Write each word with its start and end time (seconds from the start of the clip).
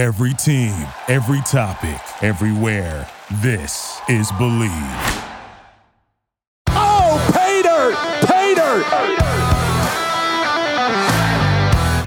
Every 0.00 0.32
team, 0.32 0.72
every 1.08 1.42
topic, 1.42 2.00
everywhere. 2.22 3.06
This 3.42 4.00
is 4.08 4.32
Bleav. 4.32 5.28
Oh, 6.68 7.30
Pay 7.34 7.60
Dirt! 7.60 7.94
Pater! 8.26 8.82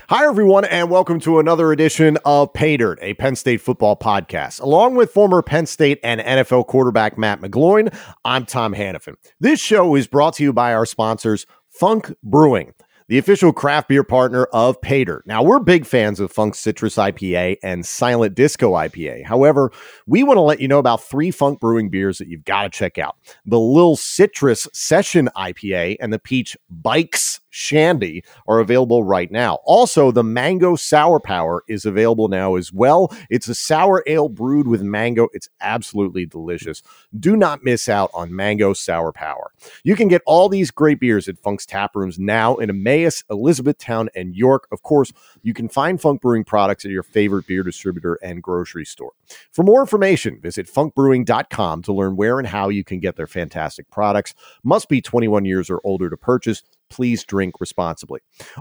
Hi, 0.09 0.25
everyone, 0.25 0.65
and 0.65 0.89
welcome 0.89 1.19
to 1.19 1.37
another 1.37 1.71
edition 1.71 2.17
of 2.25 2.51
Pay 2.51 2.77
Dirt, 2.77 2.97
a 3.03 3.13
Penn 3.13 3.35
State 3.35 3.61
football 3.61 3.95
podcast. 3.95 4.59
Along 4.59 4.95
with 4.95 5.11
former 5.11 5.43
Penn 5.43 5.67
State 5.67 5.99
and 6.03 6.19
NFL 6.19 6.65
quarterback 6.65 7.15
Matt 7.19 7.41
McGloin, 7.41 7.95
I'm 8.25 8.47
Tom 8.47 8.73
Hannafin. 8.73 9.17
This 9.39 9.59
show 9.59 9.93
is 9.93 10.07
brought 10.07 10.33
to 10.37 10.43
you 10.43 10.51
by 10.51 10.73
our 10.73 10.87
sponsors, 10.87 11.45
Funk 11.69 12.15
Brewing 12.23 12.73
the 13.07 13.17
official 13.17 13.53
craft 13.53 13.89
beer 13.89 14.03
partner 14.03 14.45
of 14.45 14.81
Pay 14.81 15.05
Dirt. 15.05 15.25
Now, 15.25 15.43
we're 15.43 15.59
big 15.59 15.85
fans 15.85 16.19
of 16.19 16.31
Funk 16.31 16.55
Citrus 16.55 16.95
IPA 16.95 17.57
and 17.63 17.85
Silent 17.85 18.35
Disco 18.35 18.73
IPA. 18.73 19.25
However, 19.25 19.71
we 20.07 20.23
want 20.23 20.37
to 20.37 20.41
let 20.41 20.59
you 20.59 20.67
know 20.67 20.79
about 20.79 21.03
three 21.03 21.31
Funk 21.31 21.59
Brewing 21.59 21.89
beers 21.89 22.17
that 22.17 22.27
you've 22.27 22.45
got 22.45 22.63
to 22.63 22.69
check 22.69 22.97
out 22.97 23.17
the 23.45 23.59
Lil 23.59 23.95
Citrus 23.95 24.67
Session 24.73 25.29
IPA 25.35 25.97
and 25.99 26.11
the 26.11 26.19
Peach 26.19 26.57
Bikes 26.69 27.39
Shandy 27.53 28.23
are 28.47 28.59
available 28.59 29.03
right 29.03 29.29
now. 29.31 29.59
Also, 29.63 30.11
the 30.11 30.23
Mango 30.23 30.75
Sour 30.75 31.19
Power 31.19 31.63
is 31.67 31.85
available 31.85 32.27
now 32.27 32.55
as 32.55 32.73
well. 32.73 33.13
It's 33.29 33.47
a 33.47 33.53
sour 33.53 34.03
ale 34.07 34.27
brewed 34.27 34.67
with 34.67 34.81
mango. 34.81 35.29
It's 35.33 35.49
absolutely 35.61 36.25
delicious. 36.25 36.81
Do 37.17 37.37
not 37.37 37.63
miss 37.63 37.87
out 37.87 38.09
on 38.13 38.35
Mango 38.35 38.73
Sour 38.73 39.11
Power. 39.11 39.51
You 39.83 39.95
can 39.95 40.07
get 40.07 40.23
all 40.25 40.49
these 40.49 40.71
great 40.71 40.99
beers 40.99 41.27
at 41.27 41.37
Funk's 41.37 41.67
tap 41.67 41.95
rooms 41.95 42.17
now 42.17 42.55
in 42.55 42.71
Emmaus, 42.71 43.23
Elizabethtown, 43.29 44.09
and 44.15 44.35
York. 44.35 44.67
Of 44.71 44.81
course, 44.81 45.13
you 45.43 45.53
can 45.53 45.69
find 45.69 46.01
Funk 46.01 46.21
Brewing 46.21 46.43
products 46.43 46.85
at 46.85 46.91
your 46.91 47.03
favorite 47.03 47.45
beer 47.45 47.61
distributor 47.61 48.15
and 48.23 48.41
grocery 48.41 48.85
store. 48.85 49.11
For 49.51 49.61
more 49.61 49.81
information, 49.81 50.39
visit 50.41 50.67
funkbrewing.com 50.67 51.83
to 51.83 51.93
learn 51.93 52.15
where 52.15 52.39
and 52.39 52.47
how 52.47 52.69
you 52.69 52.83
can 52.83 52.99
get 52.99 53.15
their 53.15 53.27
fantastic 53.27 53.89
products. 53.91 54.33
Must 54.63 54.89
be 54.89 55.01
21 55.01 55.45
years 55.45 55.69
or 55.69 55.79
older 55.83 56.09
to 56.09 56.17
purchase 56.17 56.63
please 56.93 57.23
drink 57.23 57.59
responsibly. 57.59 58.19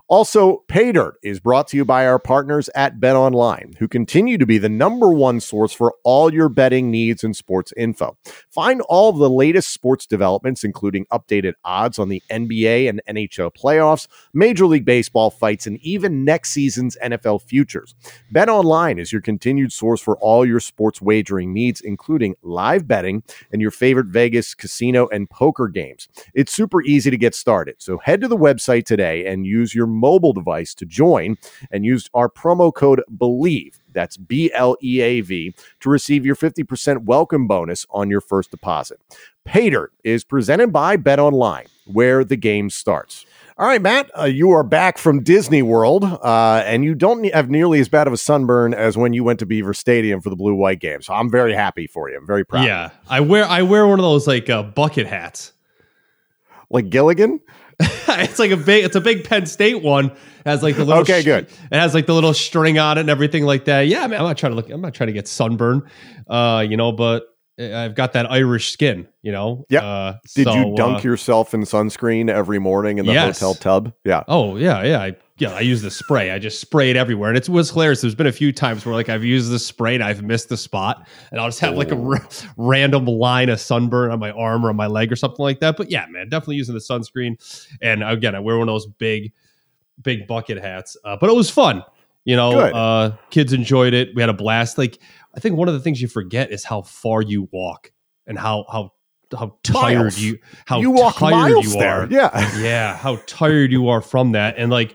Also, 0.09 0.65
PayDirt 0.67 1.13
is 1.23 1.39
brought 1.39 1.69
to 1.69 1.77
you 1.77 1.85
by 1.85 2.07
our 2.07 2.19
partners 2.19 2.71
at 2.75 2.99
Bet 2.99 3.15
Online, 3.15 3.75
who 3.79 3.87
continue 3.87 4.39
to 4.39 4.47
be 4.47 4.57
the 4.57 4.71
number 4.71 5.13
one 5.13 5.39
source 5.39 5.75
for 5.75 5.95
all 6.03 6.33
your 6.33 6.49
betting 6.49 6.91
needs 6.91 7.23
and 7.23 7.37
sports 7.37 7.75
info. 7.77 8.17
Find 8.49 8.81
all 8.89 9.11
of 9.11 9.19
the 9.19 9.29
latest 9.29 9.71
sports 9.71 10.07
developments, 10.07 10.65
including 10.65 11.05
updated 11.13 11.53
odds 11.63 11.99
on 11.99 12.09
the 12.09 12.23
NBA 12.31 12.89
and 12.89 13.03
NHL 13.07 13.55
playoffs, 13.55 14.09
Major 14.33 14.65
League 14.65 14.87
Baseball 14.87 15.31
fights, 15.31 15.67
and 15.67 15.79
even 15.83 16.25
next 16.25 16.53
season's 16.53 16.97
NFL 17.05 17.43
futures. 17.43 17.95
Bet 18.31 18.49
Online 18.49 18.99
is 18.99 19.13
your 19.13 19.21
continued 19.21 19.75
source 19.75 20.01
for 20.01 20.17
all 20.17 20.47
your 20.47 20.61
sports 20.61 21.03
wagering 21.03 21.53
needs, 21.53 21.83
including 21.83 22.35
live 22.41 22.89
betting 22.89 23.23
and 23.53 23.61
your 23.61 23.71
favorite 23.71 24.07
Vegas 24.07 24.55
casino 24.55 25.07
and 25.09 25.29
poker 25.29 25.69
games. 25.69 26.09
It's 26.33 26.51
super 26.51 26.81
easy 26.81 27.11
to 27.11 27.19
get 27.19 27.35
started, 27.35 27.75
so 27.79 27.99
head 27.99 28.22
to 28.23 28.28
the 28.28 28.37
website 28.37 28.84
today 28.84 29.27
and 29.27 29.47
use 29.47 29.75
your 29.75 29.87
mobile 29.87 30.33
device 30.33 30.75
to 30.75 30.87
join 30.87 31.37
and 31.70 31.84
use 31.84 32.09
our 32.15 32.29
promo 32.29 32.73
code 32.73 33.03
BLEAV. 33.11 33.79
That's 33.92 34.17
B 34.17 34.51
L 34.55 34.77
E 34.83 35.01
A 35.01 35.20
V 35.20 35.55
to 35.81 35.91
receive 35.91 36.25
your 36.25 36.37
50% 36.37 37.05
welcome 37.05 37.47
bonus 37.47 37.87
on 37.91 38.09
your 38.09 38.20
first 38.20 38.51
deposit. 38.51 38.98
Pay 39.45 39.70
Dirt 39.70 39.92
is 40.05 40.25
presented 40.25 40.73
by 40.73 40.97
Bet 40.97 41.19
Online, 41.19 41.67
where 41.87 42.25
the 42.25 42.37
game 42.37 42.70
starts. 42.70 43.27
All 43.59 43.67
right, 43.67 43.83
Matt, 43.83 44.11
uh, 44.19 44.25
you 44.25 44.51
are 44.53 44.62
back 44.62 44.97
from 44.97 45.23
Disney 45.23 45.61
World, 45.61 46.05
uh, 46.05 46.62
and 46.64 46.84
you 46.84 46.95
don't 46.95 47.25
have 47.34 47.51
nearly 47.51 47.81
as 47.81 47.89
bad 47.89 48.07
of 48.07 48.12
a 48.12 48.17
sunburn 48.17 48.73
as 48.73 48.97
when 48.97 49.12
you 49.12 49.25
went 49.25 49.41
to 49.41 49.47
Beaver 49.47 49.75
Stadium 49.75 50.23
for 50.23 50.31
the 50.31 50.36
Blue 50.36 50.55
White 50.55 50.81
game. 50.81 51.03
So 51.03 51.12
I'm 51.12 51.31
very 51.31 51.55
happy 51.55 51.86
for 51.86 52.09
you. 52.09 52.17
I'm 52.17 52.27
very 52.27 52.47
proud. 52.47 52.64
Yeah, 52.64 52.91
I 53.11 53.20
wear 53.20 53.45
I 53.45 53.62
wear 53.62 53.86
one 53.86 53.98
of 53.98 54.05
those 54.05 54.27
like 54.27 54.48
uh, 54.48 54.62
bucket 54.62 55.07
hats, 55.07 55.53
like 56.70 56.89
Gilligan. 56.89 57.41
it's 58.09 58.39
like 58.39 58.51
a 58.51 58.57
big 58.57 58.85
it's 58.85 58.97
a 58.97 59.01
big 59.01 59.25
Penn 59.25 59.47
State 59.47 59.83
one. 59.83 60.07
It 60.07 60.17
has 60.47 60.63
like 60.63 60.77
the 60.77 60.85
little 60.85 61.03
okay, 61.03 61.23
good. 61.23 61.47
It 61.70 61.79
has 61.79 61.95
like 61.95 62.07
the 62.07 62.15
little 62.15 62.35
string 62.35 62.79
on 62.79 62.98
it 62.98 63.03
and 63.03 63.11
everything 63.11 63.45
like 63.45 63.67
that. 63.67 63.83
Yeah, 63.83 64.07
man, 64.07 64.20
I'm 64.20 64.27
not 64.27 64.39
trying 64.39 64.53
to 64.53 64.57
look. 64.57 64.70
I'm 64.70 64.81
not 64.81 64.95
trying 64.95 65.09
to 65.09 65.13
get 65.13 65.29
sunburn, 65.29 65.89
uh, 66.29 66.65
you 66.69 66.77
know, 66.77 66.92
but 66.92 67.27
I've 67.59 67.95
got 67.95 68.15
that 68.15 68.31
Irish 68.31 68.73
skin, 68.73 69.09
you 69.23 69.33
know. 69.33 69.67
Yeah. 69.69 69.85
Uh, 69.85 70.19
Did 70.35 70.45
so, 70.45 70.55
you 70.55 70.75
dunk 70.77 71.05
uh, 71.05 71.09
yourself 71.09 71.55
in 71.55 71.63
sunscreen 71.63 72.31
every 72.31 72.59
morning 72.59 72.98
in 72.98 73.07
the 73.07 73.13
yes. 73.13 73.41
hotel 73.41 73.55
tub? 73.55 73.95
Yeah. 74.05 74.25
Oh 74.27 74.57
yeah, 74.57 74.83
yeah. 74.83 75.03
I, 75.03 75.17
yeah, 75.42 75.55
I 75.55 75.61
use 75.61 75.83
the 75.83 75.91
spray. 75.91 76.30
I 76.30 76.39
just 76.39 76.61
spray 76.61 76.89
it 76.89 76.97
everywhere, 76.97 77.29
and 77.29 77.36
it 77.36 77.48
was 77.48 77.69
hilarious. 77.69 78.01
There's 78.01 78.14
been 78.14 78.29
a 78.29 78.33
few 78.33 78.53
times 78.53 78.86
where 78.86 78.95
like 78.95 79.08
I've 79.08 79.25
used 79.25 79.51
the 79.51 79.58
spray 79.58 79.97
and 79.97 80.05
I've 80.05 80.23
missed 80.23 80.48
the 80.48 80.57
spot, 80.57 81.08
and 81.33 81.41
I'll 81.41 81.48
just 81.48 81.58
have 81.58 81.75
like 81.77 81.91
a 81.91 82.01
r- 82.01 82.25
random 82.57 83.07
line 83.07 83.48
of 83.48 83.58
sunburn 83.58 84.13
on 84.13 84.20
my 84.20 84.30
arm 84.30 84.64
or 84.64 84.70
on 84.70 84.77
my 84.77 84.86
leg 84.86 85.11
or 85.11 85.17
something 85.17 85.42
like 85.42 85.58
that. 85.58 85.77
But 85.77 85.91
yeah, 85.91 86.07
man, 86.08 86.29
definitely 86.29 86.57
using 86.57 86.75
the 86.75 86.80
sunscreen. 86.80 87.35
And 87.83 88.05
again, 88.05 88.36
I 88.36 88.39
wear 88.39 88.57
one 88.57 88.69
of 88.69 88.73
those 88.73 88.86
big, 88.86 89.33
big 90.01 90.29
bucket 90.29 90.58
hats. 90.58 90.97
Uh, 91.05 91.17
but 91.20 91.29
it 91.29 91.35
was 91.35 91.51
fun. 91.51 91.83
You 92.24 92.36
know, 92.36 92.61
uh, 92.61 93.17
kids 93.30 93.53
enjoyed 93.53 93.95
it. 93.95 94.11
We 94.14 94.23
had 94.23 94.30
a 94.30 94.35
blast. 94.35 94.79
Like 94.79 95.01
I 95.35 95.41
think 95.41 95.57
one 95.57 95.67
of 95.67 95.74
the 95.74 95.80
things 95.80 96.01
you 96.01 96.07
forget 96.07 96.53
is 96.53 96.63
how 96.63 96.83
far 96.83 97.20
you 97.20 97.48
walk 97.51 97.91
and 98.29 98.39
how 98.39 98.64
how 98.70 98.92
how 99.36 99.59
tired 99.64 99.98
miles. 99.98 100.20
you 100.20 100.39
how 100.67 100.80
you 100.80 100.92
walk 100.92 101.17
tired 101.17 101.64
you 101.64 101.79
are. 101.80 102.07
There. 102.07 102.20
Yeah, 102.20 102.59
yeah, 102.63 102.97
how 102.97 103.17
tired 103.27 103.73
you 103.73 103.89
are 103.89 104.01
from 104.01 104.33
that, 104.33 104.55
and 104.57 104.70
like 104.70 104.95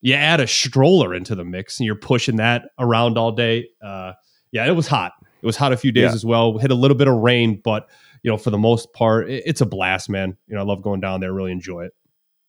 you 0.00 0.14
add 0.14 0.40
a 0.40 0.46
stroller 0.46 1.14
into 1.14 1.34
the 1.34 1.44
mix, 1.44 1.78
and 1.78 1.86
you're 1.86 1.94
pushing 1.94 2.36
that 2.36 2.70
around 2.78 3.18
all 3.18 3.32
day. 3.32 3.68
Uh, 3.82 4.12
yeah, 4.52 4.66
it 4.66 4.72
was 4.72 4.86
hot. 4.86 5.12
It 5.42 5.46
was 5.46 5.56
hot 5.56 5.72
a 5.72 5.76
few 5.76 5.92
days 5.92 6.10
yeah. 6.10 6.14
as 6.14 6.24
well. 6.24 6.58
Hit 6.58 6.70
a 6.70 6.74
little 6.74 6.96
bit 6.96 7.08
of 7.08 7.16
rain, 7.16 7.60
but 7.62 7.88
you 8.22 8.30
know, 8.30 8.36
for 8.36 8.50
the 8.50 8.58
most 8.58 8.92
part, 8.92 9.30
it, 9.30 9.44
it's 9.46 9.60
a 9.60 9.66
blast, 9.66 10.08
man. 10.08 10.36
You 10.46 10.54
know, 10.54 10.62
I 10.62 10.64
love 10.64 10.82
going 10.82 11.00
down 11.00 11.20
there. 11.20 11.32
Really 11.32 11.52
enjoy 11.52 11.84
it. 11.84 11.92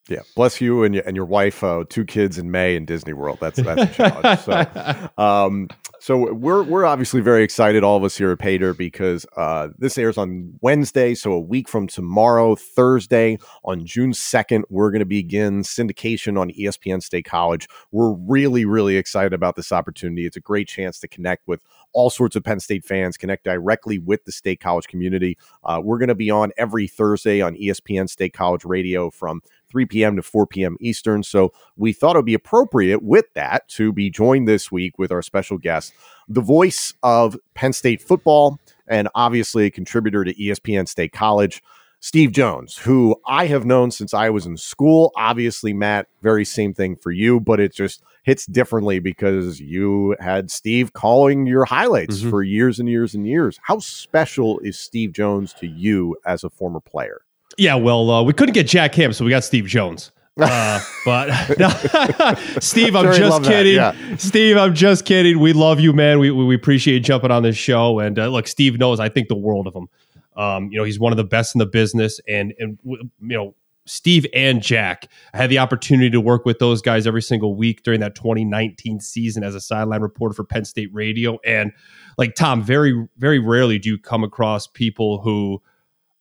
Yeah, 0.09 0.21
bless 0.35 0.59
you 0.59 0.83
and 0.83 0.95
your, 0.95 1.03
and 1.05 1.15
your 1.15 1.25
wife. 1.25 1.63
Uh, 1.63 1.83
two 1.87 2.05
kids 2.05 2.37
in 2.37 2.51
May 2.51 2.75
in 2.75 2.85
Disney 2.85 3.13
World. 3.13 3.37
That's 3.39 3.61
that's 3.61 3.81
a 3.81 3.93
challenge. 3.93 4.39
so, 4.41 5.09
um, 5.23 5.69
so 6.01 6.33
we're 6.33 6.63
we're 6.63 6.83
obviously 6.83 7.21
very 7.21 7.43
excited, 7.43 7.83
all 7.83 7.95
of 7.95 8.03
us 8.03 8.17
here 8.17 8.31
at 8.31 8.39
Dirt, 8.39 8.75
because 8.75 9.23
uh, 9.37 9.67
this 9.77 9.99
airs 9.99 10.17
on 10.17 10.51
Wednesday. 10.59 11.13
So 11.13 11.31
a 11.31 11.39
week 11.39 11.69
from 11.69 11.85
tomorrow, 11.85 12.55
Thursday, 12.55 13.37
on 13.63 13.85
June 13.85 14.11
second, 14.11 14.65
we're 14.71 14.89
going 14.89 15.01
to 15.01 15.05
begin 15.05 15.61
syndication 15.61 16.39
on 16.39 16.49
ESPN 16.49 17.03
State 17.03 17.25
College. 17.25 17.67
We're 17.91 18.13
really 18.13 18.65
really 18.65 18.97
excited 18.97 19.31
about 19.31 19.55
this 19.55 19.71
opportunity. 19.71 20.25
It's 20.25 20.35
a 20.35 20.41
great 20.41 20.67
chance 20.67 20.99
to 21.01 21.07
connect 21.07 21.47
with 21.47 21.61
all 21.93 22.09
sorts 22.09 22.35
of 22.35 22.43
Penn 22.43 22.59
State 22.59 22.83
fans, 22.83 23.15
connect 23.15 23.43
directly 23.43 23.99
with 23.99 24.25
the 24.25 24.31
State 24.31 24.59
College 24.59 24.87
community. 24.87 25.37
Uh, 25.63 25.81
we're 25.83 25.99
going 25.99 26.09
to 26.09 26.15
be 26.15 26.31
on 26.31 26.51
every 26.57 26.87
Thursday 26.87 27.41
on 27.41 27.53
ESPN 27.53 28.09
State 28.09 28.33
College 28.33 28.65
Radio 28.65 29.11
from 29.11 29.41
3 29.71 29.85
p.m. 29.85 30.15
to 30.15 30.21
4 30.21 30.47
p.m. 30.47 30.77
Eastern. 30.79 31.23
So 31.23 31.53
we 31.75 31.93
thought 31.93 32.15
it 32.15 32.19
would 32.19 32.25
be 32.25 32.33
appropriate 32.33 33.01
with 33.01 33.25
that 33.33 33.67
to 33.69 33.91
be 33.91 34.09
joined 34.09 34.47
this 34.47 34.71
week 34.71 34.99
with 34.99 35.11
our 35.11 35.21
special 35.21 35.57
guest, 35.57 35.93
the 36.27 36.41
voice 36.41 36.93
of 37.03 37.37
Penn 37.53 37.73
State 37.73 38.01
football, 38.01 38.59
and 38.87 39.07
obviously 39.15 39.65
a 39.65 39.71
contributor 39.71 40.23
to 40.23 40.33
ESPN 40.33 40.87
State 40.87 41.13
College. 41.13 41.63
Steve 42.03 42.31
Jones, 42.31 42.77
who 42.77 43.15
I 43.27 43.45
have 43.45 43.63
known 43.63 43.91
since 43.91 44.11
I 44.11 44.31
was 44.31 44.47
in 44.47 44.57
school. 44.57 45.11
Obviously, 45.15 45.71
Matt, 45.71 46.07
very 46.23 46.43
same 46.43 46.73
thing 46.73 46.95
for 46.95 47.11
you, 47.11 47.39
but 47.39 47.59
it 47.59 47.75
just 47.75 48.01
hits 48.23 48.47
differently 48.47 48.97
because 48.97 49.59
you 49.59 50.15
had 50.19 50.49
Steve 50.49 50.93
calling 50.93 51.45
your 51.45 51.63
highlights 51.63 52.19
mm-hmm. 52.19 52.31
for 52.31 52.41
years 52.41 52.79
and 52.79 52.89
years 52.89 53.13
and 53.13 53.27
years. 53.27 53.59
How 53.61 53.77
special 53.77 54.57
is 54.61 54.79
Steve 54.79 55.13
Jones 55.13 55.53
to 55.59 55.67
you 55.67 56.17
as 56.25 56.43
a 56.43 56.49
former 56.49 56.79
player? 56.79 57.21
Yeah, 57.57 57.75
well, 57.75 58.09
uh, 58.09 58.23
we 58.23 58.33
couldn't 58.33 58.53
get 58.53 58.67
Jack 58.67 58.95
Ham, 58.95 59.13
so 59.13 59.25
we 59.25 59.31
got 59.31 59.43
Steve 59.43 59.65
Jones. 59.65 60.11
Uh, 60.39 60.79
but 61.05 61.57
no, 61.59 61.69
Steve, 62.59 62.95
I'm 62.95 63.05
sure 63.05 63.13
just 63.13 63.43
kidding. 63.43 63.75
Yeah. 63.75 63.93
Steve, 64.17 64.57
I'm 64.57 64.73
just 64.73 65.05
kidding. 65.05 65.39
We 65.39 65.53
love 65.53 65.79
you, 65.79 65.93
man. 65.93 66.19
We 66.19 66.31
we 66.31 66.55
appreciate 66.55 66.93
you 66.95 66.99
jumping 66.99 67.31
on 67.31 67.43
this 67.43 67.57
show. 67.57 67.99
And 67.99 68.17
uh, 68.17 68.27
look, 68.27 68.47
Steve 68.47 68.79
knows 68.79 68.99
I 68.99 69.09
think 69.09 69.27
the 69.27 69.35
world 69.35 69.67
of 69.67 69.75
him. 69.75 69.87
Um, 70.35 70.69
you 70.71 70.77
know, 70.77 70.83
he's 70.83 70.99
one 70.99 71.11
of 71.11 71.17
the 71.17 71.23
best 71.23 71.55
in 71.55 71.59
the 71.59 71.65
business, 71.65 72.19
and 72.27 72.53
and 72.57 72.79
you 72.85 73.09
know, 73.19 73.55
Steve 73.85 74.25
and 74.33 74.61
Jack. 74.61 75.09
I 75.33 75.37
had 75.37 75.49
the 75.49 75.59
opportunity 75.59 76.09
to 76.11 76.21
work 76.21 76.45
with 76.45 76.59
those 76.59 76.81
guys 76.81 77.05
every 77.05 77.21
single 77.21 77.55
week 77.55 77.83
during 77.83 77.99
that 77.99 78.15
2019 78.15 79.01
season 79.01 79.43
as 79.43 79.55
a 79.55 79.61
sideline 79.61 80.01
reporter 80.01 80.33
for 80.33 80.45
Penn 80.45 80.65
State 80.65 80.89
Radio. 80.93 81.39
And 81.45 81.73
like 82.17 82.35
Tom, 82.35 82.63
very 82.63 83.07
very 83.17 83.39
rarely 83.39 83.79
do 83.79 83.89
you 83.89 83.97
come 83.97 84.23
across 84.23 84.67
people 84.67 85.21
who 85.21 85.61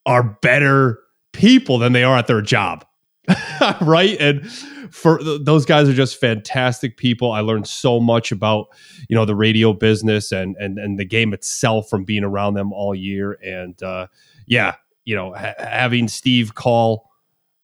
are 0.06 0.24
better 0.42 0.98
people 1.32 1.78
than 1.78 1.92
they 1.92 2.04
are 2.04 2.16
at 2.16 2.26
their 2.26 2.42
job. 2.42 2.84
right? 3.80 4.16
And 4.18 4.50
for 4.90 5.22
those 5.22 5.64
guys 5.64 5.88
are 5.88 5.94
just 5.94 6.18
fantastic 6.18 6.96
people. 6.96 7.32
I 7.32 7.40
learned 7.40 7.66
so 7.66 8.00
much 8.00 8.32
about, 8.32 8.68
you 9.08 9.14
know, 9.14 9.24
the 9.24 9.36
radio 9.36 9.72
business 9.72 10.32
and 10.32 10.56
and 10.56 10.78
and 10.78 10.98
the 10.98 11.04
game 11.04 11.32
itself 11.32 11.88
from 11.88 12.04
being 12.04 12.24
around 12.24 12.54
them 12.54 12.72
all 12.72 12.94
year 12.94 13.38
and 13.44 13.80
uh 13.82 14.08
yeah, 14.46 14.74
you 15.04 15.14
know, 15.14 15.32
ha- 15.32 15.54
having 15.58 16.08
Steve 16.08 16.54
call 16.54 17.08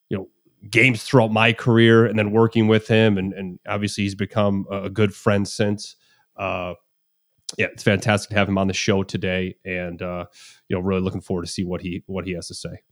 you 0.09 0.19
know 0.19 0.29
games 0.71 1.03
throughout 1.03 1.33
my 1.33 1.53
career 1.53 2.07
and 2.07 2.19
then 2.19 2.31
working 2.31 2.69
with 2.69 2.87
him 2.87 3.19
and 3.19 3.33
and 3.33 3.59
obviously 3.67 4.05
he's 4.05 4.15
become 4.15 4.67
a 4.71 4.89
good 4.89 5.13
friend 5.13 5.49
since 5.49 5.97
uh 6.37 6.75
yeah, 7.57 7.67
it's 7.67 7.83
fantastic 7.83 8.31
to 8.31 8.37
have 8.37 8.49
him 8.49 8.59
on 8.59 8.67
the 8.67 8.75
show 8.75 9.03
today, 9.03 9.57
and 9.65 10.03
uh, 10.03 10.27
you 10.69 10.77
know, 10.77 10.83
really 10.83 11.01
looking 11.01 11.21
forward 11.21 11.47
to 11.47 11.51
see 11.51 11.65
what 11.65 11.81
he 11.81 12.03
what 12.07 12.27
he 12.27 12.33
has 12.33 12.49
to 12.49 12.55
say. 12.55 12.83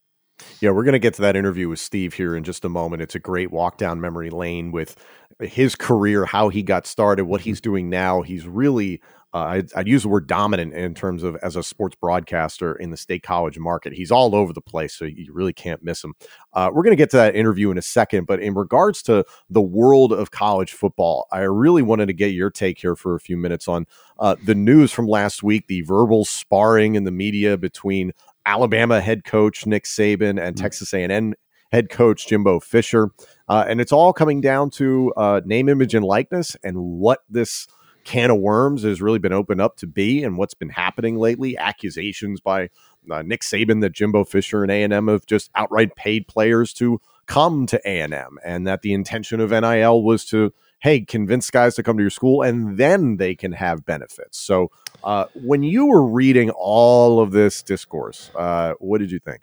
Yeah, 0.60 0.70
we're 0.70 0.84
going 0.84 0.94
to 0.94 0.98
get 0.98 1.14
to 1.14 1.22
that 1.22 1.36
interview 1.36 1.69
with 1.69 1.78
Steve 1.78 2.14
here 2.14 2.36
in 2.36 2.44
just 2.44 2.64
a 2.64 2.69
moment. 2.69 3.02
It's 3.02 3.14
a 3.14 3.20
great 3.20 3.50
walk 3.50 3.78
down 3.78 4.00
memory 4.00 4.31
lane 4.31 4.72
with 4.72 4.96
his 5.40 5.75
career, 5.75 6.25
how 6.25 6.48
he 6.48 6.62
got 6.62 6.86
started, 6.86 7.25
what 7.25 7.40
he's 7.40 7.60
doing 7.60 7.88
now. 7.88 8.22
He's 8.22 8.46
really 8.46 9.00
uh, 9.34 9.46
I'd, 9.46 9.75
I'd, 9.75 9.88
use 9.88 10.04
the 10.04 10.08
word 10.08 10.28
dominant 10.28 10.75
in 10.75 10.94
terms 10.94 11.25
of 11.25 11.34
as 11.42 11.56
a 11.56 11.62
sports 11.64 11.96
broadcaster 12.00 12.76
in 12.76 12.90
the 12.90 12.96
state 12.96 13.25
college 13.25 13.58
market. 13.58 13.92
He's 13.92 14.12
all 14.12 14.32
over 14.32 14.52
the 14.52 14.60
place, 14.60 14.94
so 14.94 15.06
you 15.06 15.32
really 15.32 15.52
can't 15.52 15.82
miss 15.82 16.04
him. 16.04 16.14
Uh, 16.52 16.70
we're 16.72 16.84
going 16.84 16.92
to 16.92 16.96
get 16.96 17.10
to 17.10 17.16
that 17.16 17.34
interview 17.34 17.72
in 17.72 17.76
a 17.76 17.82
second, 17.82 18.28
but 18.28 18.38
in 18.38 18.54
regards 18.54 19.02
to 19.02 19.25
the 19.50 19.60
world 19.60 20.12
of 20.12 20.30
college 20.30 20.72
football, 20.72 21.26
I 21.32 21.40
really 21.40 21.82
wanted 21.82 22.06
to 22.06 22.12
get 22.12 22.28
your 22.28 22.48
take 22.48 22.78
here 22.78 22.94
for 22.94 23.16
a 23.16 23.20
few 23.20 23.37
minutes 23.37 23.66
on 23.66 23.87
uh, 24.20 24.37
the 24.40 24.54
news 24.54 24.92
from 24.92 25.08
last 25.08 25.42
week, 25.42 25.66
the 25.66 25.80
verbal 25.80 26.25
sparring 26.25 26.94
in 26.94 27.02
the 27.02 27.10
media 27.10 27.56
between 27.56 28.12
Alabama 28.46 29.00
head 29.00 29.25
coach 29.25 29.67
Nick 29.67 29.85
Saban 29.85 30.31
and 30.31 30.38
mm-hmm. 30.38 30.62
Texas 30.62 30.93
A&M 30.93 31.35
head 31.73 31.91
coach 31.91 32.26
Jimbo 32.29 32.61
Fisher, 32.61 33.11
uh, 33.49 33.64
and 33.69 33.81
it's 33.81 33.93
all 33.93 34.12
coming 34.12 34.41
down 34.41 34.70
to 34.70 35.12
uh, 35.17 35.41
name, 35.44 35.69
image, 35.69 35.94
and 35.94 36.05
likeness, 36.05 36.56
and 36.62 36.79
what 36.79 37.20
this– 37.29 37.67
can 38.05 38.31
of 38.31 38.38
worms 38.38 38.82
has 38.82 39.02
really 39.02 39.19
been 39.19 39.32
opened 39.32 39.61
up 39.61 39.76
to 39.79 39.87
be 39.87 40.23
and 40.23 40.37
what's 40.37 40.55
been 40.55 40.69
happening 40.69 41.17
lately. 41.17 41.56
Accusations 41.56 42.41
by 42.41 42.69
uh, 43.11 43.23
Nick 43.23 43.41
Saban 43.41 43.81
that 43.81 43.93
Jimbo 43.93 44.25
Fisher 44.25 44.62
and 44.62 44.70
A&M 44.70 45.08
have 45.08 45.26
just 45.26 45.50
outright 45.55 45.97
paid 45.97 46.29
players 46.29 46.73
to 46.75 47.00
come 47.26 47.67
to 47.67 47.81
A&M 47.85 48.38
and 48.44 48.67
that 48.67 48.82
the 48.82 48.93
intention 48.93 49.40
of 49.40 49.50
NIL 49.50 50.02
was 50.02 50.25
to 50.26 50.52
hey, 50.81 51.00
convince 51.00 51.50
guys 51.50 51.75
to 51.75 51.82
come 51.82 51.97
to 51.97 52.02
your 52.02 52.11
school 52.11 52.43
and 52.43 52.76
then 52.76 53.17
they 53.17 53.35
can 53.35 53.52
have 53.52 53.87
benefits. 53.87 54.38
So, 54.38 54.70
uh, 55.04 55.26
when 55.34 55.62
you 55.62 55.86
were 55.86 56.04
reading 56.04 56.50
all 56.50 57.20
of 57.20 57.30
this 57.30 57.62
discourse, 57.62 58.30
uh, 58.34 58.72
what 58.78 58.98
did 58.98 59.10
you 59.10 59.18
think? 59.18 59.42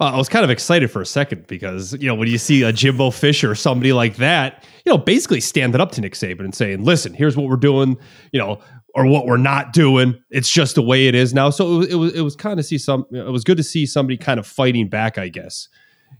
Uh, 0.00 0.12
I 0.12 0.16
was 0.16 0.28
kind 0.28 0.44
of 0.44 0.50
excited 0.50 0.90
for 0.90 1.02
a 1.02 1.06
second 1.06 1.46
because 1.46 1.92
you 1.94 2.06
know 2.06 2.14
when 2.14 2.28
you 2.28 2.38
see 2.38 2.62
a 2.62 2.72
Jimbo 2.72 3.10
Fisher 3.10 3.50
or 3.50 3.54
somebody 3.54 3.92
like 3.92 4.16
that, 4.16 4.64
you 4.84 4.92
know, 4.92 4.98
basically 4.98 5.40
standing 5.40 5.80
up 5.80 5.92
to 5.92 6.00
Nick 6.00 6.14
Saban 6.14 6.40
and 6.40 6.54
saying, 6.54 6.84
"Listen, 6.84 7.14
here's 7.14 7.36
what 7.36 7.48
we're 7.48 7.56
doing," 7.56 7.98
you 8.32 8.40
know, 8.40 8.60
or 8.94 9.06
what 9.06 9.26
we're 9.26 9.36
not 9.36 9.72
doing. 9.72 10.20
It's 10.30 10.50
just 10.50 10.76
the 10.76 10.82
way 10.82 11.08
it 11.08 11.14
is 11.14 11.34
now. 11.34 11.50
So 11.50 11.74
it 11.74 11.76
was 11.76 11.88
it 11.88 11.94
was, 11.94 12.14
it 12.14 12.20
was 12.22 12.36
kind 12.36 12.58
of 12.58 12.66
see 12.66 12.78
some. 12.78 13.04
It 13.10 13.30
was 13.30 13.44
good 13.44 13.56
to 13.56 13.62
see 13.62 13.86
somebody 13.86 14.16
kind 14.16 14.38
of 14.38 14.46
fighting 14.46 14.88
back, 14.88 15.18
I 15.18 15.28
guess. 15.28 15.68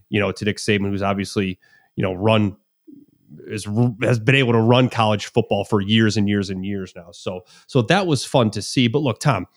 You 0.09 0.19
know, 0.19 0.31
to 0.31 0.45
Nick 0.45 0.57
Saban, 0.57 0.89
who's 0.89 1.01
obviously 1.01 1.57
you 1.95 2.03
know 2.03 2.13
run 2.13 2.57
is 3.47 3.67
has 4.01 4.19
been 4.19 4.35
able 4.35 4.53
to 4.53 4.59
run 4.59 4.89
college 4.89 5.27
football 5.27 5.65
for 5.65 5.81
years 5.81 6.17
and 6.17 6.27
years 6.27 6.49
and 6.49 6.65
years 6.65 6.93
now. 6.95 7.11
So 7.11 7.45
so 7.67 7.81
that 7.83 8.07
was 8.07 8.25
fun 8.25 8.51
to 8.51 8.61
see. 8.61 8.87
But 8.87 8.99
look, 8.99 9.19
Tom, 9.19 9.47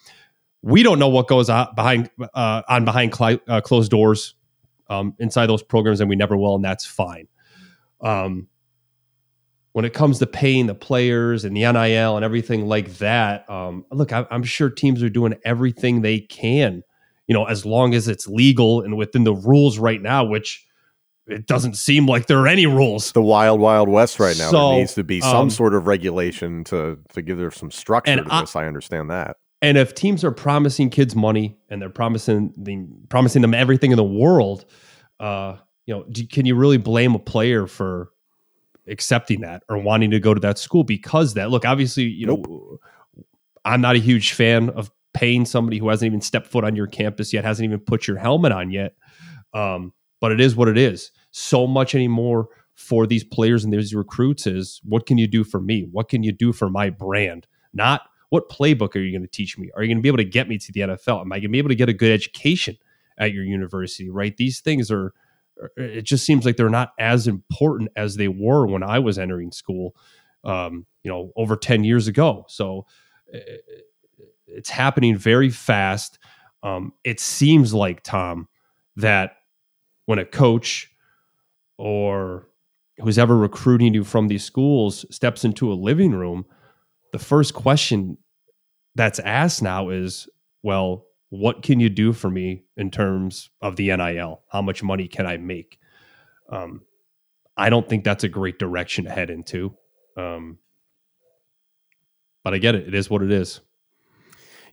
we 0.63 0.83
don't 0.83 0.99
know 0.99 1.09
what 1.09 1.29
goes 1.29 1.49
on 1.49 1.69
behind 1.75 2.11
uh, 2.35 2.63
on 2.69 2.85
behind 2.85 3.15
cl- 3.15 3.41
uh, 3.49 3.61
closed 3.61 3.91
doors 3.91 4.35
um, 4.89 5.15
inside 5.19 5.47
those 5.47 5.63
programs, 5.63 6.01
and 6.01 6.11
we 6.11 6.17
never 6.17 6.37
will, 6.37 6.55
and 6.55 6.65
that's 6.65 6.87
fine. 6.87 7.29
Um, 8.01 8.49
when 9.73 9.85
it 9.85 9.93
comes 9.93 10.19
to 10.21 10.27
paying 10.27 10.67
the 10.67 10.75
players 10.75 11.45
and 11.45 11.55
the 11.55 11.61
NIL 11.61 12.17
and 12.17 12.25
everything 12.25 12.67
like 12.67 12.95
that, 12.95 13.49
um, 13.51 13.85
look, 13.91 14.11
I, 14.11 14.27
I'm 14.31 14.43
sure 14.43 14.71
teams 14.71 15.03
are 15.03 15.11
doing 15.11 15.35
everything 15.45 16.01
they 16.01 16.19
can, 16.19 16.83
you 17.27 17.35
know, 17.35 17.45
as 17.45 17.67
long 17.67 17.93
as 17.93 18.09
it's 18.09 18.27
legal 18.27 18.81
and 18.81 18.97
within 18.97 19.25
the 19.25 19.35
rules 19.35 19.79
right 19.79 20.01
now, 20.01 20.25
which 20.25 20.67
it 21.27 21.47
doesn't 21.47 21.75
seem 21.75 22.07
like 22.07 22.27
there 22.27 22.39
are 22.39 22.47
any 22.47 22.67
rules. 22.67 23.13
The 23.13 23.23
wild, 23.23 23.61
wild 23.61 23.89
west 23.89 24.21
right 24.21 24.39
now. 24.39 24.51
So, 24.51 24.71
there 24.71 24.79
needs 24.79 24.95
to 24.95 25.05
be 25.05 25.21
some 25.21 25.37
um, 25.37 25.51
sort 25.51 25.75
of 25.75 25.87
regulation 25.87 26.65
to 26.65 26.99
to 27.15 27.23
give 27.23 27.39
there 27.39 27.51
some 27.51 27.71
structure 27.71 28.17
to 28.17 28.23
this. 28.23 28.55
I 28.55 28.67
understand 28.67 29.11
that. 29.11 29.37
And 29.63 29.79
if 29.79 29.95
teams 29.95 30.23
are 30.23 30.31
promising 30.31 30.91
kids 30.91 31.17
money 31.17 31.57
and 31.69 31.81
they're 31.81 31.89
promising 31.89 32.53
the, 32.57 32.87
promising 33.09 33.43
them 33.43 33.55
everything 33.55 33.91
in 33.91 33.97
the 33.97 34.05
world, 34.05 34.67
uh, 35.19 35.57
you 35.87 35.95
know, 35.95 36.05
do, 36.05 36.27
can 36.27 36.47
you 36.47 36.55
really 36.55 36.77
blame 36.77 37.15
a 37.15 37.19
player 37.19 37.67
for 37.67 38.11
accepting 38.87 39.41
that 39.41 39.63
or 39.69 39.79
wanting 39.79 40.11
to 40.11 40.21
go 40.21 40.35
to 40.35 40.41
that 40.41 40.59
school 40.59 40.85
because 40.85 41.35
that? 41.35 41.51
Look, 41.51 41.65
obviously, 41.65 42.05
you 42.05 42.27
nope. 42.27 42.47
know, 42.47 42.79
I'm 43.65 43.81
not 43.81 43.97
a 43.97 43.99
huge 43.99 44.35
fan 44.35 44.71
of 44.71 44.91
paying 45.15 45.47
somebody 45.47 45.79
who 45.79 45.89
hasn't 45.89 46.07
even 46.07 46.21
stepped 46.21 46.47
foot 46.49 46.63
on 46.63 46.77
your 46.77 46.87
campus 46.87 47.33
yet, 47.33 47.45
hasn't 47.45 47.65
even 47.65 47.81
put 47.81 48.07
your 48.07 48.19
helmet 48.19 48.53
on 48.53 48.71
yet. 48.71 48.95
Um, 49.55 49.95
but 50.21 50.33
it 50.33 50.41
is 50.41 50.55
what 50.55 50.69
it 50.69 50.77
is. 50.77 51.11
So 51.39 51.67
much 51.67 51.95
anymore 51.95 52.49
for 52.77 53.07
these 53.07 53.23
players 53.23 53.63
and 53.63 53.71
these 53.71 53.95
recruits 53.95 54.47
is 54.47 54.81
what 54.85 55.05
can 55.05 55.19
you 55.19 55.27
do 55.27 55.45
for 55.45 55.61
me? 55.61 55.87
What 55.93 56.09
can 56.09 56.23
you 56.23 56.33
do 56.33 56.51
for 56.51 56.71
my 56.71 56.89
brand? 56.89 57.47
Not 57.75 58.01
what 58.31 58.49
playbook 58.49 58.97
are 58.97 59.01
you 59.01 59.13
going 59.13 59.21
to 59.21 59.29
teach 59.29 59.59
me? 59.59 59.71
Are 59.77 59.83
you 59.83 59.89
going 59.89 59.99
to 59.99 60.03
be 60.03 60.09
able 60.09 60.17
to 60.17 60.25
get 60.25 60.49
me 60.49 60.57
to 60.57 60.73
the 60.73 60.81
NFL? 60.81 61.21
Am 61.21 61.31
I 61.31 61.37
going 61.37 61.43
to 61.43 61.49
be 61.51 61.59
able 61.59 61.69
to 61.69 61.75
get 61.75 61.91
a 61.91 61.93
good 61.93 62.11
education 62.11 62.79
at 63.19 63.35
your 63.35 63.45
university? 63.45 64.09
Right? 64.09 64.35
These 64.35 64.61
things 64.61 64.91
are. 64.91 65.13
It 65.77 66.03
just 66.03 66.25
seems 66.25 66.47
like 66.47 66.57
they're 66.57 66.71
not 66.71 66.93
as 66.99 67.27
important 67.27 67.91
as 67.97 68.17
they 68.17 68.29
were 68.29 68.67
when 68.67 68.83
I 68.83 68.99
was 68.99 69.19
entering 69.19 69.53
school. 69.53 69.95
Um, 70.43 70.87
you 71.03 71.11
know, 71.11 71.33
over 71.37 71.55
ten 71.55 71.85
years 71.85 72.09
ago. 72.09 72.47
So 72.49 72.87
it's 74.47 74.71
happening 74.71 75.19
very 75.19 75.51
fast. 75.51 76.19
Um, 76.63 76.95
it 77.05 77.21
seems 77.21 77.75
like 77.75 78.03
Tom 78.03 78.49
that 78.97 79.33
when 80.07 80.19
a 80.19 80.25
coach 80.25 80.91
or 81.79 82.49
who's 82.99 83.19
ever 83.19 83.37
recruiting 83.37 83.95
you 83.95 84.05
from 84.05 84.29
these 84.29 84.45
schools 84.45 85.05
steps 85.11 85.45
into 85.45 85.71
a 85.71 85.75
living 85.75 86.13
room 86.13 86.47
the 87.13 87.19
first 87.19 87.55
question 87.55 88.19
that's 88.95 89.19
asked 89.21 89.63
now 89.63 89.89
is, 89.91 90.29
well, 90.63 91.07
what 91.31 91.63
can 91.63 91.81
you 91.81 91.89
do 91.89 92.13
for 92.13 92.31
me 92.31 92.65
in 92.77 92.91
terms 92.91 93.51
of 93.61 93.77
the 93.77 93.95
NIL? 93.97 94.43
How 94.51 94.63
much 94.63 94.83
money 94.83 95.09
can 95.09 95.27
I 95.27 95.37
make? 95.37 95.79
Um, 96.51 96.83
I 97.57 97.71
don't 97.71 97.89
think 97.89 98.05
that's 98.05 98.25
a 98.25 98.29
great 98.29 98.59
direction 98.59 99.05
to 99.05 99.11
head 99.11 99.31
into. 99.31 99.75
Um, 100.17 100.59
but 102.45 102.55
I 102.55 102.59
get 102.59 102.75
it. 102.75 102.87
It 102.87 102.95
is 102.95 103.11
what 103.11 103.23
it 103.23 103.31
is. 103.31 103.61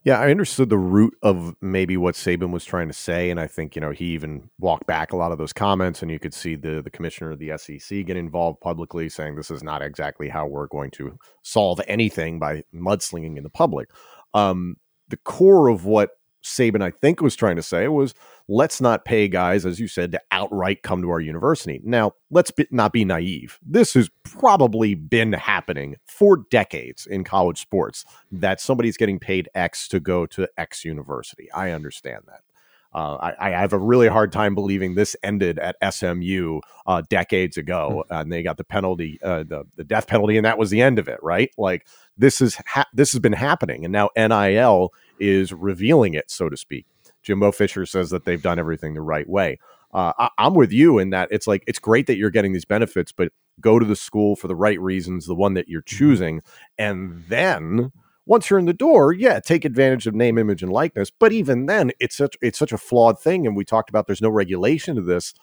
Yeah, 0.06 0.20
I 0.20 0.32
understood 0.32 0.70
the 0.70 0.78
root 0.78 1.16
of 1.22 1.56
maybe 1.62 1.96
what 1.96 2.16
Saban 2.16 2.52
was 2.52 2.66
trying 2.66 2.90
to 2.90 2.94
say, 2.94 3.30
and 3.30 3.40
I 3.40 3.48
think 3.48 3.74
you 3.74 3.82
know 3.82 3.92
he 3.92 4.08
even 4.08 4.50
walked 4.60 4.86
back 4.86 5.14
a 5.14 5.16
lot 5.16 5.32
of 5.32 5.38
those 5.38 5.54
comments, 5.54 6.02
and 6.02 6.12
you 6.12 6.20
could 6.20 6.34
see 6.34 6.56
the 6.56 6.82
the 6.82 6.90
commissioner 6.90 7.32
of 7.32 7.40
the 7.40 7.58
SEC 7.58 8.06
get 8.06 8.18
involved 8.18 8.60
publicly, 8.60 9.08
saying 9.08 9.36
this 9.36 9.50
is 9.50 9.64
not 9.64 9.82
exactly 9.82 10.28
how 10.28 10.46
we're 10.46 10.68
going 10.68 10.92
to 10.92 11.18
solve 11.44 11.80
anything 11.88 12.38
by 12.38 12.64
mudslinging 12.76 13.38
in 13.38 13.44
the 13.44 13.50
public. 13.50 13.90
Um, 14.34 14.76
the 15.08 15.18
core 15.18 15.70
of 15.70 15.86
what 15.86 16.12
Saban, 16.44 16.82
I 16.82 16.92
think, 16.92 17.22
was 17.22 17.36
trying 17.36 17.56
to 17.56 17.64
say 17.64 17.88
was 17.88 18.14
let's 18.48 18.82
not 18.82 19.06
pay 19.06 19.28
guys, 19.28 19.66
as 19.66 19.80
you 19.80 19.88
said, 19.88 20.12
to 20.12 20.22
outright 20.32 20.84
come 20.84 21.02
to 21.02 21.10
our 21.10 21.22
university. 21.22 21.82
Now, 21.84 22.14
let's 22.30 22.52
be, 22.52 22.68
not 22.70 22.92
be 22.92 23.06
naive. 23.06 23.60
This 23.66 23.94
has 23.94 24.10
probably 24.24 24.96
been 24.96 25.34
happening 25.34 25.96
for 26.06 26.46
decades 26.52 27.06
in 27.06 27.24
college 27.24 27.62
sports 27.62 28.04
that 28.32 28.60
somebody's 28.60 28.98
getting 28.98 29.20
paid 29.20 29.50
X 29.56 29.88
to 29.90 30.00
go 30.00 30.26
to 30.28 30.48
X 30.58 30.84
university. 30.84 31.52
I 31.52 31.72
understand 31.72 32.24
that. 32.28 32.42
Uh, 32.94 33.34
I, 33.40 33.48
I, 33.48 33.60
have 33.60 33.74
a 33.74 33.80
really 33.80 34.08
hard 34.08 34.32
time 34.32 34.54
believing 34.54 34.94
this 34.94 35.16
ended 35.24 35.58
at 35.58 35.76
SMU 35.94 36.60
uh, 36.86 37.02
decades 37.10 37.58
ago, 37.58 38.04
mm-hmm. 38.06 38.14
and 38.14 38.32
they 38.32 38.44
got 38.44 38.58
the 38.58 38.64
penalty, 38.64 39.20
uh, 39.24 39.42
the 39.42 39.64
the 39.76 39.84
death 39.84 40.06
penalty, 40.06 40.38
and 40.38 40.46
that 40.46 40.60
was 40.60 40.70
the 40.70 40.82
end 40.82 41.00
of 41.00 41.08
it, 41.08 41.18
right? 41.24 41.50
Like 41.58 41.88
this 42.18 42.40
is 42.40 42.56
ha- 42.68 42.86
this 42.94 43.12
has 43.14 43.20
been 43.20 43.34
happening, 43.34 43.84
and 43.84 43.92
now 43.92 44.12
NIL 44.16 44.94
is 45.20 45.54
revealing 45.54 46.14
it, 46.14 46.30
so 46.30 46.50
to 46.50 46.58
speak. 46.58 46.86
Jimbo 47.24 47.52
Fisher 47.52 47.86
says 47.86 48.10
that 48.10 48.26
they've 48.26 48.42
done 48.42 48.60
everything 48.60 48.94
the 48.94 49.02
right 49.02 49.28
way. 49.28 49.60
Uh, 49.94 50.12
I, 50.18 50.30
I'm 50.38 50.56
with 50.56 50.72
you 50.72 51.00
in 51.00 51.12
that 51.12 51.30
it's 51.32 51.48
like 51.48 51.64
it's 51.68 51.80
great 51.80 52.08
that 52.08 52.18
you're 52.18 52.32
getting 52.32 52.54
these 52.54 52.66
benefits, 52.66 53.12
but 53.12 53.32
go 53.62 53.80
to 53.80 53.86
the 53.86 53.96
school 53.96 54.36
for 54.36 54.48
the 54.48 54.56
right 54.56 54.80
reasons, 54.80 55.26
the 55.26 55.36
one 55.36 55.54
that 55.54 55.68
you're 55.68 55.82
mm-hmm. 55.82 55.98
choosing, 55.98 56.42
and 56.78 57.24
then 57.28 57.92
once 58.26 58.50
you're 58.50 58.60
in 58.60 58.66
the 58.66 58.74
door, 58.74 59.14
yeah, 59.14 59.40
take 59.40 59.66
advantage 59.66 60.08
of 60.08 60.16
name, 60.16 60.38
image, 60.38 60.64
and 60.64 60.72
likeness. 60.72 61.12
But 61.12 61.34
even 61.34 61.66
then, 61.66 61.92
it's 62.00 62.16
such 62.16 62.36
it's 62.42 62.58
such 62.58 62.72
a 62.72 62.78
flawed 62.78 63.20
thing. 63.20 63.46
And 63.46 63.56
we 63.56 63.66
talked 63.66 63.90
about 63.90 64.08
there's 64.08 64.22
no 64.22 64.30
regulation 64.30 64.96
to 64.96 65.02
this. 65.02 65.34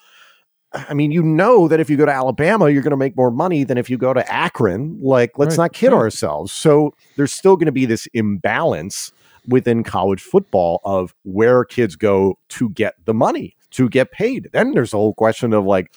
I 0.73 0.95
mean, 0.95 1.11
you 1.11 1.23
know 1.23 1.67
that 1.67 1.81
if 1.81 1.91
you 1.91 1.97
go 1.97 2.07
to 2.07 2.13
Alabama, 2.13 2.69
you're 2.71 2.83
going 2.83 2.93
to 2.93 2.97
make 2.97 3.17
more 3.17 3.33
money 3.33 3.65
than 3.65 3.77
if 3.77 3.91
you 3.91 3.99
go 3.99 4.15
to 4.15 4.33
Akron. 4.33 5.01
Like, 5.03 5.33
let's 5.37 5.59
right, 5.59 5.65
not 5.65 5.73
kid 5.73 5.89
right. 5.89 5.99
ourselves. 5.99 6.53
So 6.53 6.95
there's 7.17 7.33
still 7.33 7.57
going 7.57 7.67
to 7.67 7.73
be 7.73 7.87
this 7.87 8.07
imbalance 8.15 9.13
within 9.49 9.85
college 9.85 10.23
football 10.23 10.81
of 10.85 11.15
where 11.25 11.65
kids 11.65 11.97
go 11.97 12.39
to 12.51 12.71
get 12.71 12.95
the 13.05 13.15
money, 13.15 13.57
to 13.73 13.89
get 13.89 14.13
paid. 14.13 14.49
Then 14.53 14.73
there's 14.73 14.93
a 14.93 14.97
whole 14.97 15.15
question 15.15 15.53
of 15.53 15.65
like 15.65 15.93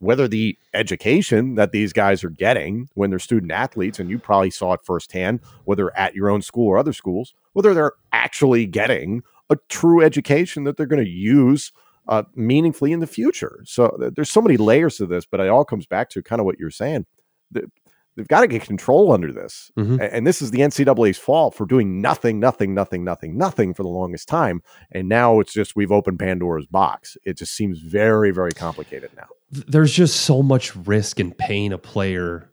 whether 0.00 0.28
the 0.28 0.56
education 0.74 1.56
that 1.56 1.72
these 1.72 1.92
guys 1.92 2.22
are 2.22 2.30
getting 2.30 2.88
when 2.94 3.10
they're 3.10 3.18
student 3.18 3.50
athletes, 3.50 3.98
and 3.98 4.08
you 4.08 4.18
probably 4.18 4.50
saw 4.50 4.72
it 4.74 4.80
firsthand, 4.84 5.40
whether 5.64 5.96
at 5.96 6.14
your 6.14 6.30
own 6.30 6.42
school 6.42 6.68
or 6.68 6.78
other 6.78 6.92
schools, 6.92 7.34
whether 7.52 7.74
they're 7.74 7.94
actually 8.12 8.64
getting 8.66 9.22
a 9.50 9.56
true 9.68 10.02
education 10.02 10.64
that 10.64 10.76
they're 10.76 10.86
going 10.86 11.04
to 11.04 11.10
use 11.10 11.72
uh, 12.06 12.22
meaningfully 12.34 12.92
in 12.92 13.00
the 13.00 13.06
future. 13.06 13.60
So 13.64 14.10
there's 14.14 14.30
so 14.30 14.40
many 14.40 14.56
layers 14.56 14.96
to 14.96 15.06
this, 15.06 15.26
but 15.26 15.40
it 15.40 15.48
all 15.48 15.64
comes 15.64 15.86
back 15.86 16.10
to 16.10 16.22
kind 16.22 16.40
of 16.40 16.46
what 16.46 16.58
you're 16.58 16.70
saying. 16.70 17.06
The, 17.50 17.70
they've 18.18 18.28
got 18.28 18.40
to 18.40 18.48
get 18.48 18.62
control 18.62 19.12
under 19.12 19.32
this. 19.32 19.70
Mm-hmm. 19.78 19.98
And 20.00 20.26
this 20.26 20.42
is 20.42 20.50
the 20.50 20.58
NCAA's 20.58 21.18
fault 21.18 21.54
for 21.54 21.64
doing 21.66 22.02
nothing, 22.02 22.40
nothing, 22.40 22.74
nothing, 22.74 23.04
nothing, 23.04 23.38
nothing 23.38 23.74
for 23.74 23.84
the 23.84 23.88
longest 23.88 24.28
time. 24.28 24.60
And 24.90 25.08
now 25.08 25.38
it's 25.38 25.52
just 25.52 25.76
we've 25.76 25.92
opened 25.92 26.18
Pandora's 26.18 26.66
box. 26.66 27.16
It 27.24 27.38
just 27.38 27.54
seems 27.54 27.78
very, 27.78 28.32
very 28.32 28.50
complicated 28.52 29.10
now. 29.16 29.28
There's 29.50 29.92
just 29.92 30.22
so 30.22 30.42
much 30.42 30.74
risk 30.74 31.20
in 31.20 31.32
paying 31.32 31.72
a 31.72 31.78
player 31.78 32.50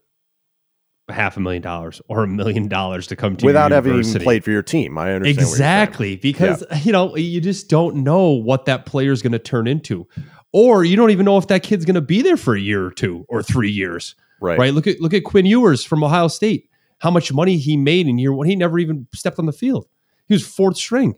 half 1.10 1.38
a 1.38 1.40
million 1.40 1.62
dollars 1.62 2.02
or 2.08 2.24
a 2.24 2.28
million 2.28 2.68
dollars 2.68 3.08
to 3.08 3.16
come 3.16 3.36
to 3.36 3.44
you. 3.44 3.48
without 3.48 3.72
having 3.72 4.02
played 4.20 4.44
for 4.44 4.52
your 4.52 4.64
team. 4.64 4.98
I 4.98 5.14
understand 5.14 5.48
exactly 5.48 6.16
because 6.16 6.64
yeah. 6.70 6.78
you 6.78 6.92
know 6.92 7.16
you 7.16 7.42
just 7.42 7.70
don't 7.70 7.98
know 7.98 8.30
what 8.30 8.66
that 8.66 8.86
player 8.86 9.12
is 9.12 9.22
going 9.22 9.34
to 9.34 9.40
turn 9.40 9.68
into, 9.68 10.08
or 10.52 10.84
you 10.84 10.96
don't 10.96 11.12
even 11.12 11.26
know 11.26 11.38
if 11.38 11.48
that 11.48 11.64
kid's 11.64 11.86
going 11.86 11.96
to 11.96 12.02
be 12.02 12.22
there 12.22 12.38
for 12.38 12.56
a 12.56 12.60
year 12.60 12.86
or 12.86 12.92
two 12.92 13.26
or 13.28 13.44
three 13.44 13.70
years. 13.70 14.16
Right. 14.46 14.60
Right. 14.60 14.74
Look 14.74 14.88
at 14.88 15.02
look 15.02 15.14
at 15.14 15.24
Quinn 15.24 15.46
Ewers 15.46 15.84
from 15.84 16.04
Ohio 16.04 16.28
State. 16.28 16.70
How 17.00 17.12
much 17.12 17.34
money 17.34 17.58
he 17.58 17.78
made 17.78 18.08
in 18.08 18.18
year 18.18 18.34
one? 18.34 18.48
He 18.48 18.56
never 18.56 18.80
even 18.80 19.08
stepped 19.14 19.40
on 19.40 19.46
the 19.46 19.54
field. 19.54 19.88
He 20.28 20.34
was 20.34 20.46
fourth 20.48 20.78
string, 20.78 21.16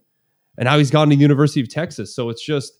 and 0.57 0.65
now 0.65 0.77
he's 0.77 0.91
gone 0.91 1.09
to 1.09 1.15
the 1.15 1.21
University 1.21 1.61
of 1.61 1.69
Texas. 1.69 2.15
So 2.15 2.29
it's 2.29 2.43
just, 2.43 2.73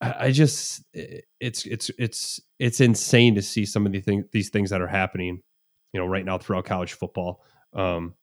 I 0.00 0.30
just, 0.30 0.82
it's 0.92 1.66
it's 1.66 1.90
it's 1.98 2.40
it's 2.58 2.80
insane 2.80 3.34
to 3.34 3.42
see 3.42 3.66
some 3.66 3.84
of 3.86 3.92
the 3.92 4.00
things 4.00 4.24
these 4.32 4.48
things 4.48 4.70
that 4.70 4.80
are 4.80 4.88
happening 4.88 5.42
you 5.94 6.00
know, 6.00 6.06
right 6.06 6.24
now 6.24 6.36
throughout 6.36 6.66
college 6.66 6.92
football. 6.92 7.42
Um, 7.72 8.14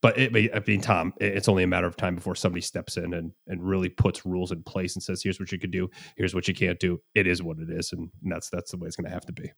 but 0.00 0.16
it, 0.16 0.54
I 0.54 0.62
mean, 0.64 0.80
Tom, 0.80 1.12
it's 1.18 1.48
only 1.48 1.64
a 1.64 1.66
matter 1.66 1.88
of 1.88 1.96
time 1.96 2.14
before 2.14 2.36
somebody 2.36 2.60
steps 2.60 2.96
in 2.96 3.14
and, 3.14 3.32
and 3.48 3.66
really 3.66 3.88
puts 3.88 4.24
rules 4.24 4.52
in 4.52 4.62
place 4.62 4.94
and 4.94 5.02
says, 5.02 5.22
"Here's 5.24 5.40
what 5.40 5.50
you 5.50 5.58
can 5.58 5.72
do. 5.72 5.90
Here's 6.16 6.36
what 6.36 6.46
you 6.46 6.54
can't 6.54 6.78
do." 6.78 7.00
It 7.16 7.26
is 7.26 7.42
what 7.42 7.58
it 7.58 7.68
is, 7.68 7.92
and 7.92 8.10
that's 8.22 8.48
that's 8.50 8.70
the 8.70 8.76
way 8.76 8.86
it's 8.86 8.94
going 8.94 9.06
to 9.06 9.12
have 9.12 9.26
to 9.26 9.32
be. 9.32 9.50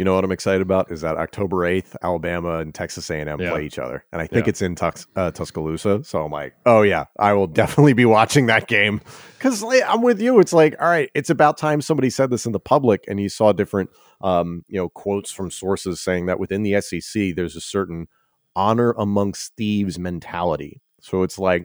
You 0.00 0.04
know 0.04 0.14
what 0.14 0.24
I'm 0.24 0.32
excited 0.32 0.62
about 0.62 0.90
is 0.90 1.02
that 1.02 1.18
October 1.18 1.58
8th, 1.58 1.94
Alabama 2.02 2.60
and 2.60 2.74
Texas 2.74 3.10
A&M 3.10 3.28
yeah. 3.38 3.50
play 3.50 3.66
each 3.66 3.78
other, 3.78 4.02
and 4.10 4.22
I 4.22 4.26
think 4.26 4.46
yeah. 4.46 4.48
it's 4.48 4.62
in 4.62 4.74
Tux, 4.74 5.06
uh, 5.14 5.30
Tuscaloosa. 5.30 6.04
So 6.04 6.24
I'm 6.24 6.32
like, 6.32 6.54
oh 6.64 6.80
yeah, 6.80 7.04
I 7.18 7.34
will 7.34 7.46
definitely 7.46 7.92
be 7.92 8.06
watching 8.06 8.46
that 8.46 8.66
game 8.66 9.02
because 9.36 9.62
I'm 9.62 10.00
with 10.00 10.18
you. 10.18 10.40
It's 10.40 10.54
like, 10.54 10.74
all 10.80 10.88
right, 10.88 11.10
it's 11.14 11.28
about 11.28 11.58
time 11.58 11.82
somebody 11.82 12.08
said 12.08 12.30
this 12.30 12.46
in 12.46 12.52
the 12.52 12.58
public, 12.58 13.04
and 13.08 13.20
you 13.20 13.28
saw 13.28 13.52
different 13.52 13.90
um, 14.22 14.64
you 14.68 14.78
know, 14.78 14.88
quotes 14.88 15.30
from 15.30 15.50
sources 15.50 16.00
saying 16.00 16.24
that 16.24 16.40
within 16.40 16.62
the 16.62 16.80
SEC, 16.80 17.34
there's 17.36 17.54
a 17.54 17.60
certain 17.60 18.08
honor 18.56 18.92
amongst 18.92 19.54
thieves 19.56 19.98
mentality. 19.98 20.80
So 21.02 21.24
it's 21.24 21.38
like, 21.38 21.64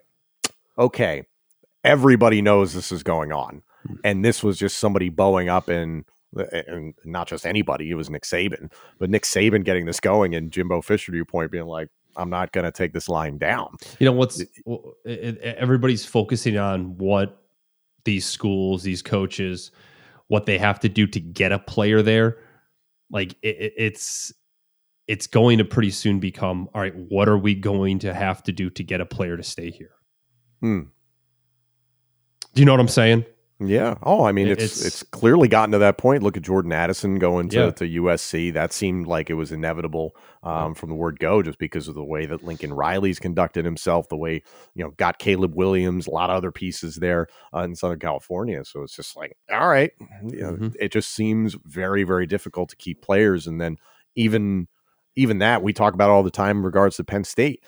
okay, 0.77 1.23
everybody 1.85 2.41
knows 2.41 2.73
this 2.73 2.91
is 2.91 3.01
going 3.01 3.31
on. 3.31 3.61
Hmm. 3.87 3.95
And 4.03 4.25
this 4.25 4.43
was 4.43 4.57
just 4.57 4.77
somebody 4.77 5.07
bowing 5.07 5.47
up 5.47 5.69
and 5.69 6.03
and 6.35 6.93
not 7.03 7.27
just 7.27 7.45
anybody, 7.45 7.89
it 7.89 7.95
was 7.95 8.09
Nick 8.09 8.23
Saban, 8.23 8.71
but 8.99 9.09
Nick 9.09 9.23
Saban 9.23 9.63
getting 9.63 9.85
this 9.85 9.99
going 9.99 10.35
and 10.35 10.51
Jimbo 10.51 10.81
Fisher, 10.81 11.11
to 11.11 11.15
your 11.15 11.25
point, 11.25 11.51
being 11.51 11.65
like, 11.65 11.89
I'm 12.17 12.29
not 12.29 12.51
going 12.51 12.65
to 12.65 12.71
take 12.71 12.93
this 12.93 13.09
line 13.09 13.37
down. 13.37 13.75
You 13.99 14.05
know, 14.05 14.13
what's 14.13 14.41
everybody's 15.05 16.05
focusing 16.05 16.57
on 16.57 16.97
what 16.97 17.41
these 18.05 18.25
schools, 18.25 18.83
these 18.83 19.01
coaches, 19.01 19.71
what 20.27 20.45
they 20.45 20.57
have 20.57 20.79
to 20.81 20.89
do 20.89 21.07
to 21.07 21.19
get 21.19 21.51
a 21.51 21.59
player 21.59 22.01
there 22.01 22.37
like 23.11 23.35
it, 23.41 23.73
it's 23.77 24.33
it's 25.07 25.27
going 25.27 25.57
to 25.59 25.65
pretty 25.65 25.91
soon 25.91 26.19
become 26.19 26.69
all 26.73 26.81
right 26.81 26.95
what 26.95 27.27
are 27.27 27.37
we 27.37 27.53
going 27.53 27.99
to 27.99 28.13
have 28.13 28.41
to 28.43 28.51
do 28.51 28.69
to 28.69 28.83
get 28.83 29.01
a 29.01 29.05
player 29.05 29.37
to 29.37 29.43
stay 29.43 29.69
here 29.69 29.91
hmm. 30.61 30.81
do 32.53 32.61
you 32.61 32.65
know 32.65 32.73
what 32.73 32.79
i'm 32.79 32.87
saying 32.87 33.25
yeah. 33.59 33.95
Oh 34.03 34.23
i 34.23 34.31
mean 34.31 34.47
it's, 34.47 34.63
it's, 34.63 34.85
it's 34.85 35.03
clearly 35.03 35.47
gotten 35.47 35.71
to 35.71 35.77
that 35.79 35.97
point. 35.97 36.23
Look 36.23 36.37
at 36.37 36.43
jordan 36.43 36.71
addison 36.71 37.19
going 37.19 37.49
to, 37.49 37.57
yeah. 37.57 37.71
to 37.71 37.89
usc 38.01 38.53
that 38.53 38.73
seemed 38.73 39.07
like 39.07 39.29
it 39.29 39.35
was 39.35 39.51
inevitable 39.51 40.15
um, 40.43 40.75
from 40.75 40.89
the 40.89 40.95
word 40.95 41.19
go 41.19 41.41
just 41.41 41.57
because 41.57 41.87
of 41.87 41.95
the 41.95 42.03
way 42.03 42.25
that 42.25 42.43
lincoln 42.43 42.73
riley's 42.73 43.19
conducted 43.19 43.65
himself 43.65 44.07
the 44.09 44.17
way 44.17 44.43
you 44.75 44.83
know 44.83 44.91
got 44.91 45.19
caleb 45.19 45.55
williams 45.55 46.07
a 46.07 46.11
lot 46.11 46.29
of 46.29 46.35
other 46.35 46.51
pieces 46.51 46.97
there 46.97 47.27
uh, 47.53 47.59
in 47.59 47.75
southern 47.75 47.99
california. 47.99 48.63
So 48.63 48.83
it's 48.83 48.95
just 48.95 49.15
like 49.15 49.37
all 49.51 49.67
right. 49.67 49.91
You 50.23 50.41
know, 50.41 50.51
mm-hmm. 50.53 50.67
it 50.79 50.91
just 50.91 51.09
seems 51.09 51.55
very 51.65 52.03
very 52.03 52.25
difficult 52.25 52.69
to 52.69 52.75
keep 52.75 53.01
players. 53.01 53.47
And 53.47 53.59
then 53.59 53.77
even 54.15 54.67
even 55.15 55.39
that 55.39 55.63
we 55.63 55.73
talk 55.73 55.93
about 55.93 56.09
all 56.09 56.23
the 56.23 56.31
time 56.31 56.57
in 56.57 56.63
regards 56.63 56.97
to 56.97 57.03
penn 57.03 57.23
state 57.23 57.63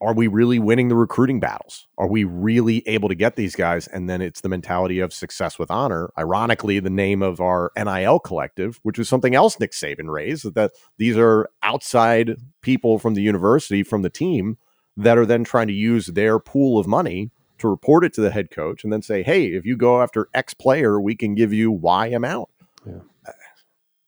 are 0.00 0.14
we 0.14 0.26
really 0.26 0.58
winning 0.58 0.88
the 0.88 0.96
recruiting 0.96 1.40
battles? 1.40 1.86
Are 1.98 2.08
we 2.08 2.24
really 2.24 2.86
able 2.88 3.08
to 3.08 3.14
get 3.14 3.36
these 3.36 3.54
guys? 3.54 3.86
And 3.86 4.08
then 4.08 4.22
it's 4.22 4.40
the 4.40 4.48
mentality 4.48 4.98
of 4.98 5.12
success 5.12 5.58
with 5.58 5.70
honor. 5.70 6.10
Ironically, 6.18 6.80
the 6.80 6.88
name 6.88 7.22
of 7.22 7.40
our 7.40 7.70
NIL 7.76 8.18
collective, 8.18 8.80
which 8.82 8.98
is 8.98 9.08
something 9.08 9.34
else 9.34 9.60
Nick 9.60 9.72
Saban 9.72 10.10
raised, 10.10 10.54
that 10.54 10.72
these 10.96 11.18
are 11.18 11.50
outside 11.62 12.36
people 12.62 12.98
from 12.98 13.14
the 13.14 13.22
university, 13.22 13.82
from 13.82 14.02
the 14.02 14.10
team, 14.10 14.56
that 14.96 15.18
are 15.18 15.26
then 15.26 15.44
trying 15.44 15.66
to 15.66 15.74
use 15.74 16.06
their 16.06 16.38
pool 16.38 16.78
of 16.78 16.86
money 16.86 17.30
to 17.58 17.68
report 17.68 18.04
it 18.04 18.14
to 18.14 18.22
the 18.22 18.30
head 18.30 18.50
coach 18.50 18.82
and 18.84 18.92
then 18.92 19.02
say, 19.02 19.22
hey, 19.22 19.48
if 19.48 19.66
you 19.66 19.76
go 19.76 20.02
after 20.02 20.28
X 20.32 20.54
player, 20.54 20.98
we 20.98 21.14
can 21.14 21.34
give 21.34 21.52
you 21.52 21.70
Y 21.70 22.06
amount. 22.06 22.48
Yeah. 22.86 23.00
Uh, 23.26 23.32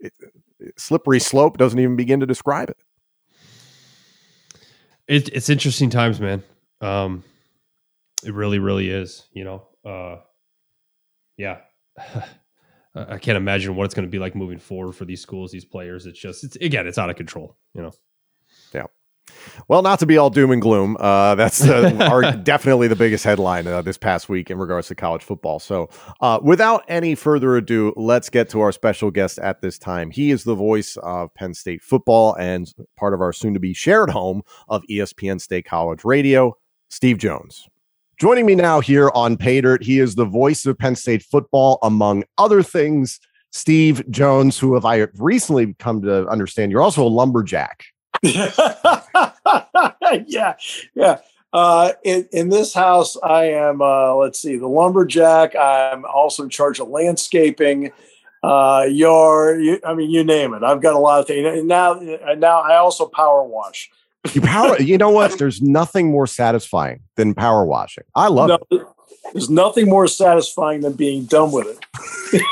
it, 0.01 0.13
it, 0.59 0.81
slippery 0.81 1.21
slope 1.21 1.59
doesn't 1.59 1.79
even 1.79 1.97
begin 1.97 2.21
to 2.21 2.27
describe 2.27 2.71
it. 2.71 2.79
It, 5.09 5.29
it's 5.31 5.49
interesting 5.51 5.91
times, 5.91 6.21
man. 6.21 6.43
Um, 6.81 7.25
it 8.25 8.35
really, 8.35 8.59
really 8.59 8.89
is. 8.89 9.27
You 9.33 9.45
know, 9.45 9.67
uh, 9.85 10.21
yeah. 11.37 11.59
I 12.95 13.17
can't 13.17 13.39
imagine 13.39 13.75
what 13.75 13.85
it's 13.85 13.95
going 13.95 14.07
to 14.07 14.11
be 14.11 14.19
like 14.19 14.35
moving 14.35 14.59
forward 14.59 14.93
for 14.93 15.07
these 15.07 15.23
schools, 15.23 15.51
these 15.51 15.65
players. 15.65 16.05
It's 16.05 16.19
just, 16.19 16.45
it's 16.45 16.57
again, 16.57 16.87
it's 16.87 16.99
out 16.99 17.09
of 17.09 17.17
control. 17.17 17.57
You 17.75 17.83
know. 17.83 17.93
Yeah. 18.75 18.85
Well, 19.69 19.83
not 19.83 19.99
to 20.01 20.07
be 20.07 20.17
all 20.19 20.31
doom 20.31 20.51
and 20.51 20.61
gloom. 20.61 20.97
Uh, 20.99 21.35
that's 21.37 21.63
uh, 21.63 21.97
our, 22.11 22.33
definitely 22.37 22.89
the 22.89 22.97
biggest 22.97 23.25
headline 23.25 23.67
uh, 23.67 23.83
this 23.83 23.99
past 23.99 24.29
week 24.29 24.51
in 24.51 24.59
regards 24.59 24.89
to 24.89 24.95
college 24.95 25.23
football. 25.23 25.59
So, 25.59 25.89
uh, 26.21 26.41
without 26.43 26.85
any 26.89 27.15
further 27.15 27.57
ado, 27.57 27.93
let's 27.97 28.29
get 28.31 28.49
to 28.51 28.61
our 28.61 28.73
special 28.73 29.11
guest 29.11 29.39
at 29.39 29.61
this 29.63 29.79
time. 29.79 30.11
He 30.11 30.31
is 30.31 30.45
the 30.45 30.55
voice 30.55 30.97
of 31.03 31.33
Penn 31.35 31.55
State 31.55 31.83
football 31.83 32.35
and 32.35 32.73
part 32.97 33.15
of 33.15 33.21
our 33.21 33.33
soon 33.33 33.55
to 33.55 33.61
be 33.61 33.75
shared 33.75 34.11
home 34.11 34.43
of 34.69 34.83
ESPN 34.91 35.41
State 35.41 35.65
College 35.65 36.05
Radio, 36.05 36.57
Steve 36.91 37.19
Jones. 37.19 37.67
Joining 38.19 38.47
me 38.47 38.55
now 38.55 38.81
here 38.81 39.11
on 39.15 39.37
Paydirt, 39.37 39.83
he 39.83 39.99
is 39.99 40.15
the 40.15 40.25
voice 40.25 40.65
of 40.67 40.79
Penn 40.79 40.95
State 40.95 41.23
football, 41.25 41.79
among 41.83 42.25
other 42.39 42.63
things. 42.63 43.19
Steve 43.51 44.09
Jones, 44.11 44.59
who 44.59 44.75
have 44.75 44.85
I 44.85 45.09
recently 45.17 45.75
come 45.79 46.03
to 46.03 46.27
understand, 46.29 46.73
you're 46.73 46.83
also 46.83 47.05
a 47.05 47.09
lumberjack. 47.09 47.85
yeah, 50.27 50.55
yeah. 50.95 51.19
Uh, 51.53 51.93
in, 52.03 52.27
in, 52.33 52.49
this 52.49 52.73
house, 52.73 53.17
I 53.23 53.45
am, 53.45 53.83
uh, 53.83 54.15
let's 54.15 54.41
see, 54.41 54.57
the 54.57 54.67
lumberjack. 54.67 55.55
I'm 55.55 56.07
also 56.07 56.45
in 56.45 56.49
charge 56.49 56.81
of 56.81 56.89
landscaping, 56.89 57.93
uh, 58.43 58.87
yard. 58.89 59.63
You, 59.63 59.79
I 59.85 59.93
mean, 59.95 60.11
you 60.11 60.25
name 60.25 60.55
it. 60.55 60.63
I've 60.63 60.81
got 60.81 60.95
a 60.95 60.99
lot 60.99 61.21
of 61.21 61.27
things. 61.27 61.47
And 61.47 61.69
now, 61.69 61.95
now 62.39 62.61
I 62.61 62.77
also 62.77 63.07
power 63.07 63.43
wash. 63.45 63.91
You 64.33 64.41
power. 64.41 64.81
you 64.81 64.97
know 64.97 65.11
what? 65.11 65.39
There's 65.39 65.61
nothing 65.61 66.11
more 66.11 66.27
satisfying 66.27 67.01
than 67.17 67.35
power 67.35 67.65
washing. 67.65 68.05
I 68.15 68.29
love 68.29 68.49
no, 68.49 68.79
it. 68.79 68.87
There's 69.33 69.51
nothing 69.51 69.89
more 69.89 70.07
satisfying 70.07 70.81
than 70.81 70.93
being 70.93 71.25
done 71.25 71.53
with 71.53 71.67
it. 71.67 72.43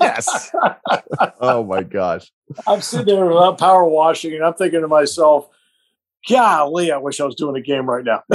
yes. 0.00 0.50
oh 1.40 1.64
my 1.64 1.82
gosh. 1.82 2.30
I'm 2.66 2.80
sitting 2.80 3.14
there 3.14 3.26
without 3.26 3.58
power 3.58 3.84
washing, 3.84 4.34
and 4.34 4.44
I'm 4.44 4.54
thinking 4.54 4.80
to 4.80 4.88
myself, 4.88 5.48
golly, 6.28 6.92
I 6.92 6.96
wish 6.98 7.20
I 7.20 7.24
was 7.24 7.34
doing 7.34 7.56
a 7.56 7.60
game 7.60 7.88
right 7.88 8.04
now. 8.04 8.22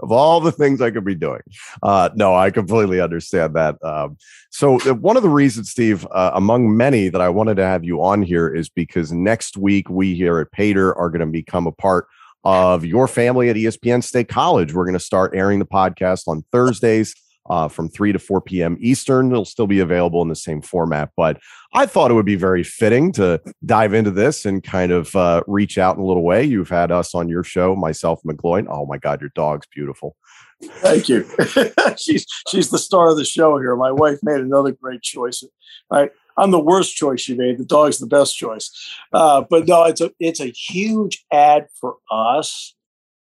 of 0.00 0.12
all 0.12 0.40
the 0.40 0.52
things 0.52 0.80
I 0.80 0.90
could 0.90 1.04
be 1.04 1.14
doing. 1.14 1.40
Uh, 1.82 2.10
no, 2.14 2.34
I 2.34 2.50
completely 2.50 3.00
understand 3.00 3.54
that. 3.54 3.82
Um, 3.82 4.16
so, 4.50 4.80
uh, 4.80 4.94
one 4.94 5.16
of 5.16 5.22
the 5.22 5.28
reasons, 5.28 5.70
Steve, 5.70 6.06
uh, 6.10 6.32
among 6.34 6.76
many 6.76 7.08
that 7.08 7.20
I 7.20 7.28
wanted 7.28 7.56
to 7.56 7.64
have 7.64 7.84
you 7.84 8.02
on 8.02 8.22
here 8.22 8.48
is 8.48 8.68
because 8.68 9.12
next 9.12 9.56
week 9.56 9.88
we 9.88 10.14
here 10.14 10.38
at 10.38 10.52
Pay 10.52 10.72
Dirt 10.72 10.94
are 10.94 11.10
going 11.10 11.20
to 11.20 11.26
become 11.26 11.66
a 11.66 11.72
part 11.72 12.06
of 12.44 12.84
your 12.84 13.06
family 13.06 13.48
at 13.50 13.56
ESPN 13.56 14.02
State 14.02 14.28
College. 14.28 14.72
We're 14.72 14.84
going 14.84 14.94
to 14.94 15.04
start 15.04 15.34
airing 15.34 15.58
the 15.58 15.66
podcast 15.66 16.26
on 16.26 16.44
Thursdays 16.52 17.14
uh, 17.48 17.68
from 17.68 17.88
3 17.88 18.12
to 18.12 18.18
4 18.18 18.40
p.m. 18.40 18.76
Eastern. 18.80 19.30
It'll 19.30 19.44
still 19.44 19.66
be 19.66 19.80
available 19.80 20.22
in 20.22 20.28
the 20.28 20.36
same 20.36 20.62
format, 20.62 21.10
but 21.16 21.40
I 21.74 21.86
thought 21.86 22.10
it 22.10 22.14
would 22.14 22.26
be 22.26 22.36
very 22.36 22.62
fitting 22.62 23.12
to 23.12 23.40
dive 23.64 23.94
into 23.94 24.10
this 24.10 24.44
and 24.44 24.62
kind 24.62 24.92
of 24.92 25.14
uh, 25.16 25.42
reach 25.46 25.78
out 25.78 25.96
in 25.96 26.02
a 26.02 26.06
little 26.06 26.22
way. 26.22 26.44
You've 26.44 26.68
had 26.68 26.92
us 26.92 27.14
on 27.14 27.28
your 27.28 27.44
show, 27.44 27.74
myself, 27.74 28.20
McGloin. 28.26 28.66
Oh 28.68 28.86
my 28.86 28.98
God, 28.98 29.20
your 29.20 29.30
dog's 29.34 29.66
beautiful. 29.74 30.16
Thank 30.62 31.08
you. 31.08 31.26
she's 31.96 32.26
she's 32.48 32.70
the 32.70 32.78
star 32.78 33.08
of 33.08 33.16
the 33.16 33.24
show 33.24 33.58
here. 33.58 33.74
My 33.76 33.92
wife 33.92 34.18
made 34.22 34.40
another 34.40 34.72
great 34.72 35.00
choice. 35.00 35.42
I 35.90 36.10
I'm 36.36 36.50
the 36.50 36.60
worst 36.60 36.96
choice 36.96 37.20
she 37.20 37.34
made. 37.34 37.58
The 37.58 37.64
dog's 37.64 37.98
the 37.98 38.06
best 38.06 38.36
choice. 38.36 38.70
Uh, 39.12 39.42
but 39.48 39.66
no, 39.66 39.84
it's 39.84 40.00
a 40.00 40.12
it's 40.20 40.40
a 40.40 40.52
huge 40.52 41.24
ad 41.32 41.68
for 41.80 41.96
us 42.10 42.74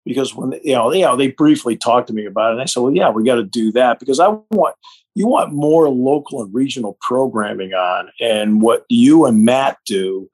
because 0.08 0.34
when 0.34 0.58
you 0.64 0.74
know, 0.74 0.90
you 0.90 1.02
know, 1.02 1.16
they 1.16 1.28
briefly 1.28 1.76
talked 1.76 2.08
to 2.08 2.14
me 2.14 2.24
about 2.24 2.50
it, 2.50 2.52
and 2.54 2.62
I 2.62 2.64
said, 2.64 2.80
"Well, 2.80 2.94
yeah, 2.94 3.10
we 3.10 3.24
got 3.24 3.34
to 3.34 3.44
do 3.44 3.70
that 3.72 4.00
because 4.00 4.18
I 4.18 4.28
want 4.50 4.74
you 5.14 5.28
want 5.28 5.52
more 5.52 5.88
local 5.90 6.42
and 6.42 6.52
regional 6.52 6.96
programming 7.00 7.74
on, 7.74 8.08
and 8.18 8.62
what 8.62 8.86
you 8.88 9.26
and 9.26 9.44
Matt 9.44 9.76
do 9.84 10.28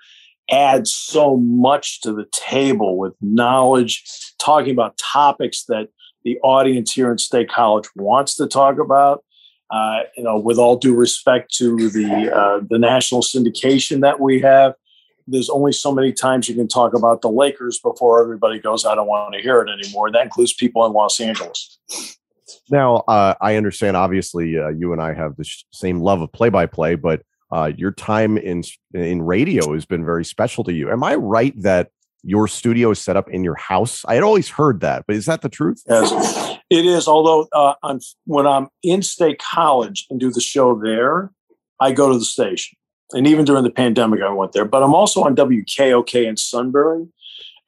adds 0.49 0.95
so 0.95 1.37
much 1.39 2.01
to 2.03 2.13
the 2.13 2.27
table 2.33 2.97
with 2.97 3.15
knowledge, 3.21 4.05
talking 4.39 4.71
about 4.71 4.97
topics 4.97 5.65
that 5.65 5.89
the 6.23 6.39
audience 6.45 6.93
here 6.93 7.11
in 7.11 7.19
State 7.19 7.51
College 7.51 7.89
wants 7.97 8.37
to 8.37 8.47
talk 8.47 8.79
about. 8.79 9.25
Uh, 9.71 10.01
you 10.17 10.23
know, 10.23 10.39
with 10.39 10.57
all 10.57 10.77
due 10.77 10.95
respect 10.95 11.53
to 11.53 11.91
the 11.91 12.33
uh, 12.33 12.61
the 12.71 12.79
national 12.79 13.23
syndication 13.23 14.03
that 14.03 14.21
we 14.21 14.41
have, 14.41 14.75
there's 15.27 15.51
only 15.51 15.73
so 15.73 15.93
many 15.93 16.13
times 16.13 16.49
you 16.49 16.55
can 16.55 16.69
talk 16.69 16.95
about 16.95 17.23
the 17.23 17.31
Lakers 17.31 17.79
before 17.79 18.23
everybody 18.23 18.59
goes, 18.59 18.85
I 18.85 18.95
don't 18.95 19.07
want 19.07 19.35
to 19.35 19.41
hear 19.41 19.61
it 19.63 19.71
anymore. 19.71 20.11
That 20.11 20.25
includes 20.25 20.53
people 20.53 20.85
in 20.87 20.93
Los 20.93 21.21
Angeles. 21.21 21.79
Now, 22.71 22.97
uh, 23.09 23.35
I 23.41 23.57
understand. 23.57 23.97
Obviously, 23.97 24.59
uh, 24.59 24.69
you 24.69 24.93
and 24.93 25.01
I 25.01 25.15
have 25.15 25.37
the 25.37 25.45
sh- 25.45 25.65
same 25.71 26.01
love 26.01 26.21
of 26.21 26.33
play-by-play, 26.33 26.97
but 26.97 27.23
uh, 27.51 27.73
your 27.77 27.93
time 27.93 28.37
in 28.37 28.63
in 28.93 29.23
radio 29.23 29.75
has 29.75 29.87
been 29.87 30.05
very 30.05 30.25
special 30.25 30.65
to 30.65 30.73
you. 30.73 30.91
Am 30.91 31.05
I 31.05 31.15
right 31.15 31.55
that 31.63 31.91
your 32.23 32.49
studio 32.49 32.91
is 32.91 32.99
set 32.99 33.17
up 33.17 33.29
in 33.29 33.45
your 33.45 33.55
house? 33.55 34.03
I 34.07 34.15
had 34.15 34.23
always 34.23 34.49
heard 34.49 34.81
that, 34.81 35.05
but 35.07 35.15
is 35.15 35.27
that 35.27 35.43
the 35.43 35.49
truth? 35.49 35.83
Yes, 35.87 36.59
it 36.71 36.87
is. 36.87 37.07
Although 37.07 37.49
uh, 37.53 37.75
I'm, 37.83 38.01
when 38.27 38.47
I'm 38.47 38.69
in 38.83 39.03
State 39.03 39.41
College 39.41 40.07
and 40.09 40.19
do 40.19 40.31
the 40.31 40.41
show 40.41 40.75
there, 40.79 41.31
I 41.81 41.93
go 41.93 42.11
to 42.11 42.19
the 42.19 42.25
station, 42.25 42.79
and 43.13 43.27
even 43.27 43.45
during 43.45 43.65
the 43.65 43.71
pandemic, 43.71 44.21
I 44.23 44.31
went 44.31 44.53
there. 44.53 44.65
But 44.65 44.83
I'm 44.83 44.95
also 44.95 45.23
on 45.23 45.37
WKOK 45.37 46.27
in 46.27 46.37
Sunbury, 46.37 47.07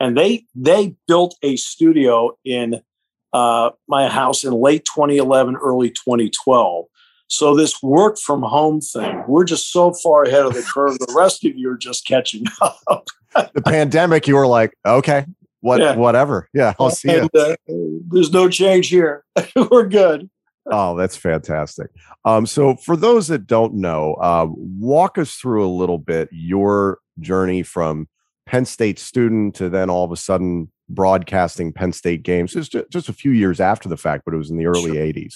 and 0.01 0.17
they 0.17 0.45
they 0.55 0.95
built 1.07 1.37
a 1.43 1.57
studio 1.57 2.37
in 2.45 2.81
uh, 3.33 3.71
my 3.89 4.09
house 4.09 4.45
in 4.45 4.53
late 4.53 4.85
2011, 4.85 5.57
early 5.57 5.91
2012. 5.91 6.87
So 7.29 7.57
this 7.57 7.83
work 7.83 8.19
from 8.19 8.43
home 8.43 8.81
thing, 8.81 9.25
we're 9.27 9.45
just 9.45 9.73
so 9.73 9.93
far 9.93 10.23
ahead 10.25 10.47
of 10.47 10.55
the 10.55 10.63
curve. 10.63 10.99
The 10.99 11.13
rest 11.17 11.45
of 11.45 11.57
you 11.57 11.71
are 11.71 11.77
just 11.77 12.07
catching 12.07 12.45
up. 12.61 13.09
the 13.35 13.63
pandemic, 13.63 14.29
you 14.29 14.37
were 14.37 14.47
like, 14.47 14.75
okay, 14.87 15.27
what, 15.61 15.81
yeah. 15.81 15.97
whatever. 15.97 16.49
Yeah, 16.55 16.75
I'll 16.79 16.91
see 16.91 17.11
and, 17.11 17.29
you. 17.35 17.41
Uh, 17.41 17.57
there's 18.09 18.33
no 18.33 18.49
change 18.49 18.89
here. 18.89 19.25
we're 19.71 19.89
good. 19.89 20.31
Oh, 20.71 20.97
that's 20.97 21.17
fantastic. 21.17 21.91
Um, 22.25 22.47
so 22.47 22.77
for 22.77 22.97
those 22.97 23.29
that 23.29 23.47
don't 23.47 23.75
know, 23.75 24.15
uh, 24.15 24.47
walk 24.51 25.19
us 25.19 25.35
through 25.35 25.65
a 25.65 25.71
little 25.71 25.99
bit 25.99 26.29
your 26.33 26.99
journey 27.21 27.63
from 27.63 28.09
Penn 28.47 28.65
State 28.65 28.99
student 28.99 29.55
to 29.57 29.69
then 29.69 29.91
all 29.91 30.05
of 30.05 30.13
a 30.13 30.17
sudden 30.17 30.71
broadcasting 30.89 31.73
Penn 31.73 31.93
State 31.93 32.23
games. 32.23 32.55
It's 32.57 32.69
just 32.69 33.09
a 33.09 33.13
few 33.13 33.33
years 33.33 33.61
after 33.61 33.89
the 33.89 33.97
fact, 33.97 34.25
but 34.25 34.35
it 34.35 34.39
was 34.39 34.51
in 34.51 34.57
the 34.57 34.67
early 34.67 34.93
sure. 34.93 34.95
80s. 34.95 35.35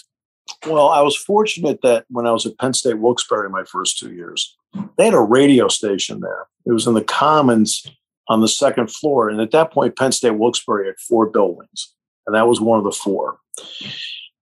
Well, 0.67 0.89
I 0.89 1.01
was 1.01 1.17
fortunate 1.17 1.81
that 1.83 2.07
when 2.09 2.27
I 2.27 2.33
was 2.33 2.47
at 2.47 2.59
Penn 2.59 2.73
State 2.73 2.99
Wilkes-Barre 2.99 3.49
my 3.49 3.65
first 3.65 3.99
two 3.99 4.13
years, 4.13 4.57
they 4.97 5.05
had 5.05 5.15
a 5.15 5.21
radio 5.21 5.69
station 5.69 6.21
there. 6.21 6.47
It 6.67 6.73
was 6.73 6.87
in 6.87 6.95
the 6.95 7.05
Commons 7.05 7.87
on 8.29 8.41
the 8.41 8.49
second 8.49 8.91
floor. 8.91 9.29
And 9.29 9.41
at 9.41 9.53
that 9.53 9.73
point, 9.73 9.97
Penn 9.97 10.13
State 10.13 10.33
Wilkes-Barre 10.33 10.87
had 10.87 10.99
four 10.99 11.27
buildings, 11.27 11.95
and 12.27 12.35
that 12.35 12.47
was 12.47 12.61
one 12.61 12.79
of 12.79 12.85
the 12.85 12.93
four. 12.93 13.39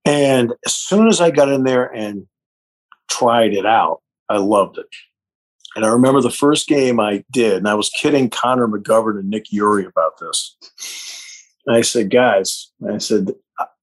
And 0.08 0.54
as 0.64 0.74
soon 0.74 1.06
as 1.06 1.20
I 1.20 1.30
got 1.30 1.50
in 1.50 1.64
there 1.64 1.84
and 1.84 2.26
tried 3.10 3.52
it 3.52 3.66
out, 3.66 4.00
I 4.30 4.38
loved 4.38 4.78
it. 4.78 4.86
And 5.76 5.84
I 5.84 5.88
remember 5.88 6.22
the 6.22 6.30
first 6.30 6.66
game 6.66 6.98
I 6.98 7.24
did, 7.30 7.58
and 7.58 7.68
I 7.68 7.74
was 7.74 7.90
kidding 7.90 8.30
Connor 8.30 8.66
McGovern 8.66 9.18
and 9.18 9.28
Nick 9.28 9.52
Uri 9.52 9.84
about 9.84 10.18
this. 10.18 10.56
And 11.66 11.76
I 11.76 11.82
said, 11.82 12.10
guys, 12.10 12.72
I 12.90 12.96
said, 12.96 13.32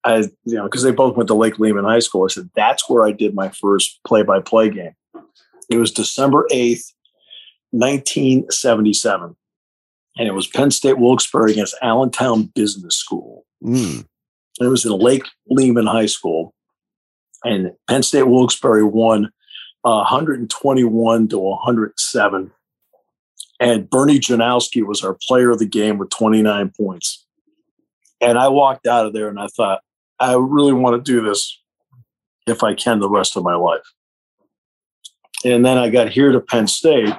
I, 0.03 0.23
you 0.45 0.55
know, 0.55 0.63
because 0.63 0.81
they 0.81 0.91
both 0.91 1.15
went 1.15 1.27
to 1.27 1.35
Lake 1.35 1.59
Lehman 1.59 1.85
High 1.85 1.99
School. 1.99 2.25
I 2.25 2.33
said, 2.33 2.49
that's 2.55 2.89
where 2.89 3.05
I 3.05 3.11
did 3.11 3.35
my 3.35 3.49
first 3.49 3.99
play 4.03 4.23
by 4.23 4.39
play 4.39 4.71
game. 4.71 4.95
It 5.69 5.77
was 5.77 5.91
December 5.91 6.47
8th, 6.51 6.91
1977. 7.69 9.35
And 10.17 10.27
it 10.27 10.33
was 10.33 10.47
Penn 10.47 10.71
State 10.71 10.97
Wilkes-Barre 10.97 11.51
against 11.51 11.75
Allentown 11.83 12.51
Business 12.55 12.95
School. 12.95 13.45
Mm. 13.63 14.07
It 14.59 14.67
was 14.67 14.85
in 14.85 14.91
Lake 14.91 15.23
Lehman 15.47 15.87
High 15.87 16.05
School. 16.05 16.53
And 17.43 17.73
Penn 17.87 18.03
State 18.03 18.23
Wilkes-Barre 18.23 18.85
won 18.85 19.25
uh, 19.83 20.01
121 20.01 21.27
to 21.29 21.37
107. 21.37 22.51
And 23.59 23.89
Bernie 23.89 24.19
Janowski 24.19 24.85
was 24.85 25.03
our 25.03 25.17
player 25.27 25.51
of 25.51 25.59
the 25.59 25.65
game 25.65 25.97
with 25.97 26.09
29 26.09 26.71
points. 26.77 27.25
And 28.21 28.37
I 28.37 28.47
walked 28.47 28.87
out 28.87 29.05
of 29.05 29.13
there 29.13 29.29
and 29.29 29.39
I 29.39 29.47
thought, 29.47 29.81
I 30.19 30.33
really 30.33 30.73
want 30.73 30.95
to 30.95 31.11
do 31.11 31.21
this 31.21 31.61
if 32.47 32.63
I 32.63 32.73
can 32.73 32.99
the 32.99 33.09
rest 33.09 33.35
of 33.35 33.43
my 33.43 33.55
life. 33.55 33.83
And 35.43 35.65
then 35.65 35.77
I 35.77 35.89
got 35.89 36.09
here 36.09 36.31
to 36.31 36.39
Penn 36.39 36.67
State. 36.67 37.13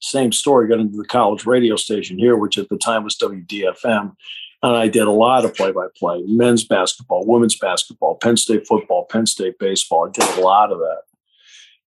Same 0.00 0.32
story, 0.32 0.68
got 0.68 0.78
into 0.78 0.96
the 0.96 1.04
college 1.04 1.44
radio 1.44 1.76
station 1.76 2.18
here, 2.18 2.36
which 2.36 2.56
at 2.56 2.68
the 2.68 2.78
time 2.78 3.04
was 3.04 3.16
WDFM. 3.16 4.14
And 4.62 4.76
I 4.76 4.88
did 4.88 5.04
a 5.04 5.10
lot 5.10 5.44
of 5.44 5.54
play 5.54 5.72
by 5.72 5.86
play 5.96 6.22
men's 6.26 6.64
basketball, 6.64 7.24
women's 7.26 7.56
basketball, 7.56 8.16
Penn 8.16 8.36
State 8.36 8.66
football, 8.66 9.06
Penn 9.06 9.26
State 9.26 9.58
baseball. 9.58 10.08
I 10.08 10.10
did 10.10 10.38
a 10.38 10.42
lot 10.42 10.70
of 10.70 10.78
that. 10.78 11.02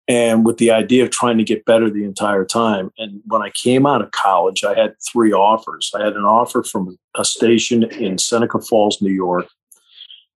And 0.07 0.45
with 0.45 0.57
the 0.57 0.71
idea 0.71 1.03
of 1.03 1.11
trying 1.11 1.37
to 1.37 1.43
get 1.43 1.65
better 1.65 1.89
the 1.89 2.03
entire 2.03 2.43
time. 2.43 2.91
And 2.97 3.21
when 3.25 3.41
I 3.41 3.51
came 3.51 3.85
out 3.85 4.01
of 4.01 4.11
college, 4.11 4.63
I 4.63 4.73
had 4.73 4.95
three 4.99 5.31
offers. 5.31 5.91
I 5.95 6.03
had 6.03 6.13
an 6.13 6.25
offer 6.25 6.63
from 6.63 6.97
a 7.15 7.23
station 7.23 7.83
in 7.83 8.17
Seneca 8.17 8.59
Falls, 8.59 9.01
New 9.01 9.13
York, 9.13 9.47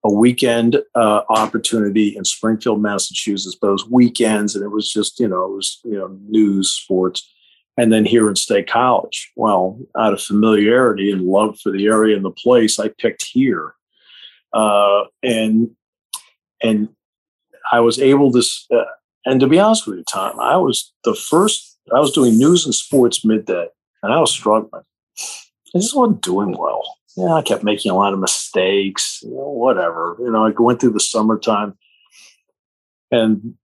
a 0.05 0.13
weekend 0.13 0.81
uh, 0.95 1.21
opportunity 1.29 2.15
in 2.15 2.23
Springfield, 2.23 2.81
Massachusetts, 2.81 3.57
but 3.59 3.67
it 3.67 3.71
was 3.71 3.89
weekends 3.89 4.55
and 4.55 4.63
it 4.63 4.69
was 4.69 4.89
just, 4.89 5.19
you 5.19 5.27
know, 5.27 5.43
it 5.43 5.51
was, 5.51 5.81
you 5.83 5.97
know, 5.97 6.17
news, 6.29 6.71
sports. 6.71 7.29
And 7.77 7.93
then 7.93 8.05
here 8.05 8.27
in 8.27 8.35
State 8.35 8.67
College. 8.67 9.31
Well, 9.35 9.79
out 9.97 10.13
of 10.13 10.21
familiarity 10.21 11.11
and 11.11 11.21
love 11.21 11.59
for 11.59 11.71
the 11.71 11.85
area 11.85 12.15
and 12.15 12.25
the 12.25 12.31
place, 12.31 12.79
I 12.79 12.89
picked 12.89 13.25
here. 13.25 13.73
Uh, 14.51 15.03
and, 15.21 15.69
and 16.63 16.89
I 17.71 17.79
was 17.81 17.99
able 17.99 18.31
to, 18.31 18.43
uh, 18.71 18.85
and 19.25 19.39
to 19.39 19.47
be 19.47 19.59
honest 19.59 19.85
with 19.85 19.97
you, 19.97 20.03
Tom, 20.11 20.39
I 20.39 20.57
was 20.57 20.91
the 21.03 21.13
first, 21.13 21.77
I 21.95 21.99
was 21.99 22.13
doing 22.13 22.37
news 22.37 22.65
and 22.65 22.73
sports 22.73 23.23
midday 23.23 23.67
and 24.01 24.13
I 24.13 24.19
was 24.19 24.31
struggling. 24.31 24.83
I 25.75 25.79
just 25.79 25.95
wasn't 25.95 26.21
doing 26.21 26.57
well 26.57 26.97
yeah, 27.17 27.33
I 27.33 27.41
kept 27.41 27.63
making 27.63 27.91
a 27.91 27.95
lot 27.95 28.13
of 28.13 28.19
mistakes, 28.19 29.21
you 29.23 29.31
know, 29.31 29.49
whatever. 29.49 30.15
You 30.19 30.31
know, 30.31 30.45
I 30.45 30.51
went 30.51 30.79
through 30.79 30.91
the 30.91 30.99
summertime 30.99 31.75
and 33.09 33.55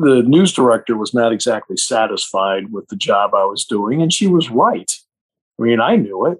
the 0.00 0.22
news 0.22 0.52
director 0.52 0.96
was 0.96 1.14
not 1.14 1.32
exactly 1.32 1.76
satisfied 1.76 2.72
with 2.72 2.88
the 2.88 2.96
job 2.96 3.34
I 3.34 3.44
was 3.44 3.64
doing, 3.64 4.02
and 4.02 4.12
she 4.12 4.26
was 4.26 4.50
right. 4.50 4.90
I 5.58 5.62
mean, 5.62 5.80
I 5.80 5.96
knew 5.96 6.26
it. 6.26 6.38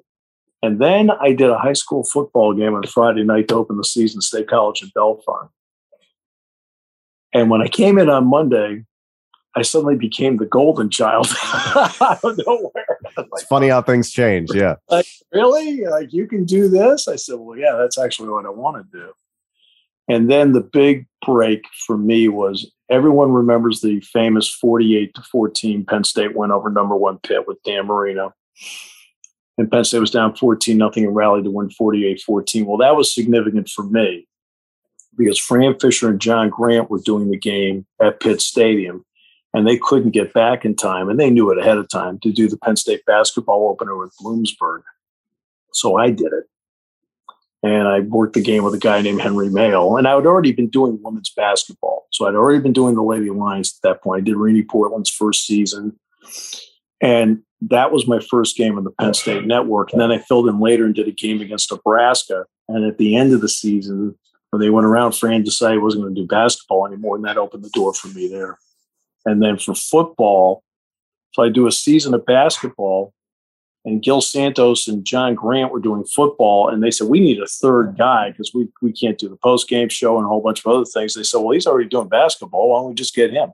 And 0.63 0.79
then 0.81 1.11
I 1.11 1.33
did 1.33 1.49
a 1.49 1.59
high 1.59 1.73
school 1.73 2.05
football 2.05 2.53
game 2.53 2.75
on 2.75 2.83
Friday 2.85 3.25
night 3.25 3.49
to 3.49 3.55
open 3.55 3.77
the 3.77 3.85
season, 3.85 4.21
State 4.21 4.49
College 4.49 4.83
at 4.83 4.93
Bell 4.93 5.23
And 7.33 7.49
when 7.51 7.63
I 7.63 7.69
came 7.69 7.99
in 7.99 8.11
on 8.11 8.27
Monday, 8.27 8.85
I 9.57 9.63
suddenly 9.63 9.97
became 9.97 10.37
the 10.37 10.47
golden 10.47 10.91
child 10.91 11.29
out 11.75 12.23
of 12.23 12.39
nowhere. 12.47 12.99
Like, 13.17 13.27
it's 13.33 13.45
funny 13.45 13.69
how 13.69 13.83
things 13.83 14.11
change. 14.11 14.51
Yeah. 14.55 14.77
Like, 14.89 15.07
really? 15.33 15.87
Like, 15.87 16.13
you 16.13 16.27
can 16.27 16.45
do 16.45 16.69
this? 16.69 17.09
I 17.09 17.17
said, 17.17 17.37
well, 17.39 17.59
yeah, 17.59 17.77
that's 17.77 17.99
actually 17.99 18.29
what 18.29 18.47
I 18.47 18.51
want 18.51 18.77
to 18.77 18.99
do. 18.99 19.13
And 20.11 20.29
then 20.29 20.53
the 20.53 20.61
big 20.61 21.07
break 21.25 21.63
for 21.87 21.97
me 21.97 22.27
was 22.27 22.69
everyone 22.91 23.31
remembers 23.31 23.81
the 23.81 24.01
famous 24.01 24.49
48 24.49 25.15
to 25.15 25.23
14 25.23 25.85
Penn 25.85 26.03
State 26.03 26.35
win 26.35 26.51
over 26.51 26.69
number 26.69 26.97
one 26.97 27.19
Pitt 27.19 27.47
with 27.47 27.63
Dan 27.63 27.87
Marino. 27.87 28.35
And 29.57 29.71
Penn 29.71 29.85
State 29.85 30.01
was 30.01 30.11
down 30.11 30.35
14 30.35 30.77
nothing 30.77 31.05
and 31.05 31.15
rallied 31.15 31.45
to 31.45 31.51
win 31.53 31.71
48 31.71 32.23
14. 32.23 32.67
Well, 32.67 32.79
that 32.79 32.97
was 32.97 33.15
significant 33.15 33.69
for 33.69 33.85
me 33.85 34.27
because 35.17 35.39
Fran 35.39 35.79
Fisher 35.79 36.09
and 36.09 36.21
John 36.21 36.51
Grant 36.51 36.91
were 36.91 36.99
doing 36.99 37.31
the 37.31 37.39
game 37.39 37.87
at 38.03 38.19
Pitt 38.19 38.41
Stadium 38.41 39.05
and 39.55 39.65
they 39.65 39.79
couldn't 39.79 40.11
get 40.11 40.33
back 40.33 40.65
in 40.65 40.75
time, 40.75 41.09
and 41.09 41.19
they 41.19 41.31
knew 41.31 41.51
it 41.51 41.59
ahead 41.59 41.79
of 41.79 41.89
time 41.89 42.19
to 42.21 42.33
do 42.33 42.49
the 42.49 42.57
Penn 42.59 42.77
State 42.77 43.05
basketball 43.05 43.69
opener 43.69 43.97
with 43.97 44.15
Bloomsburg. 44.21 44.83
So 45.73 45.97
I 45.97 46.11
did 46.11 46.33
it. 46.33 46.45
And 47.63 47.87
I 47.87 48.01
worked 48.01 48.35
the 48.35 48.43
game 48.43 48.65
with 48.65 48.75
a 48.75 48.79
guy 48.79 49.03
named 49.03 49.21
Henry 49.21 49.51
Mail. 49.51 49.97
And 49.97 50.09
I 50.09 50.15
had 50.15 50.27
already 50.27 50.53
been 50.53 50.69
doing 50.69 50.99
women's 51.03 51.31
basketball. 51.31 52.07
So 52.11 52.27
I'd 52.27 52.35
already 52.35 52.61
been 52.61 52.73
doing 52.73 52.95
the 52.95 53.03
Lady 53.03 53.29
Lions 53.29 53.79
at 53.79 53.89
that 53.89 54.03
point. 54.03 54.23
I 54.23 54.25
did 54.25 54.37
Rene 54.37 54.63
Portland's 54.63 55.11
first 55.11 55.47
season. 55.47 55.99
And 57.03 57.43
that 57.63 57.93
was 57.93 58.07
my 58.07 58.21
first 58.21 58.57
game 58.57 58.79
on 58.79 58.85
the 58.85 58.91
Penn 58.93 59.13
State 59.13 59.47
network. 59.47 59.93
And 59.93 60.01
then 60.01 60.11
I 60.11 60.19
filled 60.19 60.49
in 60.49 60.61
later 60.61 60.87
and 60.87 60.95
did 60.95 61.09
a 61.09 61.13
game 61.13 61.43
against 61.43 61.71
Nebraska. 61.71 62.47
And 62.69 62.87
at 62.87 62.97
the 62.97 63.15
end 63.17 63.35
of 63.35 63.43
the 63.43 63.49
season, 63.49 64.19
when 64.51 64.61
they 64.61 64.71
went 64.71 64.87
around, 64.87 65.13
Fran 65.13 65.43
decided 65.43 65.75
he 65.75 65.83
wasn't 65.83 66.05
going 66.05 66.15
to 66.15 66.21
do 66.23 66.27
basketball 66.27 66.87
anymore. 66.87 67.17
And 67.17 67.25
that 67.27 67.37
opened 67.37 67.65
the 67.65 67.71
door 67.71 67.93
for 67.93 68.09
me 68.09 68.29
there. 68.29 68.59
And 69.27 69.43
then 69.43 69.59
for 69.59 69.75
football, 69.75 70.63
so 71.33 71.43
I 71.43 71.51
do 71.51 71.67
a 71.67 71.73
season 71.73 72.15
of 72.15 72.25
basketball, 72.25 73.13
and 73.85 74.03
Gil 74.03 74.21
Santos 74.21 74.87
and 74.89 75.05
John 75.05 75.35
Grant 75.35 75.73
were 75.73 75.81
doing 75.81 76.05
football, 76.05 76.69
and 76.69 76.83
they 76.83 76.91
said 76.91 77.09
we 77.09 77.21
need 77.21 77.41
a 77.41 77.47
third 77.47 77.97
guy 77.97 78.31
because 78.31 78.53
we 78.55 78.69
we 78.83 78.93
can't 78.93 79.19
do 79.19 79.29
the 79.29 79.37
post 79.37 79.69
game 79.69 79.89
show 79.89 80.17
and 80.17 80.27
a 80.27 80.29
whole 80.29 80.43
bunch 80.43 80.61
of 80.61 80.67
other 80.67 80.85
things. 80.85 81.15
They 81.15 81.23
said, 81.23 81.39
well, 81.39 81.53
he's 81.53 81.67
already 81.67 81.89
doing 81.89 82.09
basketball. 82.09 82.71
Why 82.71 82.81
don't 82.81 82.89
we 82.91 82.95
just 82.95 83.15
get 83.15 83.33
him? 83.33 83.53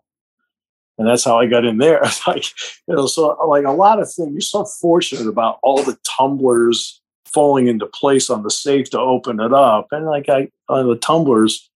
and 0.99 1.07
that's 1.07 1.25
how 1.25 1.39
I 1.39 1.47
got 1.47 1.65
in 1.65 1.79
there. 1.79 2.03
like, 2.27 2.45
you 2.87 2.95
know, 2.95 3.07
so 3.07 3.29
like 3.47 3.65
a 3.65 3.73
lot 3.73 4.01
of 4.01 4.11
things. 4.11 4.33
You're 4.33 4.41
so 4.41 4.65
fortunate 4.65 5.29
about 5.29 5.59
all 5.63 5.83
the 5.83 5.99
tumblers 6.05 7.01
falling 7.27 7.67
into 7.67 7.87
place 7.87 8.31
on 8.31 8.43
the 8.43 8.51
safe 8.51 8.91
to 8.91 8.99
open 8.99 9.41
it 9.41 9.53
up, 9.53 9.89
and 9.93 10.07
like 10.07 10.29
I 10.29 10.49
on 10.69 10.89
the 10.89 10.97
tumblers, 10.97 11.69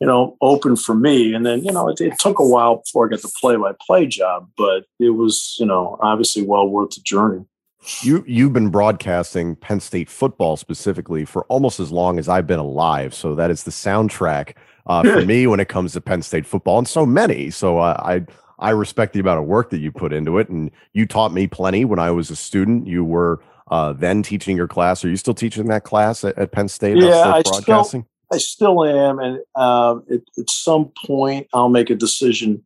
you 0.00 0.06
know, 0.06 0.36
open 0.40 0.76
for 0.76 0.94
me. 0.94 1.32
And 1.32 1.46
then 1.46 1.64
you 1.64 1.72
know, 1.72 1.88
it, 1.88 2.00
it 2.00 2.18
took 2.18 2.38
a 2.38 2.46
while 2.46 2.76
before 2.76 3.06
I 3.06 3.10
got 3.10 3.22
the 3.22 3.32
play-by-play 3.40 4.06
job, 4.06 4.50
but 4.56 4.84
it 4.98 5.10
was 5.10 5.56
you 5.58 5.66
know 5.66 5.98
obviously 6.00 6.42
well 6.42 6.68
worth 6.68 6.90
the 6.90 7.00
journey. 7.02 7.44
You 8.02 8.24
you've 8.26 8.52
been 8.52 8.70
broadcasting 8.70 9.56
Penn 9.56 9.80
State 9.80 10.08
football 10.08 10.56
specifically 10.56 11.24
for 11.24 11.44
almost 11.44 11.78
as 11.78 11.92
long 11.92 12.18
as 12.18 12.28
I've 12.28 12.46
been 12.46 12.58
alive, 12.58 13.14
so 13.14 13.34
that 13.34 13.50
is 13.50 13.62
the 13.62 13.70
soundtrack 13.70 14.54
uh, 14.86 15.02
for 15.02 15.24
me 15.24 15.46
when 15.46 15.60
it 15.60 15.68
comes 15.68 15.92
to 15.92 16.00
Penn 16.00 16.22
State 16.22 16.46
football, 16.46 16.78
and 16.78 16.88
so 16.88 17.06
many. 17.06 17.50
So 17.50 17.78
uh, 17.78 17.96
I 18.04 18.26
I 18.58 18.70
respect 18.70 19.12
the 19.12 19.20
amount 19.20 19.40
of 19.40 19.46
work 19.46 19.70
that 19.70 19.78
you 19.78 19.92
put 19.92 20.12
into 20.12 20.38
it, 20.38 20.48
and 20.48 20.70
you 20.94 21.06
taught 21.06 21.32
me 21.32 21.46
plenty 21.46 21.84
when 21.84 21.98
I 21.98 22.10
was 22.10 22.30
a 22.30 22.36
student. 22.36 22.86
You 22.86 23.04
were 23.04 23.40
uh, 23.70 23.92
then 23.92 24.22
teaching 24.22 24.56
your 24.56 24.68
class. 24.68 25.04
Are 25.04 25.08
you 25.08 25.16
still 25.16 25.34
teaching 25.34 25.66
that 25.68 25.84
class 25.84 26.24
at, 26.24 26.36
at 26.38 26.52
Penn 26.52 26.68
State? 26.68 26.96
Yeah, 26.96 27.32
I 27.32 27.42
still 27.42 28.06
I 28.32 28.38
still 28.38 28.84
am, 28.84 29.18
and 29.20 29.38
uh, 29.54 29.98
it, 30.08 30.22
at 30.38 30.50
some 30.50 30.90
point 31.04 31.46
I'll 31.52 31.68
make 31.68 31.90
a 31.90 31.94
decision 31.94 32.62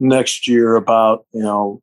next 0.00 0.48
year 0.48 0.76
about 0.76 1.26
you 1.32 1.42
know 1.42 1.82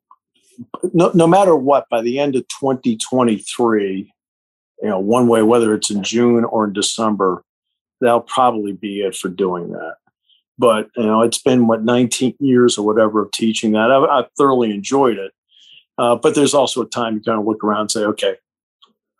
no, 0.92 1.10
no 1.14 1.26
matter 1.26 1.56
what 1.56 1.88
by 1.88 2.00
the 2.00 2.18
end 2.18 2.36
of 2.36 2.42
2023 2.60 4.12
you 4.82 4.88
know 4.88 4.98
one 4.98 5.28
way 5.28 5.42
whether 5.42 5.74
it's 5.74 5.90
in 5.90 6.02
june 6.02 6.44
or 6.44 6.64
in 6.64 6.72
december 6.72 7.44
that'll 8.02 8.20
probably 8.20 8.72
be 8.72 9.00
it 9.00 9.16
for 9.16 9.28
doing 9.28 9.70
that. 9.70 9.94
But 10.58 10.90
you 10.96 11.06
know 11.06 11.22
it's 11.22 11.40
been 11.40 11.66
what 11.66 11.82
19 11.82 12.34
years 12.40 12.76
or 12.76 12.84
whatever 12.84 13.22
of 13.22 13.30
teaching 13.30 13.72
that. 13.72 13.90
I've, 13.90 14.02
I've 14.02 14.30
thoroughly 14.36 14.70
enjoyed 14.70 15.16
it. 15.16 15.32
Uh, 15.96 16.16
but 16.16 16.34
there's 16.34 16.54
also 16.54 16.82
a 16.82 16.88
time 16.88 17.14
you 17.14 17.22
kind 17.22 17.38
of 17.38 17.46
look 17.46 17.62
around 17.64 17.82
and 17.82 17.90
say 17.90 18.00
okay 18.00 18.36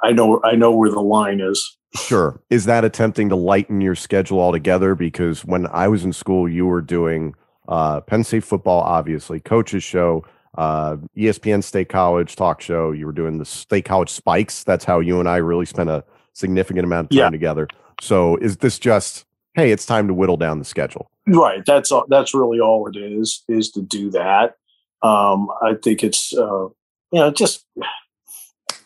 i 0.03 0.11
know 0.11 0.41
i 0.45 0.55
know 0.55 0.73
where 0.73 0.91
the 0.91 1.01
line 1.01 1.41
is. 1.41 1.79
Sure. 1.95 2.41
Is 2.49 2.65
that 2.65 2.87
attempting 2.87 3.29
to 3.29 3.37
lighten 3.37 3.83
your 3.83 3.95
schedule 3.95 4.41
altogether? 4.41 4.95
Because 4.95 5.45
when 5.45 5.67
i 5.69 5.89
was 5.89 6.05
in 6.05 6.13
school 6.13 6.49
you 6.49 6.67
were 6.67 6.83
doing 6.83 7.35
uh, 7.69 8.01
penn 8.01 8.25
state 8.25 8.45
football 8.45 8.81
obviously 8.81 9.39
coaches 9.41 9.83
show 9.83 10.25
uh, 10.59 10.97
espn 11.17 11.63
state 11.63 11.89
college 11.89 12.37
talk 12.37 12.61
show 12.61 12.93
you 12.93 13.07
were 13.07 13.13
doing 13.13 13.39
the 13.39 13.45
state 13.45 13.85
college 13.85 14.11
spikes 14.11 14.65
that's 14.65 14.85
how 14.85 15.01
you 15.01 15.19
and 15.19 15.29
i 15.29 15.37
really 15.37 15.67
spent 15.67 15.89
a 15.89 16.05
significant 16.35 16.85
amount 16.85 17.07
of 17.07 17.11
time 17.11 17.19
yeah. 17.19 17.31
together 17.31 17.69
so 18.01 18.37
is 18.37 18.59
this 18.59 18.79
just 18.79 19.25
hey, 19.55 19.71
it's 19.71 19.87
time 19.87 20.09
to 20.09 20.15
whittle 20.15 20.37
down 20.37 20.59
the 20.59 20.65
schedule. 20.65 21.11
Right. 21.27 21.65
That's 21.67 21.93
all, 21.93 22.05
that's 22.09 22.35
really 22.35 22.61
all 22.61 22.89
it 22.89 22.97
is 22.97 23.45
is 23.49 23.71
to 23.73 23.83
do 23.83 24.11
that. 24.11 24.57
Um, 25.03 25.49
I 25.63 25.75
think 25.83 26.03
it's 26.03 26.33
uh, 26.33 26.69
you 27.11 27.21
know 27.21 27.31
just 27.31 27.67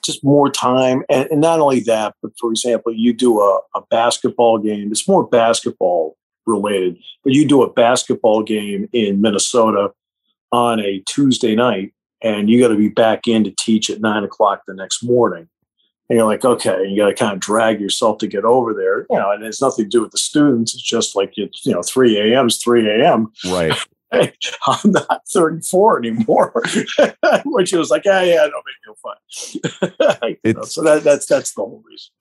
just 0.02 0.24
more 0.24 0.50
time, 0.50 1.02
and, 1.10 1.28
and, 1.30 1.40
not 1.40 1.58
only 1.58 1.80
that, 1.80 2.14
but 2.22 2.30
for 2.38 2.50
example, 2.50 2.92
you 2.94 3.12
do 3.12 3.40
a, 3.40 3.60
a 3.74 3.82
basketball 3.90 4.58
game. 4.58 4.90
It's 4.90 5.08
more 5.08 5.26
basketball 5.26 6.16
related, 6.46 6.96
but 7.22 7.34
you 7.34 7.46
do 7.46 7.62
a 7.62 7.72
basketball 7.72 8.42
game 8.42 8.88
in 8.92 9.20
Minnesota 9.20 9.92
on 10.52 10.80
a 10.80 11.02
Tuesday 11.06 11.54
night, 11.54 11.92
and 12.22 12.48
you 12.48 12.60
got 12.60 12.68
to 12.68 12.76
be 12.76 12.88
back 12.88 13.26
in 13.26 13.44
to 13.44 13.54
teach 13.58 13.90
at 13.90 14.00
nine 14.00 14.24
o'clock 14.24 14.62
the 14.66 14.74
next 14.74 15.02
morning 15.02 15.48
and 16.08 16.16
you're 16.16 16.26
like, 16.26 16.44
okay, 16.44 16.86
you 16.86 16.96
got 16.96 17.08
to 17.08 17.14
kind 17.14 17.32
of 17.32 17.40
drag 17.40 17.80
yourself 17.80 18.18
to 18.18 18.28
get 18.28 18.44
over 18.44 18.72
there, 18.72 19.06
you 19.10 19.16
know, 19.16 19.32
and 19.32 19.42
it's 19.44 19.60
nothing 19.60 19.86
to 19.86 19.88
do 19.88 20.02
with 20.02 20.12
the 20.12 20.18
students. 20.18 20.74
It's 20.74 20.82
just 20.82 21.16
like, 21.16 21.32
it's, 21.36 21.66
you 21.66 21.72
know, 21.72 21.82
3 21.82 22.32
a.m. 22.32 22.46
is 22.46 22.58
3 22.58 22.88
a.m. 22.88 23.32
Right. 23.46 23.76
I'm 24.12 24.92
not 24.92 25.22
34 25.28 25.98
anymore, 25.98 26.52
which 27.44 27.72
it 27.72 27.78
was 27.78 27.90
like, 27.90 28.04
yeah, 28.04 28.22
yeah, 28.22 28.46
no 28.46 28.62
big 28.64 28.76
deal, 28.84 28.96
fine. 29.02 30.36
know, 30.54 30.62
so 30.62 30.82
that, 30.82 31.02
that's, 31.02 31.26
that's 31.26 31.54
the 31.54 31.62
whole 31.62 31.82
reason. 31.84 32.12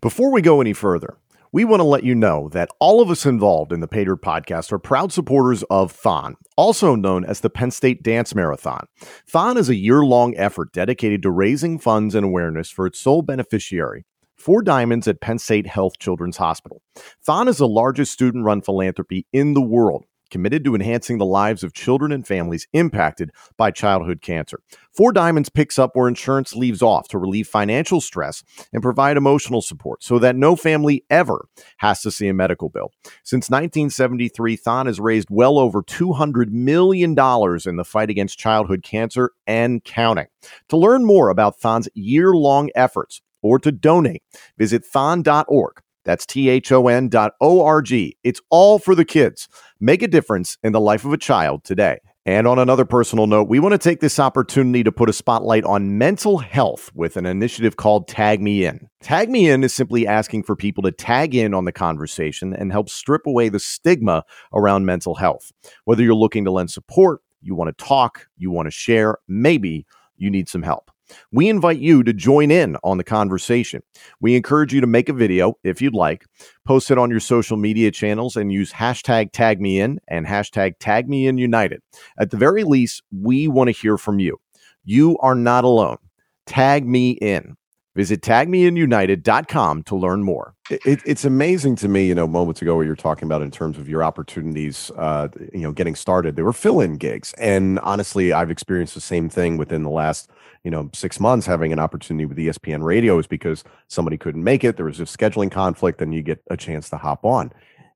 Before 0.00 0.32
we 0.32 0.42
go 0.42 0.60
any 0.60 0.72
further, 0.72 1.16
we 1.52 1.64
want 1.64 1.80
to 1.80 1.84
let 1.84 2.04
you 2.04 2.14
know 2.14 2.48
that 2.50 2.68
all 2.78 3.00
of 3.00 3.10
us 3.10 3.24
involved 3.24 3.72
in 3.72 3.80
the 3.80 3.86
Dirt 3.86 4.22
podcast 4.22 4.72
are 4.72 4.78
proud 4.78 5.12
supporters 5.12 5.62
of 5.64 5.92
Thon, 5.92 6.36
also 6.56 6.94
known 6.94 7.24
as 7.24 7.40
the 7.40 7.50
Penn 7.50 7.70
State 7.70 8.02
Dance 8.02 8.34
Marathon. 8.34 8.86
Thon 9.26 9.56
is 9.56 9.68
a 9.68 9.76
year 9.76 10.04
long 10.04 10.36
effort 10.36 10.72
dedicated 10.72 11.22
to 11.22 11.30
raising 11.30 11.78
funds 11.78 12.14
and 12.14 12.24
awareness 12.24 12.70
for 12.70 12.86
its 12.86 13.00
sole 13.00 13.22
beneficiary, 13.22 14.04
Four 14.36 14.62
Diamonds 14.62 15.08
at 15.08 15.20
Penn 15.20 15.38
State 15.38 15.66
Health 15.66 15.98
Children's 15.98 16.36
Hospital. 16.36 16.82
Thon 17.24 17.48
is 17.48 17.58
the 17.58 17.68
largest 17.68 18.12
student 18.12 18.44
run 18.44 18.60
philanthropy 18.60 19.26
in 19.32 19.54
the 19.54 19.62
world 19.62 20.04
committed 20.30 20.64
to 20.64 20.74
enhancing 20.74 21.18
the 21.18 21.24
lives 21.24 21.62
of 21.62 21.72
children 21.72 22.12
and 22.12 22.26
families 22.26 22.66
impacted 22.72 23.30
by 23.56 23.70
childhood 23.70 24.20
cancer. 24.22 24.60
Four 24.92 25.12
Diamonds 25.12 25.48
picks 25.48 25.78
up 25.78 25.94
where 25.94 26.08
insurance 26.08 26.54
leaves 26.54 26.82
off 26.82 27.08
to 27.08 27.18
relieve 27.18 27.46
financial 27.46 28.00
stress 28.00 28.42
and 28.72 28.82
provide 28.82 29.16
emotional 29.16 29.62
support 29.62 30.02
so 30.02 30.18
that 30.18 30.36
no 30.36 30.56
family 30.56 31.04
ever 31.08 31.46
has 31.78 32.02
to 32.02 32.10
see 32.10 32.28
a 32.28 32.34
medical 32.34 32.68
bill. 32.68 32.90
Since 33.22 33.50
1973, 33.50 34.56
Thon 34.56 34.86
has 34.86 34.98
raised 34.98 35.28
well 35.30 35.58
over 35.58 35.82
$200 35.82 36.50
million 36.50 37.10
in 37.10 37.76
the 37.76 37.84
fight 37.84 38.10
against 38.10 38.38
childhood 38.38 38.82
cancer 38.82 39.32
and 39.46 39.84
counting. 39.84 40.26
To 40.68 40.76
learn 40.76 41.04
more 41.04 41.28
about 41.28 41.60
Thon's 41.60 41.88
year 41.94 42.32
long 42.32 42.70
efforts, 42.74 43.20
or 43.42 43.58
to 43.60 43.70
donate, 43.70 44.22
visit 44.56 44.84
thon.org. 44.84 45.80
That's 46.08 46.24
T 46.24 46.48
H 46.48 46.72
O 46.72 46.88
N 46.88 47.10
dot 47.10 47.34
O 47.38 47.62
R 47.62 47.82
G. 47.82 48.16
It's 48.24 48.40
all 48.48 48.78
for 48.78 48.94
the 48.94 49.04
kids. 49.04 49.46
Make 49.78 50.00
a 50.00 50.08
difference 50.08 50.56
in 50.62 50.72
the 50.72 50.80
life 50.80 51.04
of 51.04 51.12
a 51.12 51.18
child 51.18 51.64
today. 51.64 51.98
And 52.24 52.46
on 52.46 52.58
another 52.58 52.86
personal 52.86 53.26
note, 53.26 53.46
we 53.46 53.60
want 53.60 53.72
to 53.72 53.78
take 53.78 54.00
this 54.00 54.18
opportunity 54.18 54.82
to 54.84 54.90
put 54.90 55.10
a 55.10 55.12
spotlight 55.12 55.64
on 55.64 55.98
mental 55.98 56.38
health 56.38 56.90
with 56.94 57.18
an 57.18 57.26
initiative 57.26 57.76
called 57.76 58.08
Tag 58.08 58.40
Me 58.40 58.64
In. 58.64 58.88
Tag 59.02 59.28
Me 59.28 59.50
In 59.50 59.62
is 59.62 59.74
simply 59.74 60.06
asking 60.06 60.44
for 60.44 60.56
people 60.56 60.82
to 60.84 60.92
tag 60.92 61.34
in 61.34 61.52
on 61.52 61.66
the 61.66 61.72
conversation 61.72 62.54
and 62.54 62.72
help 62.72 62.88
strip 62.88 63.26
away 63.26 63.50
the 63.50 63.60
stigma 63.60 64.24
around 64.54 64.86
mental 64.86 65.16
health. 65.16 65.52
Whether 65.84 66.04
you're 66.04 66.14
looking 66.14 66.46
to 66.46 66.50
lend 66.50 66.70
support, 66.70 67.20
you 67.42 67.54
want 67.54 67.76
to 67.76 67.84
talk, 67.84 68.28
you 68.38 68.50
want 68.50 68.64
to 68.64 68.70
share, 68.70 69.18
maybe 69.28 69.84
you 70.16 70.30
need 70.30 70.48
some 70.48 70.62
help. 70.62 70.90
We 71.32 71.48
invite 71.48 71.78
you 71.78 72.02
to 72.02 72.12
join 72.12 72.50
in 72.50 72.76
on 72.84 72.98
the 72.98 73.04
conversation. 73.04 73.82
We 74.20 74.36
encourage 74.36 74.72
you 74.72 74.80
to 74.80 74.86
make 74.86 75.08
a 75.08 75.12
video 75.12 75.54
if 75.64 75.80
you'd 75.80 75.94
like, 75.94 76.24
post 76.64 76.90
it 76.90 76.98
on 76.98 77.10
your 77.10 77.20
social 77.20 77.56
media 77.56 77.90
channels, 77.90 78.36
and 78.36 78.52
use 78.52 78.72
hashtag 78.72 79.32
tag 79.32 79.60
me 79.60 79.80
in 79.80 79.98
and 80.08 80.26
hashtag 80.26 80.74
tag 80.80 81.08
me 81.08 81.26
in 81.26 81.38
united. 81.38 81.80
At 82.18 82.30
the 82.30 82.36
very 82.36 82.64
least, 82.64 83.02
we 83.10 83.48
want 83.48 83.68
to 83.68 83.72
hear 83.72 83.98
from 83.98 84.18
you. 84.18 84.38
You 84.84 85.18
are 85.18 85.34
not 85.34 85.64
alone. 85.64 85.98
Tag 86.46 86.86
me 86.86 87.10
in. 87.12 87.56
Visit 87.98 88.22
tagmeinunited.com 88.22 89.82
to 89.82 89.96
learn 89.96 90.22
more. 90.22 90.54
It, 90.70 91.02
it's 91.04 91.24
amazing 91.24 91.74
to 91.76 91.88
me, 91.88 92.06
you 92.06 92.14
know, 92.14 92.28
moments 92.28 92.62
ago, 92.62 92.76
what 92.76 92.86
you're 92.86 92.94
talking 92.94 93.26
about 93.26 93.42
in 93.42 93.50
terms 93.50 93.76
of 93.76 93.88
your 93.88 94.04
opportunities, 94.04 94.92
uh, 94.96 95.26
you 95.52 95.62
know, 95.62 95.72
getting 95.72 95.96
started. 95.96 96.36
There 96.36 96.44
were 96.44 96.52
fill 96.52 96.78
in 96.78 96.96
gigs. 96.98 97.34
And 97.38 97.80
honestly, 97.80 98.32
I've 98.32 98.52
experienced 98.52 98.94
the 98.94 99.00
same 99.00 99.28
thing 99.28 99.56
within 99.56 99.82
the 99.82 99.90
last 99.90 100.30
you 100.62 100.70
know 100.70 100.90
six 100.94 101.18
months 101.18 101.44
having 101.44 101.72
an 101.72 101.78
opportunity 101.78 102.26
with 102.26 102.36
espn 102.36 102.82
radio 102.82 103.18
is 103.18 103.26
because 103.26 103.62
somebody 103.86 104.16
couldn't 104.16 104.42
make 104.42 104.64
it 104.64 104.76
there 104.76 104.86
was 104.86 104.98
a 104.98 105.04
scheduling 105.04 105.50
conflict 105.50 106.02
and 106.02 106.12
you 106.12 106.20
get 106.20 106.42
a 106.50 106.56
chance 106.56 106.90
to 106.90 106.96
hop 106.96 107.24
on 107.24 107.52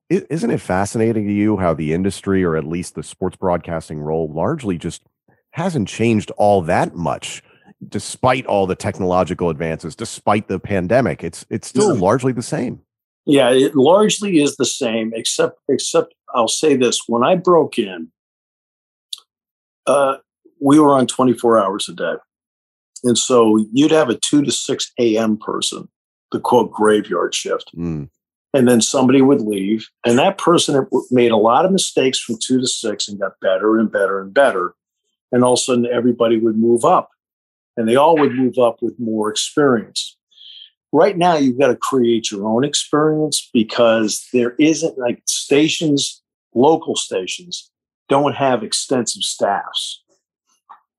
isn't 0.09 0.51
it 0.51 0.61
fascinating 0.61 1.27
to 1.27 1.33
you 1.33 1.57
how 1.57 1.75
the 1.75 1.93
industry 1.93 2.45
or 2.45 2.57
at 2.57 2.65
least 2.65 2.95
the 2.95 3.03
sports 3.03 3.37
broadcasting 3.37 3.99
role 3.99 4.31
largely 4.33 4.79
just 4.79 5.03
hasn't 5.51 5.88
changed 5.88 6.31
all 6.37 6.62
that 6.62 6.95
much 6.95 7.43
despite 7.88 8.47
all 8.47 8.66
the 8.66 8.77
technological 8.77 9.51
advances 9.51 9.97
despite 9.97 10.49
the 10.49 10.59
pandemic 10.59 11.25
it's 11.25 11.45
it's 11.51 11.68
still 11.68 11.95
yeah. 11.95 12.01
largely 12.01 12.33
the 12.33 12.42
same 12.42 12.81
yeah 13.27 13.51
it 13.51 13.75
largely 13.75 14.40
is 14.40 14.57
the 14.57 14.64
same 14.64 15.12
except 15.14 15.59
except 15.68 16.14
i'll 16.35 16.49
say 16.49 16.77
this 16.77 17.03
when 17.07 17.25
i 17.25 17.35
broke 17.35 17.79
in 17.79 18.11
uh, 19.87 20.16
we 20.61 20.79
were 20.79 20.92
on 20.92 21.09
24 21.09 21.59
hours 21.59 21.88
a 21.88 21.92
day 21.92 22.14
and 23.05 23.18
so 23.18 23.64
you'd 23.73 23.90
have 23.90 24.09
a 24.09 24.18
2 24.18 24.42
to 24.42 24.53
6 24.53 24.92
a.m. 24.99 25.37
person, 25.37 25.88
the 26.31 26.40
quote 26.40 26.71
graveyard 26.71 27.35
shift. 27.35 27.71
Mm. 27.77 28.09
And 28.55 28.68
then 28.68 28.81
somebody 28.81 29.23
would 29.23 29.40
leave. 29.40 29.88
And 30.05 30.18
that 30.18 30.38
person 30.38 30.87
made 31.11 31.33
a 31.33 31.37
lot 31.37 31.64
of 31.64 31.73
mistakes 31.73 32.21
from 32.21 32.37
2 32.40 32.61
to 32.61 32.66
6 32.66 33.09
and 33.09 33.18
got 33.18 33.40
better 33.40 33.79
and 33.79 33.90
better 33.90 34.21
and 34.21 34.33
better. 34.33 34.75
And 35.33 35.42
all 35.42 35.55
of 35.55 35.59
a 35.59 35.62
sudden, 35.62 35.87
everybody 35.87 36.38
would 36.38 36.59
move 36.59 36.85
up. 36.85 37.11
And 37.77 37.89
they 37.89 37.97
all 37.97 38.17
would 38.19 38.35
move 38.35 38.59
up 38.59 38.83
with 38.83 38.99
more 38.99 39.31
experience. 39.31 40.17
Right 40.93 41.17
now, 41.17 41.37
you've 41.37 41.59
got 41.59 41.69
to 41.69 41.77
create 41.77 42.31
your 42.31 42.47
own 42.47 42.65
experience 42.65 43.49
because 43.53 44.27
there 44.33 44.55
isn't 44.59 44.99
like 44.99 45.23
stations, 45.27 46.23
local 46.55 46.97
stations 46.97 47.71
don't 48.09 48.35
have 48.35 48.63
extensive 48.63 49.23
staffs. 49.23 50.03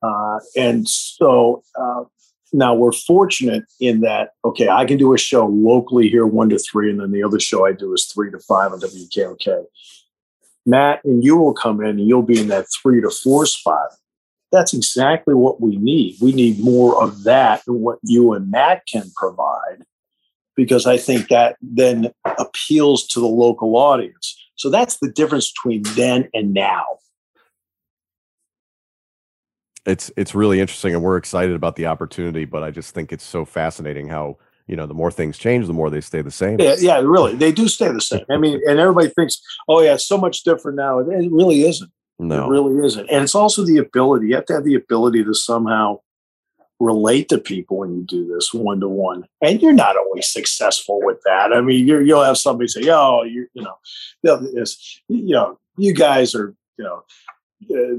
Uh, 0.01 0.39
and 0.55 0.89
so 0.89 1.63
uh, 1.79 2.03
now 2.51 2.73
we're 2.73 2.91
fortunate 2.91 3.63
in 3.79 4.01
that, 4.01 4.31
okay, 4.43 4.67
I 4.67 4.85
can 4.85 4.97
do 4.97 5.13
a 5.13 5.17
show 5.17 5.45
locally 5.45 6.09
here, 6.09 6.25
one 6.25 6.49
to 6.49 6.59
three, 6.59 6.89
and 6.89 6.99
then 6.99 7.11
the 7.11 7.23
other 7.23 7.39
show 7.39 7.65
I 7.65 7.73
do 7.73 7.93
is 7.93 8.05
three 8.05 8.31
to 8.31 8.39
five 8.39 8.73
on 8.73 8.79
WKOK. 8.79 9.65
Matt 10.65 11.03
and 11.03 11.23
you 11.23 11.37
will 11.37 11.53
come 11.53 11.81
in 11.81 11.99
and 11.99 12.07
you'll 12.07 12.21
be 12.21 12.39
in 12.39 12.47
that 12.47 12.65
three 12.81 13.01
to 13.01 13.09
four 13.09 13.45
spot. 13.45 13.89
That's 14.53 14.73
exactly 14.73 15.33
what 15.33 15.59
we 15.61 15.77
need. 15.77 16.17
We 16.21 16.31
need 16.31 16.59
more 16.59 17.03
of 17.03 17.23
that 17.23 17.65
than 17.65 17.81
what 17.81 17.97
you 18.03 18.33
and 18.33 18.51
Matt 18.51 18.83
can 18.85 19.11
provide, 19.15 19.83
because 20.55 20.85
I 20.85 20.95
think 20.95 21.27
that 21.29 21.57
then 21.59 22.11
appeals 22.37 23.07
to 23.07 23.19
the 23.19 23.25
local 23.25 23.75
audience. 23.75 24.39
So 24.55 24.69
that's 24.69 24.97
the 24.99 25.09
difference 25.09 25.51
between 25.51 25.81
then 25.95 26.29
and 26.35 26.53
now. 26.53 26.83
It's 29.87 30.11
it's 30.15 30.35
really 30.35 30.61
interesting, 30.61 30.93
and 30.93 31.03
we're 31.03 31.17
excited 31.17 31.55
about 31.55 31.75
the 31.75 31.87
opportunity. 31.87 32.45
But 32.45 32.61
I 32.61 32.69
just 32.69 32.93
think 32.93 33.11
it's 33.11 33.25
so 33.25 33.45
fascinating 33.45 34.07
how 34.07 34.37
you 34.67 34.75
know 34.75 34.85
the 34.85 34.93
more 34.93 35.11
things 35.11 35.39
change, 35.39 35.65
the 35.65 35.73
more 35.73 35.89
they 35.89 35.99
stay 35.99 36.21
the 36.21 36.29
same. 36.29 36.61
Yeah, 36.61 36.75
yeah, 36.77 36.99
really, 36.99 37.35
they 37.35 37.51
do 37.51 37.67
stay 37.67 37.91
the 37.91 37.99
same. 37.99 38.23
I 38.29 38.37
mean, 38.37 38.61
and 38.69 38.79
everybody 38.79 39.09
thinks, 39.09 39.41
oh 39.67 39.81
yeah, 39.81 39.95
it's 39.95 40.07
so 40.07 40.19
much 40.19 40.43
different 40.43 40.77
now. 40.77 40.99
It 40.99 41.31
really 41.31 41.63
isn't. 41.63 41.91
No, 42.19 42.45
it 42.45 42.49
really 42.49 42.85
isn't. 42.85 43.09
And 43.09 43.23
it's 43.23 43.35
also 43.35 43.65
the 43.65 43.77
ability. 43.77 44.27
You 44.27 44.35
have 44.35 44.45
to 44.45 44.53
have 44.53 44.63
the 44.63 44.75
ability 44.75 45.23
to 45.23 45.33
somehow 45.33 45.99
relate 46.79 47.29
to 47.29 47.37
people 47.37 47.77
when 47.77 47.95
you 47.95 48.03
do 48.03 48.27
this 48.27 48.53
one 48.53 48.79
to 48.81 48.87
one. 48.87 49.25
And 49.41 49.61
you're 49.61 49.73
not 49.73 49.97
always 49.97 50.27
successful 50.27 50.99
with 51.03 51.17
that. 51.25 51.53
I 51.53 51.61
mean, 51.61 51.87
you 51.87 51.95
will 51.97 52.23
have 52.23 52.37
somebody 52.37 52.67
say, 52.67 52.87
"Oh, 52.89 53.23
you 53.23 53.47
you 53.53 53.63
know, 53.63 53.77
you 55.07 55.33
know, 55.33 55.59
you 55.77 55.93
guys 55.93 56.35
are 56.35 56.53
you 56.77 56.85
know." 56.85 57.03
Uh, 57.73 57.95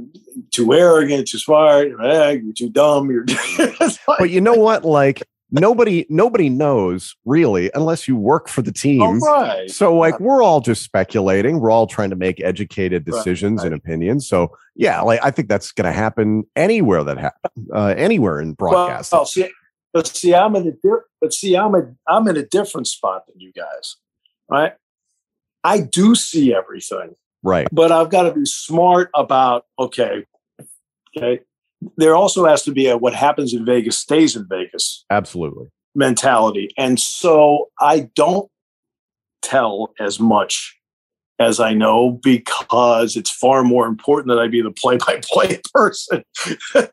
too 0.50 0.74
arrogant, 0.74 1.26
too 1.26 1.38
smart, 1.38 1.88
eh, 2.04 2.32
you're 2.32 2.52
too 2.52 2.68
dumb. 2.68 3.10
You're 3.10 3.24
like, 3.24 3.98
but 4.18 4.28
you 4.28 4.42
know 4.42 4.52
what? 4.52 4.84
Like 4.84 5.22
nobody 5.50 6.06
nobody 6.08 6.48
knows 6.48 7.16
really 7.24 7.70
unless 7.74 8.08
you 8.08 8.16
work 8.16 8.48
for 8.48 8.62
the 8.62 8.72
team. 8.72 9.02
Oh, 9.02 9.18
right. 9.18 9.70
So 9.70 9.96
like 9.96 10.18
we're 10.20 10.42
all 10.42 10.60
just 10.60 10.82
speculating. 10.82 11.60
We're 11.60 11.70
all 11.70 11.86
trying 11.86 12.10
to 12.10 12.16
make 12.16 12.40
educated 12.42 13.04
decisions 13.04 13.58
right, 13.58 13.64
right. 13.64 13.72
and 13.72 13.74
opinions. 13.74 14.28
So 14.28 14.56
yeah, 14.74 15.00
like 15.00 15.20
I 15.22 15.30
think 15.30 15.48
that's 15.48 15.72
going 15.72 15.86
to 15.86 15.92
happen 15.92 16.44
anywhere 16.56 17.04
that 17.04 17.18
happens, 17.18 17.68
uh, 17.74 17.94
anywhere 17.96 18.40
in 18.40 18.54
broadcasting. 18.54 19.16
Well, 19.16 19.26
see, 19.26 19.48
but 19.92 20.06
see, 20.06 20.34
I'm 20.34 20.56
in 20.56 20.66
a 20.66 20.72
di- 20.72 21.04
but 21.20 21.32
see, 21.32 21.56
I'm 21.56 21.74
a 21.74 21.82
I'm 22.08 22.26
in 22.28 22.36
a 22.36 22.44
different 22.44 22.86
spot 22.86 23.26
than 23.26 23.40
you 23.40 23.52
guys. 23.52 23.96
Right. 24.50 24.72
I 25.62 25.80
do 25.80 26.14
see 26.14 26.54
everything. 26.54 27.14
Right. 27.42 27.68
But 27.72 27.92
I've 27.92 28.10
got 28.10 28.24
to 28.24 28.32
be 28.32 28.44
smart 28.44 29.10
about 29.14 29.66
okay, 29.78 30.24
okay 31.16 31.40
there 31.96 32.14
also 32.14 32.46
has 32.46 32.62
to 32.62 32.72
be 32.72 32.86
a 32.86 32.96
what 32.96 33.14
happens 33.14 33.52
in 33.52 33.64
Vegas 33.64 33.98
stays 33.98 34.36
in 34.36 34.46
Vegas. 34.48 35.04
Absolutely. 35.10 35.66
Mentality. 35.94 36.70
And 36.76 36.98
so 36.98 37.68
I 37.80 38.08
don't 38.14 38.50
tell 39.42 39.92
as 40.00 40.18
much 40.18 40.78
as 41.38 41.60
I 41.60 41.74
know 41.74 42.18
because 42.22 43.16
it's 43.16 43.30
far 43.30 43.64
more 43.64 43.86
important 43.86 44.28
that 44.28 44.40
I 44.40 44.48
be 44.48 44.62
the 44.62 44.70
play 44.70 44.96
by 44.98 45.20
play 45.22 45.60
person 45.72 46.24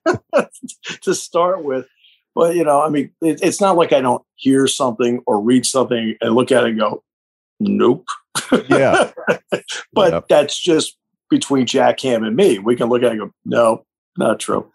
to 1.02 1.16
start 1.16 1.64
with. 1.64 1.88
But, 2.34 2.56
you 2.56 2.64
know, 2.64 2.82
I 2.82 2.90
mean, 2.90 3.12
it, 3.22 3.40
it's 3.44 3.62
not 3.62 3.78
like 3.78 3.94
I 3.94 4.02
don't 4.02 4.24
hear 4.36 4.68
something 4.68 5.22
or 5.28 5.42
read 5.42 5.66
something 5.66 6.16
and 6.22 6.34
look 6.34 6.52
at 6.52 6.64
it 6.64 6.72
and 6.72 6.80
go, 6.80 7.04
nope. 7.60 8.06
Yeah. 8.70 9.12
but 9.94 10.14
yep. 10.14 10.28
that's 10.30 10.58
just 10.58 10.98
between 11.30 11.66
Jack 11.66 12.00
Ham 12.02 12.24
and 12.24 12.36
me. 12.36 12.58
We 12.58 12.76
can 12.76 12.90
look 12.90 13.04
at 13.04 13.08
it 13.08 13.12
and 13.12 13.20
go, 13.20 13.32
no, 13.46 13.86
not 14.18 14.40
true. 14.40 14.72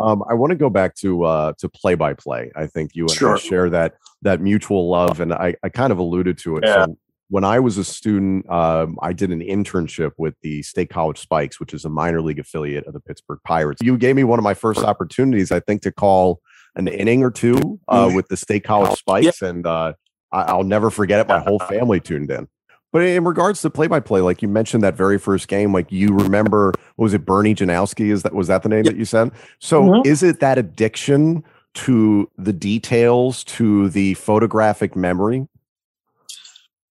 Um, 0.00 0.24
I 0.28 0.34
want 0.34 0.50
to 0.52 0.56
go 0.56 0.70
back 0.70 0.94
to 0.96 1.24
uh, 1.24 1.52
to 1.58 1.68
play 1.68 1.94
by 1.94 2.14
play. 2.14 2.50
I 2.56 2.66
think 2.66 2.92
you 2.94 3.04
and 3.04 3.10
sure. 3.10 3.36
I 3.36 3.38
share 3.38 3.70
that 3.70 3.94
that 4.22 4.40
mutual 4.40 4.88
love, 4.88 5.20
and 5.20 5.32
I, 5.32 5.54
I 5.62 5.68
kind 5.68 5.92
of 5.92 5.98
alluded 5.98 6.38
to 6.38 6.56
it. 6.56 6.64
Yeah. 6.64 6.86
So 6.86 6.96
when 7.28 7.44
I 7.44 7.58
was 7.58 7.76
a 7.76 7.84
student, 7.84 8.48
um, 8.48 8.98
I 9.02 9.12
did 9.12 9.30
an 9.30 9.40
internship 9.40 10.12
with 10.16 10.34
the 10.42 10.62
State 10.62 10.90
College 10.90 11.18
Spikes, 11.18 11.58
which 11.58 11.74
is 11.74 11.84
a 11.84 11.90
minor 11.90 12.22
league 12.22 12.38
affiliate 12.38 12.86
of 12.86 12.92
the 12.92 13.00
Pittsburgh 13.00 13.40
Pirates. 13.44 13.82
You 13.82 13.98
gave 13.98 14.16
me 14.16 14.24
one 14.24 14.38
of 14.38 14.44
my 14.44 14.54
first 14.54 14.80
opportunities, 14.80 15.50
I 15.50 15.60
think, 15.60 15.82
to 15.82 15.92
call 15.92 16.40
an 16.76 16.88
inning 16.88 17.22
or 17.22 17.30
two 17.30 17.80
uh, 17.88 18.06
mm-hmm. 18.06 18.16
with 18.16 18.28
the 18.28 18.36
State 18.36 18.64
College 18.64 18.98
Spikes, 18.98 19.42
yeah. 19.42 19.48
and 19.48 19.66
uh, 19.66 19.94
I, 20.32 20.54
will 20.54 20.64
never 20.64 20.90
forget 20.90 21.20
it. 21.20 21.28
My 21.28 21.38
whole 21.38 21.58
family 21.58 22.00
tuned 22.00 22.30
in. 22.30 22.48
But 22.92 23.02
in 23.02 23.24
regards 23.24 23.60
to 23.62 23.70
play 23.70 23.88
by 23.88 24.00
play, 24.00 24.20
like 24.20 24.42
you 24.42 24.48
mentioned 24.48 24.82
that 24.82 24.94
very 24.94 25.18
first 25.18 25.48
game, 25.48 25.72
like 25.72 25.90
you 25.90 26.14
remember, 26.14 26.72
was 26.96 27.12
it 27.14 27.26
Bernie 27.26 27.54
Janowski? 27.54 28.10
Is 28.10 28.22
that 28.22 28.34
was 28.34 28.46
that 28.46 28.62
the 28.62 28.68
name 28.68 28.84
yep. 28.84 28.94
that 28.94 28.98
you 28.98 29.04
said? 29.04 29.32
So 29.58 29.82
mm-hmm. 29.82 30.08
is 30.08 30.22
it 30.22 30.40
that 30.40 30.56
addiction 30.56 31.44
to 31.74 32.30
the 32.38 32.52
details, 32.52 33.44
to 33.44 33.90
the 33.90 34.14
photographic 34.14 34.96
memory? 34.96 35.46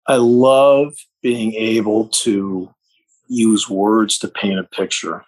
I 0.08 0.16
love 0.16 0.94
being 1.22 1.54
able 1.56 2.08
to 2.08 2.74
use 3.28 3.70
words 3.70 4.18
to 4.20 4.28
paint 4.28 4.60
a 4.60 4.64
picture. 4.64 5.24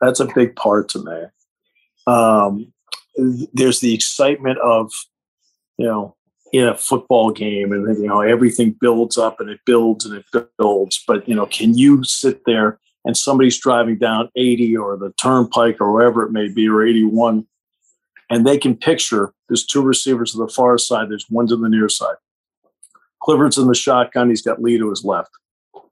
That's 0.00 0.20
a 0.20 0.28
big 0.34 0.56
part 0.56 0.88
to 0.90 1.02
me. 1.02 1.22
Um, 2.06 2.72
there's 3.52 3.80
the 3.80 3.94
excitement 3.94 4.58
of, 4.58 4.92
you 5.78 5.86
know, 5.86 6.16
in 6.54 6.68
a 6.68 6.76
football 6.76 7.32
game 7.32 7.72
and 7.72 7.84
you 7.98 8.06
know 8.06 8.20
everything 8.20 8.76
builds 8.80 9.18
up 9.18 9.40
and 9.40 9.50
it 9.50 9.58
builds 9.66 10.06
and 10.06 10.14
it 10.14 10.46
builds. 10.56 11.02
But 11.04 11.28
you 11.28 11.34
know 11.34 11.46
can 11.46 11.76
you 11.76 12.04
sit 12.04 12.42
there 12.46 12.78
and 13.04 13.16
somebody's 13.16 13.58
driving 13.58 13.98
down 13.98 14.30
80 14.36 14.76
or 14.76 14.96
the 14.96 15.10
turnpike 15.20 15.80
or 15.80 15.92
wherever 15.92 16.22
it 16.22 16.30
may 16.30 16.48
be 16.48 16.68
or 16.68 16.86
81 16.86 17.44
and 18.30 18.46
they 18.46 18.56
can 18.56 18.76
picture 18.76 19.34
there's 19.48 19.66
two 19.66 19.82
receivers 19.82 20.30
to 20.30 20.38
the 20.38 20.46
far 20.46 20.78
side 20.78 21.10
there's 21.10 21.26
one 21.28 21.48
to 21.48 21.56
the 21.56 21.68
near 21.68 21.88
side. 21.88 22.14
Clifford's 23.20 23.58
in 23.58 23.66
the 23.66 23.74
shotgun 23.74 24.28
he's 24.28 24.42
got 24.42 24.62
lee 24.62 24.78
to 24.78 24.90
his 24.90 25.04
left. 25.04 25.32
All 25.74 25.82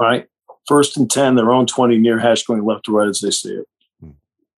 right? 0.00 0.26
First 0.66 0.96
and 0.96 1.08
10 1.08 1.36
their 1.36 1.52
own 1.52 1.66
20 1.66 1.96
near 1.98 2.18
hash 2.18 2.42
going 2.42 2.64
left 2.64 2.86
to 2.86 2.92
right 2.92 3.08
as 3.08 3.20
they 3.20 3.30
see 3.30 3.52
it. 3.52 3.68
Hmm. 4.00 4.10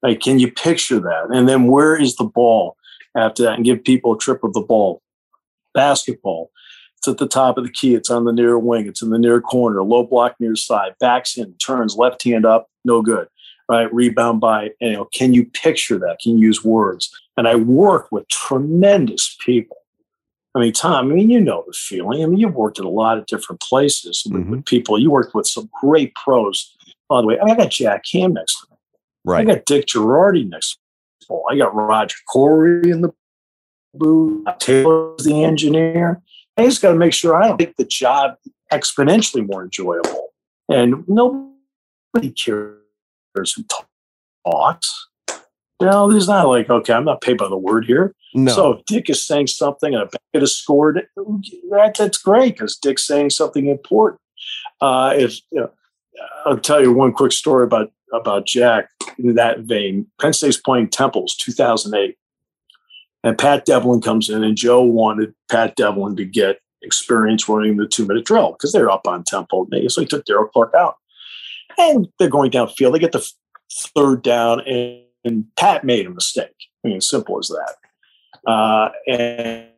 Like 0.02 0.20
can 0.20 0.38
you 0.38 0.50
picture 0.50 1.00
that? 1.00 1.26
And 1.34 1.46
then 1.46 1.66
where 1.66 2.00
is 2.00 2.16
the 2.16 2.24
ball 2.24 2.78
after 3.14 3.42
that? 3.42 3.56
And 3.56 3.64
give 3.66 3.84
people 3.84 4.14
a 4.14 4.18
trip 4.18 4.42
of 4.42 4.54
the 4.54 4.62
ball 4.62 5.02
basketball. 5.74 6.50
It's 6.98 7.08
at 7.08 7.18
the 7.18 7.28
top 7.28 7.58
of 7.58 7.64
the 7.64 7.70
key. 7.70 7.94
It's 7.94 8.10
on 8.10 8.24
the 8.24 8.32
near 8.32 8.58
wing. 8.58 8.86
It's 8.86 9.02
in 9.02 9.10
the 9.10 9.18
near 9.18 9.40
corner. 9.40 9.82
Low 9.82 10.04
block 10.04 10.36
near 10.40 10.56
side. 10.56 10.94
Backs 11.00 11.36
in. 11.36 11.52
Turns 11.54 11.96
left 11.96 12.24
hand 12.24 12.46
up. 12.46 12.70
No 12.84 13.02
good. 13.02 13.28
Right. 13.68 13.92
Rebound 13.92 14.40
by. 14.40 14.70
You 14.80 14.92
know. 14.92 15.04
Can 15.12 15.34
you 15.34 15.44
picture 15.44 15.98
that? 15.98 16.18
Can 16.22 16.38
you 16.38 16.46
use 16.46 16.64
words? 16.64 17.10
And 17.36 17.46
I 17.46 17.56
work 17.56 18.10
with 18.10 18.26
tremendous 18.28 19.36
people. 19.44 19.76
I 20.54 20.60
mean, 20.60 20.72
Tom. 20.72 21.12
I 21.12 21.14
mean, 21.14 21.30
you 21.30 21.40
know 21.40 21.64
the 21.66 21.74
feeling. 21.74 22.22
I 22.22 22.26
mean, 22.26 22.38
you've 22.38 22.54
worked 22.54 22.78
at 22.78 22.84
a 22.84 22.88
lot 22.88 23.18
of 23.18 23.26
different 23.26 23.60
places 23.60 24.24
mm-hmm. 24.26 24.50
with, 24.50 24.64
people. 24.64 24.98
You 24.98 25.10
worked 25.10 25.34
with 25.34 25.46
some 25.46 25.68
great 25.80 26.14
pros. 26.14 26.74
By 27.08 27.20
the 27.20 27.26
way, 27.26 27.38
I 27.38 27.54
got 27.54 27.70
Jack 27.70 28.04
Ham 28.12 28.32
next 28.32 28.60
to 28.60 28.66
me. 28.70 28.76
Right. 29.26 29.40
I 29.40 29.54
got 29.54 29.66
Dick 29.66 29.86
Girardi 29.86 30.48
next 30.48 30.78
to 31.22 31.34
me. 31.34 31.42
I 31.50 31.58
got 31.58 31.74
Roger 31.74 32.16
Corey 32.28 32.90
in 32.90 33.02
the 33.02 33.12
booth. 33.94 34.46
Taylor's 34.58 35.24
the 35.24 35.44
engineer. 35.44 36.22
I 36.56 36.64
just 36.64 36.82
got 36.82 36.92
to 36.92 36.98
make 36.98 37.12
sure 37.12 37.34
I 37.34 37.48
don't 37.48 37.58
make 37.58 37.76
the 37.76 37.84
job 37.84 38.36
exponentially 38.72 39.46
more 39.46 39.64
enjoyable. 39.64 40.28
And 40.68 41.06
nobody 41.08 42.30
cares 42.30 42.76
who 43.34 43.64
talks. 44.44 45.08
You 45.80 45.86
know, 45.88 46.10
there's 46.10 46.28
not 46.28 46.46
like, 46.46 46.70
okay, 46.70 46.92
I'm 46.92 47.04
not 47.04 47.20
paid 47.20 47.38
by 47.38 47.48
the 47.48 47.58
word 47.58 47.84
here. 47.84 48.14
No. 48.34 48.52
So 48.52 48.72
if 48.72 48.84
Dick 48.86 49.10
is 49.10 49.24
saying 49.24 49.48
something 49.48 49.92
and 49.92 50.02
a 50.02 50.06
Beckett 50.06 50.42
has 50.42 50.56
scored, 50.56 51.06
that, 51.16 51.94
that's 51.98 52.18
great 52.18 52.54
because 52.54 52.76
Dick's 52.76 53.06
saying 53.06 53.30
something 53.30 53.66
important. 53.66 54.20
Uh, 54.80 55.12
if 55.16 55.40
you 55.50 55.60
know, 55.60 55.70
I'll 56.44 56.58
tell 56.58 56.80
you 56.80 56.92
one 56.92 57.12
quick 57.12 57.32
story 57.32 57.64
about 57.64 57.92
about 58.12 58.46
Jack 58.46 58.88
in 59.18 59.34
that 59.34 59.60
vein. 59.60 60.06
Penn 60.20 60.32
State's 60.32 60.56
playing 60.56 60.88
Temples, 60.88 61.36
2008. 61.36 62.16
And 63.24 63.38
Pat 63.38 63.64
Devlin 63.64 64.02
comes 64.02 64.28
in, 64.28 64.44
and 64.44 64.56
Joe 64.56 64.82
wanted 64.82 65.34
Pat 65.50 65.74
Devlin 65.76 66.14
to 66.16 66.24
get 66.24 66.60
experience 66.82 67.48
running 67.48 67.78
the 67.78 67.88
two 67.88 68.06
minute 68.06 68.26
drill 68.26 68.52
because 68.52 68.72
they're 68.72 68.90
up 68.90 69.08
on 69.08 69.24
tempo. 69.24 69.66
So 69.88 70.02
he 70.02 70.06
took 70.06 70.26
Daryll 70.26 70.52
Clark 70.52 70.74
out. 70.74 70.96
And 71.78 72.06
they're 72.18 72.28
going 72.28 72.50
downfield. 72.50 72.92
They 72.92 72.98
get 72.98 73.12
the 73.12 73.26
third 73.96 74.22
down, 74.22 74.60
and, 74.60 75.02
and 75.24 75.46
Pat 75.56 75.84
made 75.84 76.06
a 76.06 76.10
mistake. 76.10 76.54
I 76.84 76.88
mean, 76.88 77.00
simple 77.00 77.38
as 77.38 77.48
that. 77.48 78.50
Uh, 78.50 78.90
and, 79.08 79.68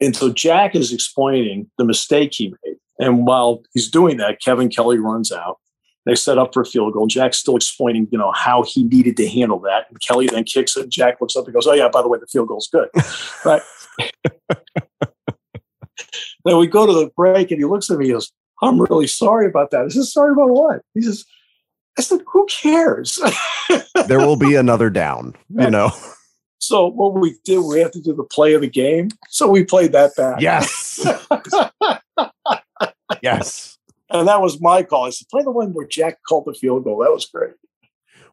and 0.00 0.16
so 0.16 0.30
Jack 0.30 0.74
is 0.74 0.92
explaining 0.92 1.70
the 1.78 1.84
mistake 1.84 2.32
he 2.34 2.48
made. 2.64 2.76
And 2.98 3.26
while 3.26 3.62
he's 3.72 3.88
doing 3.88 4.16
that, 4.18 4.40
Kevin 4.42 4.68
Kelly 4.68 4.98
runs 4.98 5.30
out. 5.32 5.58
They 6.04 6.14
set 6.14 6.38
up 6.38 6.52
for 6.52 6.62
a 6.62 6.66
field 6.66 6.92
goal. 6.94 7.06
Jack's 7.06 7.38
still 7.38 7.56
explaining, 7.56 8.08
you 8.10 8.18
know, 8.18 8.32
how 8.32 8.64
he 8.64 8.82
needed 8.82 9.16
to 9.18 9.28
handle 9.28 9.60
that. 9.60 9.86
And 9.88 10.00
Kelly 10.00 10.26
then 10.26 10.44
kicks 10.44 10.76
it. 10.76 10.88
Jack 10.88 11.20
looks 11.20 11.36
up 11.36 11.44
and 11.44 11.54
goes, 11.54 11.66
"Oh 11.66 11.74
yeah, 11.74 11.88
by 11.88 12.02
the 12.02 12.08
way, 12.08 12.18
the 12.18 12.26
field 12.26 12.48
goal's 12.48 12.68
good." 12.68 12.88
right. 13.44 13.62
then 16.44 16.58
we 16.58 16.66
go 16.66 16.86
to 16.86 16.92
the 16.92 17.10
break, 17.16 17.50
and 17.50 17.60
he 17.60 17.64
looks 17.64 17.88
at 17.90 17.98
me. 17.98 18.06
He 18.06 18.12
goes, 18.12 18.32
"I'm 18.62 18.80
really 18.80 19.06
sorry 19.06 19.46
about 19.46 19.70
that." 19.70 19.84
I 19.84 19.88
said, 19.88 20.04
"Sorry 20.04 20.32
about 20.32 20.50
what?" 20.50 20.82
He 20.94 21.02
says, 21.02 21.24
"I 21.96 22.02
said, 22.02 22.20
who 22.26 22.46
cares?" 22.46 23.20
there 24.08 24.18
will 24.18 24.36
be 24.36 24.56
another 24.56 24.90
down, 24.90 25.34
you 25.50 25.70
know. 25.70 25.92
So 26.62 26.86
what 26.86 27.14
we 27.14 27.34
did, 27.44 27.58
we 27.58 27.80
have 27.80 27.90
to 27.90 28.00
do 28.00 28.14
the 28.14 28.22
play 28.22 28.54
of 28.54 28.60
the 28.60 28.68
game. 28.68 29.08
So 29.28 29.48
we 29.48 29.64
played 29.64 29.90
that 29.92 30.14
back. 30.14 30.40
Yes. 30.40 31.04
yes. 33.22 33.71
And 34.12 34.28
that 34.28 34.40
was 34.40 34.60
my 34.60 34.82
call. 34.82 35.06
I 35.06 35.10
said, 35.10 35.28
play 35.28 35.42
the 35.42 35.50
one 35.50 35.72
where 35.72 35.86
Jack 35.86 36.18
called 36.28 36.44
the 36.46 36.54
field 36.54 36.84
goal. 36.84 36.98
That 36.98 37.10
was 37.10 37.26
great. 37.26 37.54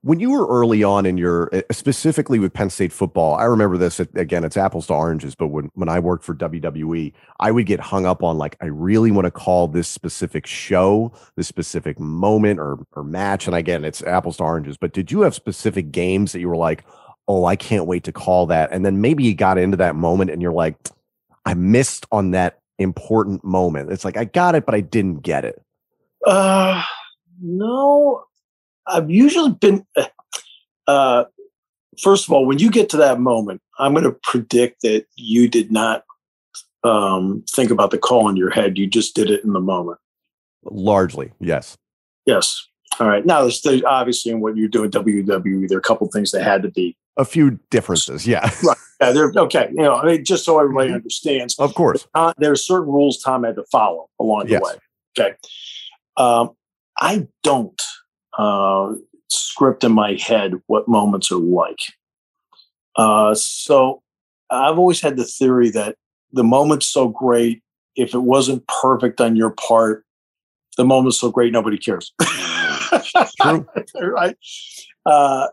When 0.02 0.22
you 0.22 0.32
were 0.32 0.48
early 0.48 0.82
on 0.82 1.06
in 1.06 1.18
your, 1.18 1.50
eh, 1.52 1.62
specifically 1.72 2.40
with 2.40 2.54
Penn 2.54 2.70
State 2.70 2.94
football, 2.94 3.36
I 3.36 3.44
remember 3.44 3.78
this 3.78 4.00
again, 4.00 4.46
it's 4.46 4.56
apples 4.56 4.88
to 4.88 4.94
oranges, 4.94 5.36
but 5.36 5.48
when, 5.48 5.70
when 5.74 5.90
I 5.90 6.00
worked 6.00 6.24
for 6.24 6.34
WWE, 6.34 7.12
I 7.42 7.52
would 7.52 7.66
get 7.66 7.82
hung 7.82 8.06
up 8.06 8.24
on 8.24 8.38
like, 8.38 8.56
I 8.62 8.68
really 8.68 9.12
want 9.12 9.26
to 9.26 9.32
call 9.32 9.68
this 9.68 9.90
specific 9.90 10.48
show, 10.48 11.12
this 11.36 11.50
specific 11.50 12.00
moment 12.00 12.62
or, 12.62 12.80
or 12.94 13.04
match. 13.04 13.46
And 13.46 13.56
again, 13.56 13.84
it's 13.84 14.02
apples 14.04 14.38
to 14.38 14.44
oranges, 14.44 14.78
but 14.78 14.94
did 14.94 15.12
you 15.12 15.22
have 15.22 15.36
specific 15.36 15.92
games 15.92 16.32
that 16.32 16.40
you 16.40 16.48
were 16.48 16.56
like, 16.56 16.86
oh, 17.28 17.44
I 17.44 17.58
can't 17.58 17.86
wait 17.86 18.06
to 18.06 18.14
call 18.14 18.46
that? 18.46 18.72
And 18.72 18.86
then 18.86 19.02
maybe 19.02 19.26
you 19.26 19.36
got 19.36 19.58
into 19.58 19.78
that 19.78 19.96
moment 19.96 20.32
and 20.32 20.42
you're 20.42 20.54
like, 20.54 20.78
I 21.46 21.56
missed 21.56 22.06
on 22.10 22.32
that 22.32 22.60
important 22.78 23.44
moment. 23.44 23.92
It's 23.92 24.06
like, 24.06 24.18
I 24.18 24.24
got 24.24 24.56
it, 24.56 24.66
but 24.66 24.76
I 24.76 24.82
didn't 24.82 25.24
get 25.24 25.44
it. 25.44 25.62
Uh, 26.26 26.84
no, 27.42 28.24
I've 28.88 29.10
usually 29.10 29.52
been. 29.52 29.86
Uh, 30.88 31.26
first 32.02 32.28
of 32.28 32.34
all, 32.34 32.46
when 32.46 32.60
you 32.60 32.72
get 32.72 32.90
to 32.90 32.98
that 32.98 33.20
moment, 33.20 33.62
I'm 33.78 33.94
going 33.94 34.06
to 34.06 34.18
predict 34.24 34.82
that 34.82 35.06
you 35.16 35.48
did 35.48 35.72
not 35.72 36.04
um, 36.84 37.44
think 37.50 37.72
about 37.72 37.92
the 37.92 37.98
call 37.98 38.30
in 38.30 38.36
your 38.36 38.50
head. 38.50 38.78
You 38.78 38.88
just 38.88 39.16
did 39.16 39.30
it 39.30 39.44
in 39.44 39.54
the 39.54 39.60
moment. 39.60 40.00
Largely, 40.64 41.32
yes. 41.40 41.78
Yes. 42.26 42.68
All 43.00 43.08
right. 43.08 43.26
Now, 43.26 43.42
there's, 43.42 43.62
there's 43.62 43.84
obviously 43.84 44.32
in 44.32 44.42
what 44.42 44.58
you're 44.58 44.68
doing 44.68 44.92
WWE, 44.92 45.68
there 45.68 45.78
are 45.78 45.80
a 45.80 45.84
couple 45.84 46.08
things 46.08 46.32
that 46.32 46.44
had 46.44 46.64
to 46.64 46.70
be 46.70 46.98
a 47.18 47.26
few 47.26 47.60
differences. 47.70 48.26
Yeah. 48.26 48.50
right. 48.64 48.78
Yeah. 49.02 49.12
They're 49.12 49.32
okay. 49.38 49.70
You 49.72 49.84
know, 49.84 49.96
I 49.96 50.06
mean, 50.06 50.26
just 50.26 50.46
so 50.46 50.60
everybody 50.60 50.92
understands. 50.92 51.58
Of 51.60 51.76
course. 51.76 52.08
Uh, 52.16 52.34
there 52.38 52.52
are 52.52 52.58
certain 52.58 52.92
rules 52.92 53.22
Tom 53.22 53.44
had 53.44 53.56
to 53.56 53.64
follow 53.72 54.10
along 54.20 54.48
the 54.48 54.60
way. 54.60 54.74
Okay. 55.18 55.36
Um, 56.20 56.52
I 57.00 57.28
don't 57.44 57.82
uh, 58.38 58.94
script 59.30 59.84
in 59.84 59.94
my 59.94 60.14
head 60.14 60.54
what 60.68 60.88
moments 60.88 61.32
are 61.32 61.38
like. 61.38 61.80
Uh, 62.96 63.34
so 63.34 64.04
I've 64.50 64.78
always 64.78 65.02
had 65.02 65.18
the 65.18 65.26
theory 65.26 65.70
that 65.72 65.96
the 66.32 66.44
moment's 66.44 66.88
so 66.88 67.08
great, 67.08 67.64
if 67.96 68.14
it 68.14 68.20
wasn't 68.20 68.68
perfect 68.68 69.22
on 69.22 69.36
your 69.36 69.52
part, 69.52 70.06
the 70.78 70.86
moment's 70.86 71.20
so 71.20 71.32
great 71.32 71.54
nobody 71.54 71.78
cares. 71.78 72.14
True. 73.42 73.68
right. 74.02 74.38
Uh, 75.06 75.48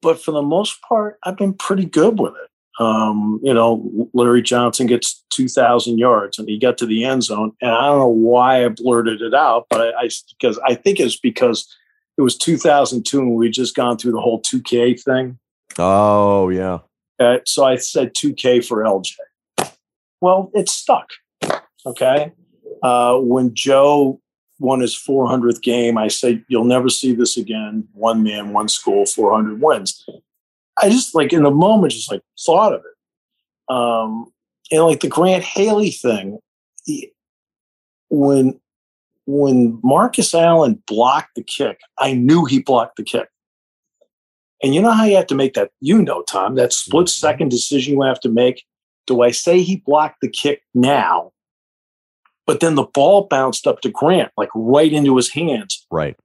but 0.00 0.20
for 0.20 0.32
the 0.32 0.42
most 0.42 0.80
part, 0.82 1.18
I've 1.24 1.36
been 1.36 1.54
pretty 1.54 1.84
good 1.84 2.18
with 2.18 2.34
it. 2.34 2.50
Um, 2.80 3.40
you 3.42 3.54
know, 3.54 4.08
Larry 4.14 4.42
Johnson 4.42 4.86
gets 4.86 5.24
2,000 5.30 5.98
yards 5.98 6.38
and 6.38 6.48
he 6.48 6.58
got 6.58 6.76
to 6.78 6.86
the 6.86 7.04
end 7.04 7.22
zone. 7.22 7.52
And 7.60 7.70
I 7.70 7.86
don't 7.86 7.98
know 7.98 8.08
why 8.08 8.64
I 8.64 8.68
blurted 8.68 9.22
it 9.22 9.34
out, 9.34 9.66
but 9.70 9.80
I, 9.80 10.04
I 10.04 10.08
because 10.38 10.58
I 10.66 10.74
think 10.74 10.98
it's 10.98 11.18
because 11.18 11.72
it 12.16 12.22
was 12.22 12.36
2002 12.36 13.18
and 13.18 13.34
we'd 13.34 13.52
just 13.52 13.74
gone 13.74 13.96
through 13.96 14.12
the 14.12 14.20
whole 14.20 14.40
2K 14.42 15.00
thing. 15.00 15.38
Oh, 15.78 16.48
yeah. 16.48 16.80
Uh, 17.18 17.38
so 17.46 17.64
I 17.64 17.76
said 17.76 18.14
2K 18.14 18.66
for 18.66 18.82
LJ. 18.82 19.14
Well, 20.20 20.50
it 20.54 20.68
stuck. 20.68 21.10
Okay. 21.86 22.32
Uh, 22.82 23.18
when 23.18 23.54
Joe 23.54 24.20
won 24.58 24.80
his 24.80 24.94
400th 24.94 25.62
game, 25.62 25.98
I 25.98 26.08
said, 26.08 26.44
You'll 26.48 26.64
never 26.64 26.88
see 26.88 27.14
this 27.14 27.36
again. 27.36 27.88
One 27.92 28.22
man, 28.22 28.52
one 28.52 28.68
school, 28.68 29.06
400 29.06 29.60
wins. 29.60 30.04
I 30.80 30.88
just 30.88 31.14
like 31.14 31.32
in 31.32 31.42
the 31.42 31.50
moment, 31.50 31.92
just 31.92 32.10
like 32.10 32.22
thought 32.44 32.72
of 32.72 32.80
it. 32.80 33.74
Um, 33.74 34.26
and 34.70 34.82
like 34.82 35.00
the 35.00 35.08
Grant 35.08 35.44
Haley 35.44 35.90
thing, 35.90 36.38
he, 36.84 37.12
when 38.10 38.60
when 39.26 39.80
Marcus 39.82 40.34
Allen 40.34 40.82
blocked 40.86 41.34
the 41.36 41.42
kick, 41.42 41.80
I 41.98 42.12
knew 42.12 42.44
he 42.44 42.60
blocked 42.60 42.96
the 42.96 43.02
kick. 43.02 43.28
And 44.62 44.74
you 44.74 44.82
know 44.82 44.92
how 44.92 45.04
you 45.04 45.16
have 45.16 45.26
to 45.28 45.34
make 45.34 45.54
that, 45.54 45.70
you 45.80 46.02
know, 46.02 46.22
Tom, 46.22 46.54
that 46.56 46.72
split 46.72 47.08
second 47.08 47.50
decision 47.50 47.94
you 47.94 48.02
have 48.02 48.20
to 48.20 48.28
make. 48.28 48.64
Do 49.06 49.22
I 49.22 49.30
say 49.30 49.60
he 49.60 49.76
blocked 49.76 50.20
the 50.20 50.28
kick 50.28 50.62
now? 50.74 51.32
But 52.46 52.60
then 52.60 52.74
the 52.74 52.84
ball 52.84 53.26
bounced 53.26 53.66
up 53.66 53.80
to 53.80 53.90
Grant, 53.90 54.32
like 54.36 54.50
right 54.54 54.92
into 54.92 55.16
his 55.16 55.30
hands. 55.30 55.86
Right. 55.90 56.16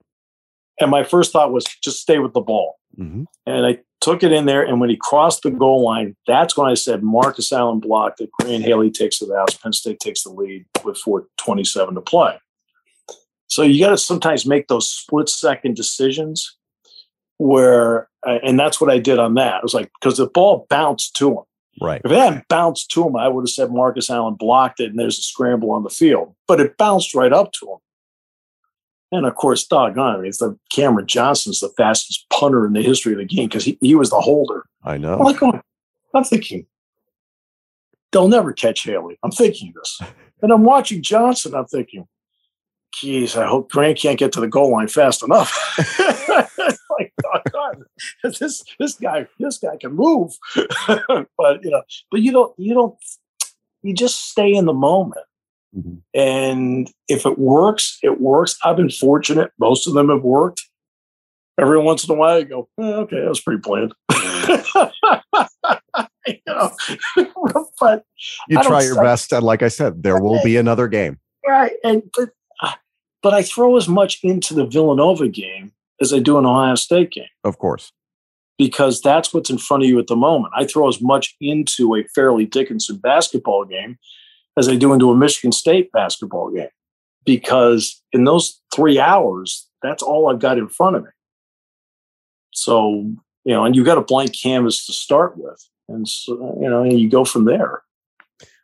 And 0.78 0.90
my 0.90 1.02
first 1.02 1.32
thought 1.32 1.52
was 1.52 1.64
just 1.82 2.00
stay 2.00 2.18
with 2.18 2.32
the 2.32 2.40
ball. 2.40 2.76
Mm-hmm. 2.98 3.24
And 3.46 3.66
I 3.66 3.78
took 4.00 4.22
it 4.22 4.32
in 4.32 4.46
there. 4.46 4.62
And 4.62 4.80
when 4.80 4.90
he 4.90 4.96
crossed 4.96 5.42
the 5.42 5.50
goal 5.50 5.84
line, 5.84 6.16
that's 6.26 6.56
when 6.56 6.70
I 6.70 6.74
said 6.74 7.02
Marcus 7.02 7.52
Allen 7.52 7.80
blocked 7.80 8.20
it. 8.20 8.30
Grant 8.40 8.64
Haley 8.64 8.90
takes 8.90 9.20
it 9.20 9.30
out. 9.30 9.58
Penn 9.62 9.72
State 9.72 10.00
takes 10.00 10.22
the 10.22 10.30
lead 10.30 10.64
with 10.84 10.98
427 10.98 11.94
to 11.94 12.00
play. 12.00 12.38
So 13.46 13.62
you 13.62 13.84
got 13.84 13.90
to 13.90 13.98
sometimes 13.98 14.46
make 14.46 14.68
those 14.68 14.88
split 14.88 15.28
second 15.28 15.74
decisions 15.74 16.56
where, 17.38 18.08
and 18.24 18.58
that's 18.58 18.80
what 18.80 18.90
I 18.90 18.98
did 18.98 19.18
on 19.18 19.34
that. 19.34 19.58
It 19.58 19.62
was 19.62 19.74
like, 19.74 19.90
because 20.00 20.18
the 20.18 20.26
ball 20.26 20.66
bounced 20.70 21.16
to 21.16 21.30
him. 21.30 21.44
Right. 21.80 22.00
If 22.04 22.10
it 22.10 22.18
hadn't 22.18 22.48
bounced 22.48 22.90
to 22.92 23.06
him, 23.06 23.16
I 23.16 23.28
would 23.28 23.42
have 23.42 23.50
said 23.50 23.70
Marcus 23.70 24.10
Allen 24.10 24.34
blocked 24.34 24.80
it 24.80 24.90
and 24.90 24.98
there's 24.98 25.18
a 25.18 25.22
scramble 25.22 25.70
on 25.70 25.82
the 25.82 25.90
field. 25.90 26.34
But 26.46 26.60
it 26.60 26.76
bounced 26.76 27.14
right 27.14 27.32
up 27.32 27.52
to 27.52 27.66
him. 27.66 27.78
And 29.12 29.26
of 29.26 29.34
course, 29.34 29.66
doggone, 29.66 30.14
I 30.14 30.16
mean, 30.18 30.26
it's 30.26 30.38
the 30.38 30.56
Cameron 30.70 31.06
Johnston's 31.06 31.60
the 31.60 31.70
fastest 31.76 32.26
punter 32.30 32.66
in 32.66 32.74
the 32.74 32.82
history 32.82 33.12
of 33.12 33.18
the 33.18 33.24
game 33.24 33.48
because 33.48 33.64
he, 33.64 33.76
he 33.80 33.94
was 33.94 34.10
the 34.10 34.20
holder. 34.20 34.66
I 34.84 34.98
know. 34.98 35.14
I'm, 35.14 35.24
like, 35.24 35.62
I'm 36.14 36.24
thinking, 36.24 36.66
they'll 38.12 38.28
never 38.28 38.52
catch 38.52 38.84
Haley. 38.84 39.18
I'm 39.22 39.32
thinking 39.32 39.72
this. 39.76 40.00
And 40.42 40.52
I'm 40.52 40.64
watching 40.64 41.02
Johnston. 41.02 41.54
I'm 41.54 41.66
thinking, 41.66 42.08
geez, 42.94 43.36
I 43.36 43.46
hope 43.46 43.70
Grant 43.70 43.98
can't 43.98 44.18
get 44.18 44.32
to 44.32 44.40
the 44.40 44.48
goal 44.48 44.72
line 44.72 44.88
fast 44.88 45.22
enough. 45.22 45.54
like, 46.98 47.12
doggone, 47.22 47.84
this 48.24 48.64
this 48.78 48.94
guy, 48.94 49.26
this 49.38 49.58
guy 49.58 49.76
can 49.76 49.94
move. 49.94 50.32
but 50.56 51.62
you 51.62 51.70
know, 51.70 51.82
but 52.10 52.22
you 52.22 52.32
don't, 52.32 52.58
you 52.58 52.72
don't, 52.72 52.94
you 53.82 53.92
just 53.92 54.30
stay 54.30 54.50
in 54.50 54.64
the 54.64 54.72
moment. 54.72 55.26
Mm-hmm. 55.76 55.96
And 56.14 56.90
if 57.08 57.26
it 57.26 57.38
works, 57.38 57.98
it 58.02 58.20
works. 58.20 58.56
I've 58.64 58.76
been 58.76 58.90
fortunate. 58.90 59.52
Most 59.58 59.86
of 59.86 59.94
them 59.94 60.08
have 60.08 60.22
worked. 60.22 60.62
Every 61.58 61.78
once 61.78 62.04
in 62.04 62.14
a 62.14 62.14
while, 62.14 62.38
I 62.38 62.42
go, 62.42 62.68
eh, 62.80 62.84
okay, 62.84 63.20
that 63.20 63.28
was 63.28 63.40
pretty 63.40 63.60
planned. 63.60 63.92
you 66.26 66.36
know, 66.46 66.70
but 67.80 68.04
you 68.48 68.62
try 68.62 68.82
your 68.82 69.02
best. 69.02 69.32
And 69.32 69.44
like 69.44 69.62
I 69.62 69.68
said, 69.68 70.02
there 70.02 70.20
will 70.20 70.42
be 70.42 70.56
another 70.56 70.88
game. 70.88 71.18
Right. 71.46 71.72
And 71.84 72.02
but, 72.16 72.30
but 73.22 73.34
I 73.34 73.42
throw 73.42 73.76
as 73.76 73.88
much 73.88 74.20
into 74.22 74.54
the 74.54 74.66
Villanova 74.66 75.28
game 75.28 75.72
as 76.00 76.12
I 76.12 76.18
do 76.18 76.38
an 76.38 76.46
Ohio 76.46 76.74
State 76.74 77.10
game. 77.10 77.26
Of 77.44 77.58
course. 77.58 77.92
Because 78.56 79.00
that's 79.00 79.32
what's 79.32 79.50
in 79.50 79.58
front 79.58 79.82
of 79.82 79.88
you 79.88 79.98
at 79.98 80.06
the 80.06 80.16
moment. 80.16 80.52
I 80.56 80.64
throw 80.64 80.88
as 80.88 81.00
much 81.00 81.34
into 81.40 81.94
a 81.94 82.04
Fairleigh 82.14 82.46
Dickinson 82.46 82.96
basketball 82.96 83.64
game 83.64 83.98
as 84.60 84.68
I 84.68 84.76
do 84.76 84.92
into 84.92 85.10
a 85.10 85.16
Michigan 85.16 85.52
State 85.52 85.90
basketball 85.90 86.50
game. 86.50 86.68
Because 87.24 88.02
in 88.12 88.24
those 88.24 88.60
three 88.74 89.00
hours, 89.00 89.68
that's 89.82 90.02
all 90.02 90.28
I've 90.28 90.38
got 90.38 90.58
in 90.58 90.68
front 90.68 90.96
of 90.96 91.04
me. 91.04 91.10
So, 92.52 93.10
you 93.44 93.54
know, 93.54 93.64
and 93.64 93.74
you've 93.74 93.86
got 93.86 93.98
a 93.98 94.02
blank 94.02 94.38
canvas 94.38 94.84
to 94.86 94.92
start 94.92 95.36
with. 95.36 95.66
And 95.88 96.06
so, 96.06 96.58
you 96.60 96.68
know, 96.68 96.82
and 96.82 97.00
you 97.00 97.08
go 97.08 97.24
from 97.24 97.46
there. 97.46 97.82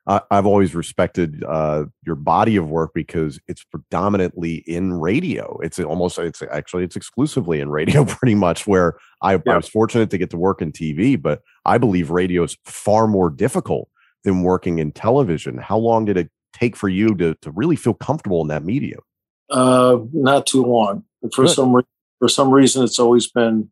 I've 0.08 0.46
always 0.46 0.72
respected 0.72 1.42
uh, 1.42 1.86
your 2.04 2.14
body 2.14 2.54
of 2.54 2.70
work 2.70 2.92
because 2.94 3.40
it's 3.48 3.64
predominantly 3.64 4.62
in 4.64 4.92
radio. 4.92 5.58
It's 5.64 5.80
almost, 5.80 6.20
it's 6.20 6.42
actually, 6.42 6.84
it's 6.84 6.94
exclusively 6.94 7.60
in 7.60 7.70
radio, 7.70 8.04
pretty 8.04 8.36
much. 8.36 8.68
Where 8.68 8.98
I, 9.20 9.32
yeah. 9.34 9.54
I 9.54 9.56
was 9.56 9.68
fortunate 9.68 10.10
to 10.10 10.18
get 10.18 10.30
to 10.30 10.36
work 10.36 10.62
in 10.62 10.70
TV, 10.70 11.20
but 11.20 11.42
I 11.64 11.78
believe 11.78 12.10
radio 12.10 12.44
is 12.44 12.56
far 12.64 13.08
more 13.08 13.30
difficult 13.30 13.88
than 14.26 14.42
working 14.42 14.78
in 14.78 14.92
television. 14.92 15.56
How 15.56 15.78
long 15.78 16.04
did 16.04 16.18
it 16.18 16.30
take 16.52 16.76
for 16.76 16.90
you 16.90 17.14
to 17.14 17.34
to 17.36 17.50
really 17.52 17.76
feel 17.76 17.94
comfortable 17.94 18.42
in 18.42 18.48
that 18.48 18.62
medium? 18.62 19.00
Uh, 19.48 19.98
not 20.12 20.46
too 20.46 20.62
long. 20.62 21.04
For 21.34 21.44
Good. 21.44 21.54
some 21.54 21.76
re- 21.76 21.82
for 22.18 22.28
some 22.28 22.50
reason, 22.50 22.84
it's 22.84 22.98
always 22.98 23.26
been 23.26 23.70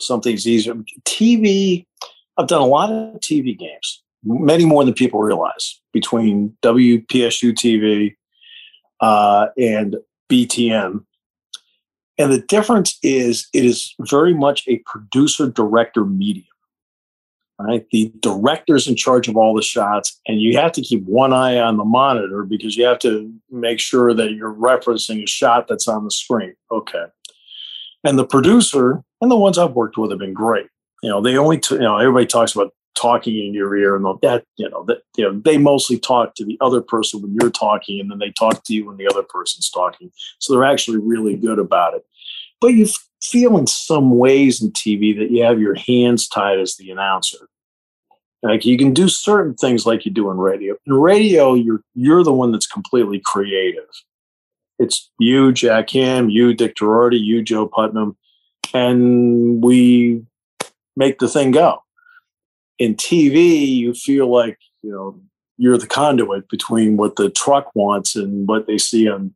something's 0.00 0.46
easier. 0.46 0.74
TV. 1.04 1.84
I've 2.36 2.46
done 2.46 2.62
a 2.62 2.66
lot 2.66 2.90
of 2.90 3.20
TV 3.20 3.58
games 3.58 4.02
many 4.24 4.64
more 4.64 4.84
than 4.84 4.94
people 4.94 5.20
realize 5.20 5.80
between 5.92 6.56
WPSU 6.62 7.52
TV 7.52 8.14
uh, 9.00 9.48
and 9.58 9.96
BTN. 10.30 11.04
And 12.18 12.32
the 12.32 12.42
difference 12.42 12.98
is 13.02 13.48
it 13.54 13.64
is 13.64 13.94
very 14.00 14.34
much 14.34 14.64
a 14.68 14.82
producer 14.84 15.48
director 15.48 16.04
medium. 16.04 16.46
Right? 17.62 17.84
The 17.90 18.12
director's 18.20 18.88
in 18.88 18.96
charge 18.96 19.28
of 19.28 19.36
all 19.36 19.54
the 19.54 19.62
shots, 19.62 20.18
and 20.26 20.40
you 20.40 20.56
have 20.56 20.72
to 20.72 20.80
keep 20.80 21.04
one 21.04 21.32
eye 21.32 21.58
on 21.58 21.76
the 21.76 21.84
monitor 21.84 22.44
because 22.44 22.76
you 22.76 22.84
have 22.84 22.98
to 23.00 23.32
make 23.50 23.80
sure 23.80 24.14
that 24.14 24.32
you're 24.32 24.54
referencing 24.54 25.22
a 25.22 25.26
shot 25.26 25.68
that's 25.68 25.86
on 25.86 26.04
the 26.04 26.10
screen. 26.10 26.54
Okay. 26.70 27.04
And 28.02 28.18
the 28.18 28.26
producer 28.26 29.02
and 29.20 29.30
the 29.30 29.36
ones 29.36 29.58
I've 29.58 29.72
worked 29.72 29.98
with 29.98 30.10
have 30.10 30.20
been 30.20 30.32
great. 30.32 30.68
You 31.02 31.10
know, 31.10 31.20
they 31.20 31.36
only, 31.36 31.58
t- 31.58 31.74
you 31.74 31.80
know, 31.82 31.98
everybody 31.98 32.26
talks 32.26 32.54
about 32.54 32.72
talking 32.94 33.46
in 33.46 33.54
your 33.54 33.76
ear 33.76 33.96
and 33.96 34.04
that 34.20 34.44
you 34.56 34.68
know 34.68 34.84
that 34.84 34.98
you 35.16 35.24
know 35.24 35.40
they 35.44 35.56
mostly 35.56 35.98
talk 35.98 36.34
to 36.34 36.44
the 36.44 36.58
other 36.60 36.82
person 36.82 37.22
when 37.22 37.34
you're 37.40 37.50
talking 37.50 38.00
and 38.00 38.10
then 38.10 38.18
they 38.18 38.30
talk 38.32 38.62
to 38.64 38.74
you 38.74 38.86
when 38.86 38.96
the 38.96 39.08
other 39.08 39.22
person's 39.22 39.70
talking 39.70 40.10
so 40.38 40.52
they're 40.52 40.64
actually 40.64 40.98
really 40.98 41.36
good 41.36 41.58
about 41.58 41.94
it 41.94 42.04
but 42.60 42.68
you 42.68 42.86
feel 43.22 43.56
in 43.58 43.66
some 43.66 44.16
ways 44.16 44.62
in 44.62 44.72
tv 44.72 45.16
that 45.18 45.30
you 45.30 45.42
have 45.42 45.60
your 45.60 45.74
hands 45.74 46.28
tied 46.28 46.58
as 46.58 46.76
the 46.76 46.90
announcer. 46.90 47.48
Like 48.42 48.64
you 48.64 48.78
can 48.78 48.94
do 48.94 49.08
certain 49.08 49.54
things 49.54 49.84
like 49.84 50.06
you 50.06 50.10
do 50.10 50.30
in 50.30 50.38
radio. 50.38 50.74
In 50.86 50.94
radio 50.94 51.54
you're 51.54 51.82
you're 51.94 52.24
the 52.24 52.32
one 52.32 52.52
that's 52.52 52.66
completely 52.66 53.20
creative. 53.24 53.88
It's 54.78 55.10
you 55.18 55.52
jack 55.52 55.90
ham 55.90 56.30
you 56.30 56.54
dick 56.54 56.76
Jerardi, 56.76 57.20
you 57.20 57.42
joe 57.42 57.66
putnam 57.66 58.16
and 58.74 59.62
we 59.62 60.22
make 60.96 61.18
the 61.18 61.28
thing 61.28 61.50
go. 61.50 61.82
In 62.78 62.94
TV, 62.94 63.66
you 63.66 63.94
feel 63.94 64.30
like 64.30 64.58
you 64.82 64.90
know 64.90 65.20
you're 65.58 65.78
the 65.78 65.86
conduit 65.86 66.48
between 66.48 66.96
what 66.96 67.16
the 67.16 67.30
truck 67.30 67.70
wants 67.74 68.16
and 68.16 68.48
what 68.48 68.66
they 68.66 68.78
see 68.78 69.08
on 69.08 69.34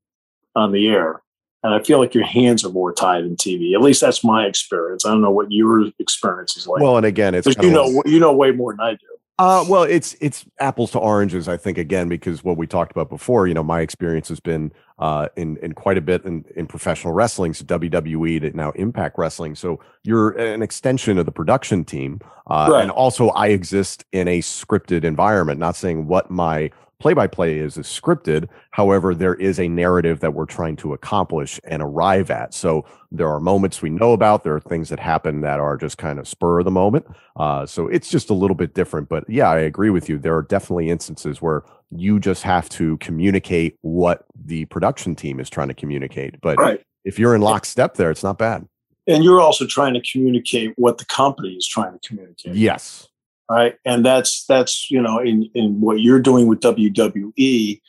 on 0.56 0.72
the 0.72 0.88
air. 0.88 1.20
And 1.64 1.74
I 1.74 1.82
feel 1.82 1.98
like 1.98 2.14
your 2.14 2.24
hands 2.26 2.62
are 2.62 2.70
more 2.70 2.92
tied 2.92 3.24
in 3.24 3.36
TV. 3.36 3.74
At 3.74 3.80
least 3.80 4.02
that's 4.02 4.22
my 4.22 4.44
experience. 4.44 5.06
I 5.06 5.08
don't 5.08 5.22
know 5.22 5.30
what 5.30 5.50
your 5.50 5.88
experience 5.98 6.58
is 6.58 6.66
like. 6.66 6.82
Well, 6.82 6.98
and 6.98 7.06
again, 7.06 7.34
it's 7.34 7.48
you 7.60 7.70
know 7.70 8.02
you 8.04 8.20
know 8.20 8.32
way 8.34 8.52
more 8.52 8.72
than 8.74 8.80
I 8.80 8.92
do. 8.92 9.06
Uh, 9.36 9.64
well, 9.68 9.82
it's 9.82 10.14
it's 10.20 10.44
apples 10.60 10.92
to 10.92 10.98
oranges, 10.98 11.48
I 11.48 11.56
think. 11.56 11.76
Again, 11.76 12.08
because 12.08 12.44
what 12.44 12.56
we 12.56 12.68
talked 12.68 12.92
about 12.92 13.08
before, 13.08 13.48
you 13.48 13.54
know, 13.54 13.64
my 13.64 13.80
experience 13.80 14.28
has 14.28 14.38
been 14.38 14.72
uh, 15.00 15.28
in 15.36 15.56
in 15.56 15.72
quite 15.72 15.98
a 15.98 16.00
bit 16.00 16.24
in, 16.24 16.44
in 16.54 16.68
professional 16.68 17.14
wrestling, 17.14 17.52
so 17.52 17.64
WWE 17.64 18.42
to 18.42 18.56
now 18.56 18.70
Impact 18.72 19.18
Wrestling. 19.18 19.56
So 19.56 19.80
you're 20.04 20.30
an 20.38 20.62
extension 20.62 21.18
of 21.18 21.26
the 21.26 21.32
production 21.32 21.84
team, 21.84 22.20
uh, 22.46 22.68
right. 22.70 22.82
and 22.82 22.92
also 22.92 23.30
I 23.30 23.48
exist 23.48 24.04
in 24.12 24.28
a 24.28 24.38
scripted 24.40 25.02
environment. 25.02 25.58
Not 25.58 25.74
saying 25.74 26.06
what 26.06 26.30
my 26.30 26.70
play 26.98 27.14
by 27.14 27.26
play 27.26 27.58
is 27.58 27.76
is 27.76 27.86
scripted. 27.86 28.48
However, 28.70 29.14
there 29.14 29.34
is 29.34 29.58
a 29.58 29.68
narrative 29.68 30.20
that 30.20 30.34
we're 30.34 30.46
trying 30.46 30.76
to 30.76 30.92
accomplish 30.92 31.60
and 31.64 31.82
arrive 31.82 32.30
at. 32.30 32.54
So 32.54 32.84
there 33.10 33.28
are 33.28 33.40
moments 33.40 33.82
we 33.82 33.90
know 33.90 34.12
about. 34.12 34.44
There 34.44 34.54
are 34.54 34.60
things 34.60 34.88
that 34.88 34.98
happen 34.98 35.40
that 35.42 35.60
are 35.60 35.76
just 35.76 35.98
kind 35.98 36.18
of 36.18 36.28
spur 36.28 36.60
of 36.60 36.64
the 36.64 36.70
moment. 36.70 37.06
Uh, 37.36 37.66
so 37.66 37.88
it's 37.88 38.10
just 38.10 38.30
a 38.30 38.34
little 38.34 38.54
bit 38.54 38.74
different. 38.74 39.08
But 39.08 39.24
yeah, 39.28 39.50
I 39.50 39.58
agree 39.58 39.90
with 39.90 40.08
you. 40.08 40.18
There 40.18 40.36
are 40.36 40.42
definitely 40.42 40.90
instances 40.90 41.42
where 41.42 41.62
you 41.90 42.18
just 42.18 42.42
have 42.42 42.68
to 42.70 42.96
communicate 42.98 43.76
what 43.82 44.24
the 44.44 44.64
production 44.66 45.14
team 45.14 45.40
is 45.40 45.50
trying 45.50 45.68
to 45.68 45.74
communicate. 45.74 46.40
But 46.40 46.58
right. 46.58 46.82
if 47.04 47.18
you're 47.18 47.34
in 47.34 47.40
lockstep 47.40 47.94
there, 47.94 48.10
it's 48.10 48.24
not 48.24 48.38
bad. 48.38 48.66
And 49.06 49.22
you're 49.22 49.40
also 49.40 49.66
trying 49.66 49.94
to 49.94 50.00
communicate 50.00 50.72
what 50.76 50.96
the 50.98 51.04
company 51.04 51.50
is 51.50 51.66
trying 51.66 51.92
to 51.98 52.08
communicate. 52.08 52.54
Yes 52.54 53.08
right? 53.50 53.76
And 53.84 54.04
that's 54.04 54.44
that's 54.46 54.90
you 54.90 55.00
know 55.00 55.18
in 55.18 55.50
in 55.54 55.80
what 55.80 56.00
you're 56.00 56.20
doing 56.20 56.46
with 56.46 56.60
WWE. 56.60 57.80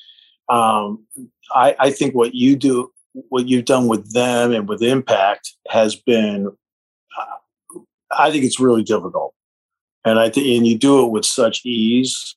Um, 0.50 1.06
I, 1.54 1.76
I 1.80 1.92
think 1.92 2.14
what 2.14 2.36
you 2.36 2.56
do, 2.56 2.92
what 3.30 3.48
you've 3.48 3.66
done 3.66 3.88
with 3.88 4.14
them 4.14 4.52
and 4.52 4.68
with 4.68 4.84
Impact 4.84 5.54
has 5.70 5.96
been, 5.96 6.48
uh, 7.18 7.80
I 8.12 8.32
think 8.32 8.44
it's 8.44 8.60
really 8.60 8.84
difficult, 8.84 9.34
and 10.04 10.20
I 10.20 10.30
think 10.30 10.48
and 10.48 10.68
you 10.68 10.78
do 10.78 11.06
it 11.06 11.12
with 11.12 11.26
such 11.26 11.66
ease 11.66 12.36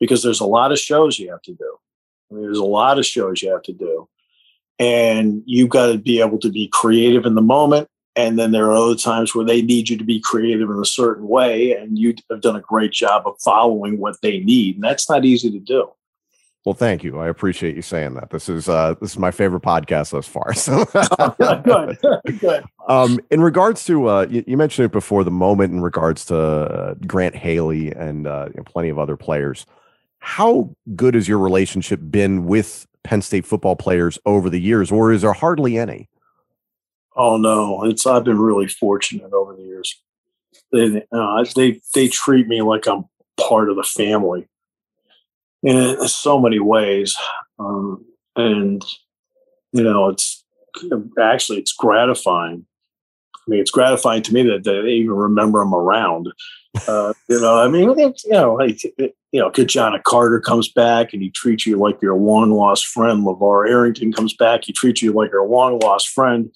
because 0.00 0.22
there's 0.22 0.40
a 0.40 0.46
lot 0.46 0.72
of 0.72 0.78
shows 0.78 1.18
you 1.18 1.30
have 1.30 1.42
to 1.42 1.54
do. 1.54 1.76
I 2.30 2.34
mean, 2.34 2.44
there's 2.44 2.58
a 2.58 2.64
lot 2.64 2.98
of 2.98 3.06
shows 3.06 3.42
you 3.42 3.50
have 3.50 3.62
to 3.62 3.72
do, 3.72 4.08
and 4.78 5.42
you've 5.44 5.70
got 5.70 5.92
to 5.92 5.98
be 5.98 6.20
able 6.20 6.38
to 6.38 6.50
be 6.50 6.68
creative 6.68 7.26
in 7.26 7.34
the 7.34 7.42
moment 7.42 7.88
and 8.16 8.38
then 8.38 8.52
there 8.52 8.66
are 8.66 8.76
other 8.76 8.94
times 8.94 9.34
where 9.34 9.44
they 9.44 9.62
need 9.62 9.88
you 9.88 9.96
to 9.96 10.04
be 10.04 10.20
creative 10.20 10.70
in 10.70 10.78
a 10.78 10.84
certain 10.84 11.28
way, 11.28 11.72
and 11.72 11.98
you 11.98 12.14
have 12.30 12.40
done 12.40 12.56
a 12.56 12.60
great 12.60 12.92
job 12.92 13.26
of 13.26 13.36
following 13.40 13.98
what 13.98 14.20
they 14.22 14.38
need. 14.40 14.76
And 14.76 14.84
that's 14.84 15.08
not 15.08 15.24
easy 15.24 15.50
to 15.50 15.58
do. 15.58 15.90
Well, 16.64 16.74
thank 16.74 17.04
you. 17.04 17.18
I 17.18 17.28
appreciate 17.28 17.76
you 17.76 17.82
saying 17.82 18.14
that. 18.14 18.30
This 18.30 18.48
is 18.48 18.70
uh, 18.70 18.94
this 19.00 19.10
is 19.10 19.18
my 19.18 19.30
favorite 19.30 19.62
podcast 19.62 20.12
thus 20.12 20.26
far. 20.26 20.54
So 20.54 20.84
good, 21.62 22.40
good. 22.40 22.64
Um, 22.88 23.20
in 23.30 23.42
regards 23.42 23.84
to 23.86 24.08
uh, 24.08 24.26
you, 24.30 24.44
you, 24.46 24.56
mentioned 24.56 24.86
it 24.86 24.92
before, 24.92 25.24
the 25.24 25.30
moment 25.30 25.74
in 25.74 25.82
regards 25.82 26.24
to 26.26 26.36
uh, 26.36 26.94
Grant 27.06 27.34
Haley 27.34 27.92
and 27.92 28.26
uh, 28.26 28.46
you 28.48 28.54
know, 28.56 28.64
plenty 28.64 28.88
of 28.88 28.98
other 28.98 29.16
players. 29.16 29.66
How 30.20 30.74
good 30.96 31.14
has 31.14 31.28
your 31.28 31.38
relationship 31.38 32.00
been 32.02 32.46
with 32.46 32.86
Penn 33.02 33.20
State 33.20 33.44
football 33.44 33.76
players 33.76 34.18
over 34.24 34.48
the 34.48 34.60
years, 34.60 34.90
or 34.90 35.12
is 35.12 35.20
there 35.20 35.34
hardly 35.34 35.76
any? 35.76 36.08
Oh 37.16 37.36
no, 37.36 37.84
it's 37.84 38.06
I've 38.06 38.24
been 38.24 38.40
really 38.40 38.68
fortunate 38.68 39.32
over 39.32 39.54
the 39.54 39.62
years. 39.62 40.00
They 40.72 41.04
uh, 41.12 41.44
they 41.54 41.80
they 41.94 42.08
treat 42.08 42.48
me 42.48 42.62
like 42.62 42.86
I'm 42.86 43.04
part 43.38 43.68
of 43.70 43.76
the 43.76 43.82
family 43.82 44.48
in 45.62 46.08
so 46.08 46.40
many 46.40 46.58
ways, 46.58 47.16
um, 47.58 48.04
and 48.36 48.84
you 49.72 49.82
know 49.82 50.08
it's 50.08 50.44
actually 51.20 51.58
it's 51.58 51.72
gratifying. 51.72 52.66
I 53.46 53.50
mean, 53.50 53.60
it's 53.60 53.70
gratifying 53.70 54.22
to 54.22 54.34
me 54.34 54.42
that 54.42 54.64
they 54.64 54.88
even 54.90 55.12
remember 55.12 55.60
I'm 55.60 55.74
around. 55.74 56.28
Uh, 56.88 57.12
you 57.28 57.40
know, 57.40 57.60
I 57.60 57.68
mean, 57.68 57.88
you 57.96 58.14
know, 58.30 58.60
you 58.60 59.40
know, 59.40 59.50
Ki-Jana 59.50 60.00
Carter 60.04 60.40
comes 60.40 60.68
back 60.68 61.12
and 61.12 61.22
he 61.22 61.30
treats 61.30 61.66
you 61.66 61.76
like 61.76 62.00
your 62.00 62.16
long 62.16 62.50
lost 62.50 62.86
friend. 62.86 63.24
LaVar 63.24 63.68
Arrington 63.68 64.12
comes 64.12 64.34
back, 64.34 64.64
he 64.64 64.72
treats 64.72 65.02
you 65.02 65.12
like 65.12 65.30
your 65.30 65.46
long 65.46 65.78
lost 65.80 66.08
friend. 66.08 66.50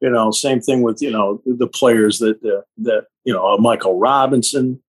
You 0.00 0.10
know, 0.10 0.30
same 0.30 0.60
thing 0.60 0.82
with 0.82 1.00
you 1.00 1.10
know 1.10 1.42
the 1.44 1.66
players 1.66 2.18
that 2.18 2.40
that, 2.42 2.64
that 2.78 3.06
you 3.24 3.32
know 3.32 3.58
Michael 3.58 3.98
Robinson. 3.98 4.82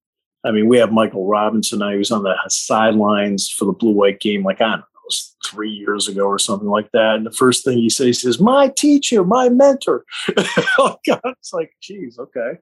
I 0.44 0.52
mean, 0.52 0.68
we 0.68 0.78
have 0.78 0.92
Michael 0.92 1.28
Robinson. 1.28 1.88
He 1.92 1.98
was 1.98 2.12
on 2.12 2.24
the 2.24 2.36
sidelines 2.48 3.50
for 3.50 3.66
the 3.66 3.74
blue 3.74 3.92
white 3.92 4.20
game, 4.20 4.44
like 4.44 4.62
I 4.62 4.82
don't 5.12 5.52
three 5.52 5.70
years 5.70 6.08
ago 6.08 6.24
or 6.24 6.40
something 6.40 6.70
like 6.70 6.90
that. 6.94 7.16
And 7.16 7.26
the 7.26 7.32
first 7.32 7.66
thing 7.66 7.78
he 7.78 7.90
says, 7.90 8.06
he 8.06 8.14
says, 8.14 8.40
"My 8.40 8.70
teacher, 8.70 9.24
my 9.24 9.50
mentor." 9.50 10.06
oh 10.80 10.98
God, 11.06 11.22
it's 11.26 11.54
like, 11.54 11.74
geez, 11.82 12.18
okay 12.20 12.60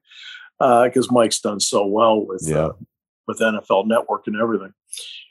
because 0.60 1.08
uh, 1.08 1.12
Mike's 1.12 1.40
done 1.40 1.58
so 1.58 1.86
well 1.86 2.26
with 2.26 2.44
yeah. 2.46 2.66
uh, 2.66 2.72
with 3.26 3.40
NFL 3.40 3.86
Network 3.86 4.26
and 4.26 4.36
everything. 4.36 4.74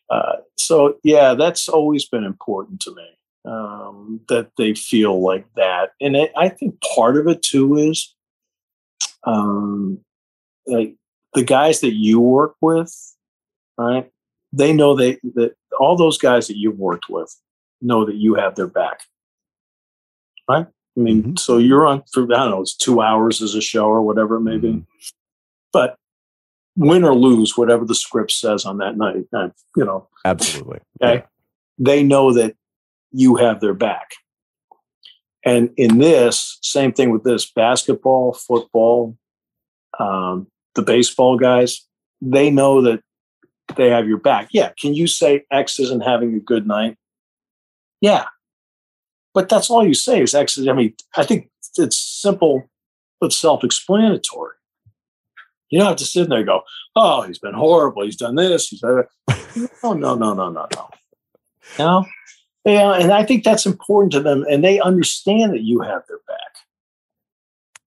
Uh, 0.09 0.37
so 0.57 0.97
yeah, 1.03 1.35
that's 1.35 1.69
always 1.69 2.07
been 2.07 2.23
important 2.23 2.81
to 2.81 2.95
me 2.95 3.07
um, 3.45 4.21
that 4.27 4.49
they 4.57 4.73
feel 4.73 5.21
like 5.21 5.45
that, 5.55 5.91
and 6.01 6.15
it, 6.15 6.31
I 6.35 6.49
think 6.49 6.81
part 6.95 7.17
of 7.17 7.27
it 7.27 7.43
too 7.43 7.77
is 7.77 8.15
um, 9.23 9.99
like 10.65 10.95
the 11.35 11.43
guys 11.43 11.81
that 11.81 11.93
you 11.93 12.19
work 12.19 12.55
with, 12.59 12.91
right? 13.77 14.09
They 14.51 14.73
know 14.73 14.95
they 14.95 15.19
that 15.35 15.55
all 15.79 15.95
those 15.95 16.17
guys 16.17 16.47
that 16.47 16.57
you've 16.57 16.79
worked 16.79 17.05
with 17.09 17.35
know 17.81 18.05
that 18.05 18.15
you 18.15 18.35
have 18.35 18.55
their 18.55 18.67
back, 18.67 19.01
right? 20.49 20.67
I 20.97 20.99
mean, 20.99 21.21
mm-hmm. 21.23 21.35
so 21.37 21.57
you're 21.57 21.85
on 21.85 22.03
for 22.11 22.23
I 22.23 22.37
don't 22.37 22.51
know, 22.51 22.61
it's 22.61 22.75
two 22.75 23.01
hours 23.01 23.41
as 23.41 23.55
a 23.55 23.61
show 23.61 23.85
or 23.85 24.01
whatever 24.01 24.37
it 24.37 24.41
may 24.41 24.57
mm-hmm. 24.57 24.79
be. 24.79 24.85
But 25.71 25.97
win 26.75 27.03
or 27.03 27.13
lose, 27.13 27.57
whatever 27.57 27.85
the 27.85 27.95
script 27.95 28.31
says 28.31 28.65
on 28.65 28.79
that 28.79 28.97
night, 28.97 29.25
you 29.75 29.85
know, 29.85 30.07
absolutely. 30.25 30.79
Okay, 31.01 31.15
yeah. 31.15 31.25
they 31.77 32.03
know 32.03 32.33
that 32.33 32.55
you 33.11 33.35
have 33.35 33.59
their 33.59 33.73
back. 33.73 34.11
And 35.45 35.71
in 35.77 35.99
this, 35.99 36.57
same 36.61 36.91
thing 36.91 37.11
with 37.11 37.23
this 37.23 37.49
basketball, 37.49 38.33
football, 38.33 39.17
um, 39.99 40.47
the 40.75 40.81
baseball 40.81 41.37
guys, 41.37 41.85
they 42.21 42.51
know 42.51 42.81
that 42.81 43.01
they 43.75 43.89
have 43.89 44.07
your 44.07 44.17
back. 44.17 44.49
Yeah. 44.51 44.71
Can 44.79 44.93
you 44.93 45.07
say 45.07 45.45
X 45.51 45.79
isn't 45.79 46.01
having 46.01 46.35
a 46.35 46.39
good 46.39 46.67
night? 46.67 46.97
Yeah. 48.01 48.25
But 49.33 49.49
that's 49.49 49.69
all 49.69 49.85
you 49.85 49.93
say 49.93 50.21
is 50.21 50.33
X. 50.33 50.57
I 50.57 50.73
mean, 50.73 50.93
I 51.15 51.23
think 51.23 51.49
it's 51.77 51.97
simple 51.97 52.69
but 53.19 53.33
self 53.33 53.63
explanatory. 53.63 54.55
You 55.69 55.79
don't 55.79 55.89
have 55.89 55.97
to 55.97 56.05
sit 56.05 56.29
there 56.29 56.39
and 56.39 56.47
go, 56.47 56.61
oh, 56.95 57.21
he's 57.23 57.37
been 57.37 57.53
horrible. 57.53 58.03
He's 58.03 58.15
done 58.15 58.35
this. 58.35 58.69
He's 58.69 58.81
done 58.81 59.03
that. 59.27 59.69
no, 59.83 59.93
no, 59.93 60.15
no, 60.15 60.33
no, 60.33 60.49
no, 60.49 60.67
no. 60.73 60.89
No. 61.77 62.05
Yeah, 62.65 62.93
and 62.95 63.11
I 63.11 63.23
think 63.23 63.43
that's 63.43 63.65
important 63.65 64.11
to 64.13 64.19
them, 64.19 64.45
and 64.49 64.63
they 64.63 64.79
understand 64.79 65.53
that 65.53 65.61
you 65.61 65.81
have 65.81 66.03
their 66.07 66.19
back. 66.27 66.37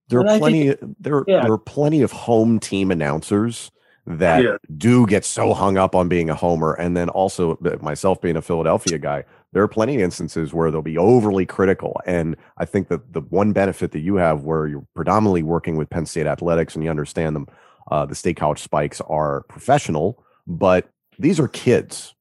There 0.09 0.20
are 0.20 0.26
and 0.26 0.41
plenty. 0.41 0.68
Think, 0.72 0.97
there, 0.99 1.24
yeah. 1.26 1.43
there 1.43 1.53
are 1.53 1.59
plenty 1.59 2.03
of 2.03 2.12
home 2.12 2.59
team 2.59 2.91
announcers 2.91 3.70
that 4.07 4.42
yeah. 4.42 4.57
do 4.76 5.07
get 5.07 5.24
so 5.24 5.55
hung 5.55 5.76
up 5.76 5.94
on 5.94 6.09
being 6.09 6.28
a 6.28 6.34
homer, 6.34 6.74
and 6.74 6.96
then 6.96 7.09
also 7.09 7.59
myself 7.80 8.20
being 8.20 8.36
a 8.36 8.42
Philadelphia 8.42 8.98
guy, 8.98 9.24
there 9.53 9.62
are 9.62 9.68
plenty 9.68 9.96
of 9.96 10.03
instances 10.03 10.53
where 10.53 10.70
they'll 10.70 10.82
be 10.82 10.98
overly 10.98 11.46
critical. 11.46 12.00
And 12.07 12.36
I 12.59 12.64
think 12.64 12.88
that 12.88 13.12
the 13.12 13.20
one 13.20 13.53
benefit 13.53 13.92
that 13.92 14.00
you 14.00 14.16
have, 14.16 14.42
where 14.42 14.66
you're 14.66 14.86
predominantly 14.94 15.42
working 15.42 15.76
with 15.76 15.90
Penn 15.90 16.07
State 16.07 16.26
athletics 16.26 16.74
and 16.74 16.82
you 16.82 16.90
understand 16.90 17.36
them 17.36 17.46
uh, 17.90 18.07
the 18.07 18.14
state 18.14 18.36
college 18.36 18.61
spikes 18.61 19.00
are 19.03 19.42
professional, 19.48 20.22
but 20.46 20.88
these 21.18 21.40
are 21.40 21.48
kids. 21.48 22.14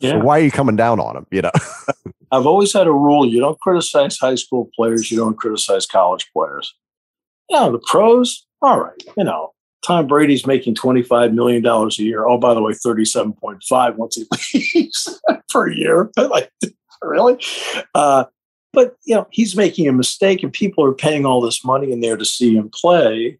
Yeah. 0.00 0.12
So 0.12 0.18
why 0.20 0.40
are 0.40 0.42
you 0.42 0.50
coming 0.50 0.76
down 0.76 1.00
on 1.00 1.14
them? 1.14 1.26
You 1.30 1.42
know, 1.42 1.50
I've 2.30 2.46
always 2.46 2.72
had 2.72 2.86
a 2.86 2.92
rule: 2.92 3.26
you 3.26 3.40
don't 3.40 3.58
criticize 3.60 4.18
high 4.18 4.34
school 4.34 4.70
players, 4.76 5.10
you 5.10 5.18
don't 5.18 5.36
criticize 5.36 5.86
college 5.86 6.30
players. 6.32 6.74
You 7.48 7.58
know, 7.58 7.72
the 7.72 7.82
pros, 7.86 8.46
all 8.60 8.80
right. 8.80 9.02
You 9.16 9.24
know, 9.24 9.52
Tom 9.82 10.06
Brady's 10.06 10.46
making 10.46 10.74
$25 10.74 11.32
million 11.32 11.64
a 11.66 11.88
year. 12.02 12.26
Oh, 12.26 12.38
by 12.38 12.54
the 12.54 12.62
way, 12.62 12.72
37.5 12.72 13.96
once 13.96 14.16
he 14.50 14.72
leaves 14.74 15.20
per 15.50 15.68
year. 15.68 16.10
like, 16.16 16.50
really? 17.02 17.38
Uh, 17.94 18.24
but, 18.72 18.96
you 19.04 19.14
know, 19.14 19.26
he's 19.30 19.56
making 19.56 19.88
a 19.88 19.92
mistake 19.92 20.42
and 20.42 20.52
people 20.52 20.84
are 20.84 20.94
paying 20.94 21.26
all 21.26 21.40
this 21.40 21.64
money 21.64 21.92
in 21.92 22.00
there 22.00 22.16
to 22.16 22.24
see 22.24 22.56
him 22.56 22.70
play. 22.72 23.38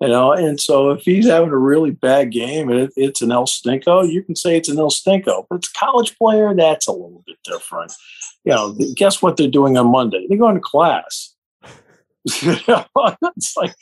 You 0.00 0.06
know, 0.06 0.32
and 0.32 0.60
so 0.60 0.90
if 0.90 1.02
he's 1.02 1.26
having 1.26 1.50
a 1.50 1.56
really 1.56 1.90
bad 1.90 2.30
game 2.30 2.70
and 2.70 2.78
it, 2.78 2.92
it's 2.94 3.20
an 3.20 3.32
El 3.32 3.46
Stinko, 3.46 4.08
you 4.08 4.22
can 4.22 4.36
say 4.36 4.56
it's 4.56 4.68
an 4.68 4.78
El 4.78 4.90
Stinko. 4.90 5.46
But 5.50 5.56
it's 5.56 5.70
a 5.70 5.78
college 5.78 6.16
player, 6.16 6.54
that's 6.54 6.86
a 6.86 6.92
little 6.92 7.24
bit 7.26 7.36
different. 7.42 7.92
You 8.44 8.52
know, 8.52 8.76
guess 8.94 9.20
what 9.20 9.36
they're 9.36 9.48
doing 9.48 9.76
on 9.76 9.90
Monday? 9.90 10.24
They're 10.28 10.38
going 10.38 10.54
to 10.54 10.60
class. 10.60 11.34
it's 12.24 13.56
like 13.56 13.74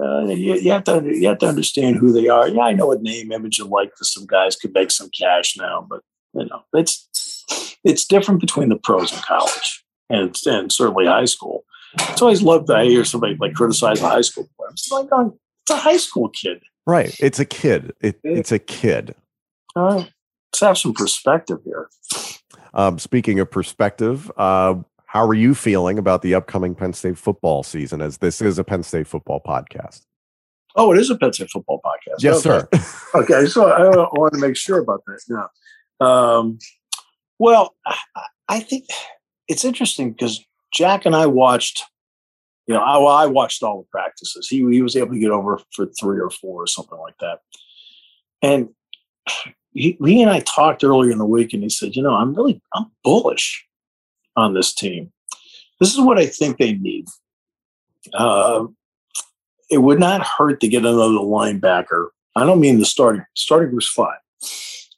uh, 0.00 0.26
you, 0.26 0.54
you, 0.54 0.70
have 0.70 0.84
to 0.84 1.02
you 1.04 1.28
have 1.28 1.38
to 1.38 1.48
understand 1.48 1.96
who 1.96 2.12
they 2.12 2.28
are. 2.28 2.48
Yeah, 2.48 2.62
I 2.62 2.72
know 2.72 2.86
what 2.86 3.02
name, 3.02 3.32
image, 3.32 3.58
and 3.58 3.70
likeness 3.70 4.12
some 4.12 4.26
guys 4.26 4.54
could 4.54 4.72
make 4.72 4.90
some 4.90 5.10
cash 5.10 5.56
now, 5.56 5.86
but 5.88 6.02
you 6.34 6.46
know 6.46 6.62
it's 6.74 7.44
it's 7.84 8.04
different 8.04 8.40
between 8.40 8.68
the 8.68 8.76
pros 8.76 9.12
and 9.12 9.22
college, 9.22 9.84
and 10.08 10.36
and 10.46 10.70
certainly 10.70 11.06
high 11.06 11.24
school. 11.24 11.64
It's 11.94 12.22
always 12.22 12.42
loved 12.42 12.68
that 12.68 12.76
I 12.76 12.84
hear 12.84 13.04
somebody 13.04 13.36
like 13.40 13.54
criticize 13.54 14.00
a 14.00 14.08
high 14.08 14.20
school 14.20 14.48
player. 14.56 14.70
It's 14.70 14.90
like 14.90 15.10
going, 15.10 15.32
it's 15.62 15.70
a 15.70 15.76
high 15.76 15.96
school 15.96 16.28
kid, 16.28 16.62
right? 16.86 17.16
It's 17.18 17.40
a 17.40 17.44
kid. 17.44 17.92
It, 18.00 18.20
it's 18.22 18.52
a 18.52 18.58
kid. 18.58 19.14
All 19.74 19.84
right, 19.84 20.12
let's 20.52 20.60
have 20.60 20.78
some 20.78 20.92
perspective 20.92 21.58
here. 21.64 21.88
Um, 22.74 22.98
speaking 22.98 23.40
of 23.40 23.50
perspective, 23.50 24.30
uh, 24.36 24.76
how 25.08 25.26
are 25.26 25.34
you 25.34 25.54
feeling 25.54 25.98
about 25.98 26.20
the 26.20 26.34
upcoming 26.34 26.74
Penn 26.74 26.92
State 26.92 27.16
football 27.16 27.62
season 27.62 28.02
as 28.02 28.18
this 28.18 28.42
is 28.42 28.58
a 28.58 28.64
Penn 28.64 28.82
State 28.82 29.06
football 29.06 29.40
podcast? 29.40 30.02
Oh, 30.76 30.92
it 30.92 30.98
is 30.98 31.08
a 31.08 31.16
Penn 31.16 31.32
State 31.32 31.48
football 31.48 31.80
podcast. 31.82 32.16
Yes, 32.20 32.46
okay. 32.46 32.66
sir. 32.76 33.08
okay, 33.14 33.46
so 33.46 33.70
I, 33.70 33.88
want 33.88 34.34
to 34.34 34.38
make 34.38 34.54
sure 34.54 34.78
about 34.78 35.02
that. 35.06 35.20
Yeah. 35.26 35.46
Um, 36.06 36.58
well, 37.38 37.74
I, 37.86 37.96
I 38.50 38.60
think 38.60 38.84
it's 39.48 39.64
interesting 39.64 40.12
because 40.12 40.44
Jack 40.74 41.06
and 41.06 41.16
I 41.16 41.24
watched, 41.24 41.84
you 42.66 42.74
know, 42.74 42.82
I, 42.82 43.22
I 43.22 43.26
watched 43.26 43.62
all 43.62 43.78
the 43.78 43.88
practices. 43.90 44.46
He 44.46 44.58
he 44.70 44.82
was 44.82 44.94
able 44.94 45.14
to 45.14 45.18
get 45.18 45.30
over 45.30 45.58
for 45.74 45.86
three 45.98 46.20
or 46.20 46.28
four 46.28 46.64
or 46.64 46.66
something 46.66 46.98
like 46.98 47.16
that, 47.20 47.38
and 48.42 48.68
he, 49.72 49.96
he 50.04 50.20
and 50.20 50.30
I 50.30 50.40
talked 50.40 50.84
earlier 50.84 51.12
in 51.12 51.18
the 51.18 51.24
week, 51.24 51.54
and 51.54 51.62
he 51.62 51.70
said, 51.70 51.96
you 51.96 52.02
know, 52.02 52.14
I'm 52.14 52.34
really 52.34 52.60
I'm 52.74 52.90
bullish 53.02 53.64
on 54.38 54.54
this 54.54 54.72
team. 54.72 55.12
This 55.80 55.92
is 55.92 56.00
what 56.00 56.18
I 56.18 56.26
think 56.26 56.58
they 56.58 56.72
need. 56.72 57.06
Uh, 58.14 58.66
it 59.70 59.78
would 59.78 59.98
not 59.98 60.26
hurt 60.26 60.60
to 60.60 60.68
get 60.68 60.84
another 60.84 61.18
linebacker. 61.18 62.08
I 62.36 62.44
don't 62.44 62.60
mean 62.60 62.78
the 62.78 62.84
starting 62.84 63.24
starting 63.34 63.74
was 63.74 63.88
fine, 63.88 64.16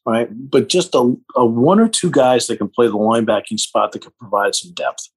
right? 0.07 0.29
But 0.31 0.69
just 0.69 0.95
a, 0.95 1.17
a 1.35 1.45
one 1.45 1.81
or 1.81 1.89
two 1.89 2.11
guys 2.11 2.47
that 2.47 2.59
can 2.59 2.69
play 2.69 2.87
the 2.87 2.93
linebacking 2.93 3.59
spot 3.59 3.93
that 3.93 4.03
can 4.03 4.13
provide 4.21 4.55
some 4.55 4.73
depth. 4.73 5.09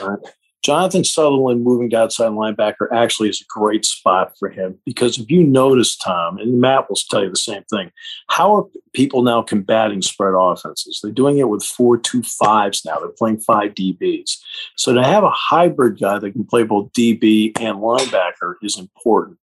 Right? 0.00 0.18
Jonathan 0.62 1.04
Sutherland 1.04 1.62
moving 1.62 1.90
to 1.90 1.98
outside 1.98 2.30
linebacker 2.30 2.88
actually 2.92 3.28
is 3.28 3.40
a 3.40 3.44
great 3.48 3.84
spot 3.84 4.32
for 4.38 4.48
him 4.48 4.78
because 4.84 5.18
if 5.18 5.30
you 5.30 5.44
notice, 5.44 5.96
Tom, 5.96 6.38
and 6.38 6.60
Matt 6.60 6.88
will 6.88 6.96
tell 7.08 7.22
you 7.22 7.30
the 7.30 7.36
same 7.36 7.62
thing, 7.70 7.92
how 8.28 8.54
are 8.54 8.64
people 8.92 9.22
now 9.22 9.42
combating 9.42 10.02
spread 10.02 10.34
offenses? 10.36 11.00
They're 11.02 11.12
doing 11.12 11.38
it 11.38 11.48
with 11.48 11.62
four 11.62 11.98
two 11.98 12.22
fives 12.22 12.84
now. 12.84 12.98
They're 12.98 13.10
playing 13.10 13.40
five 13.40 13.74
DBs. 13.74 14.38
So 14.76 14.92
to 14.92 15.04
have 15.04 15.22
a 15.22 15.30
hybrid 15.30 16.00
guy 16.00 16.18
that 16.18 16.32
can 16.32 16.44
play 16.44 16.64
both 16.64 16.92
DB 16.92 17.52
and 17.60 17.78
linebacker 17.78 18.54
is 18.62 18.78
important. 18.78 19.38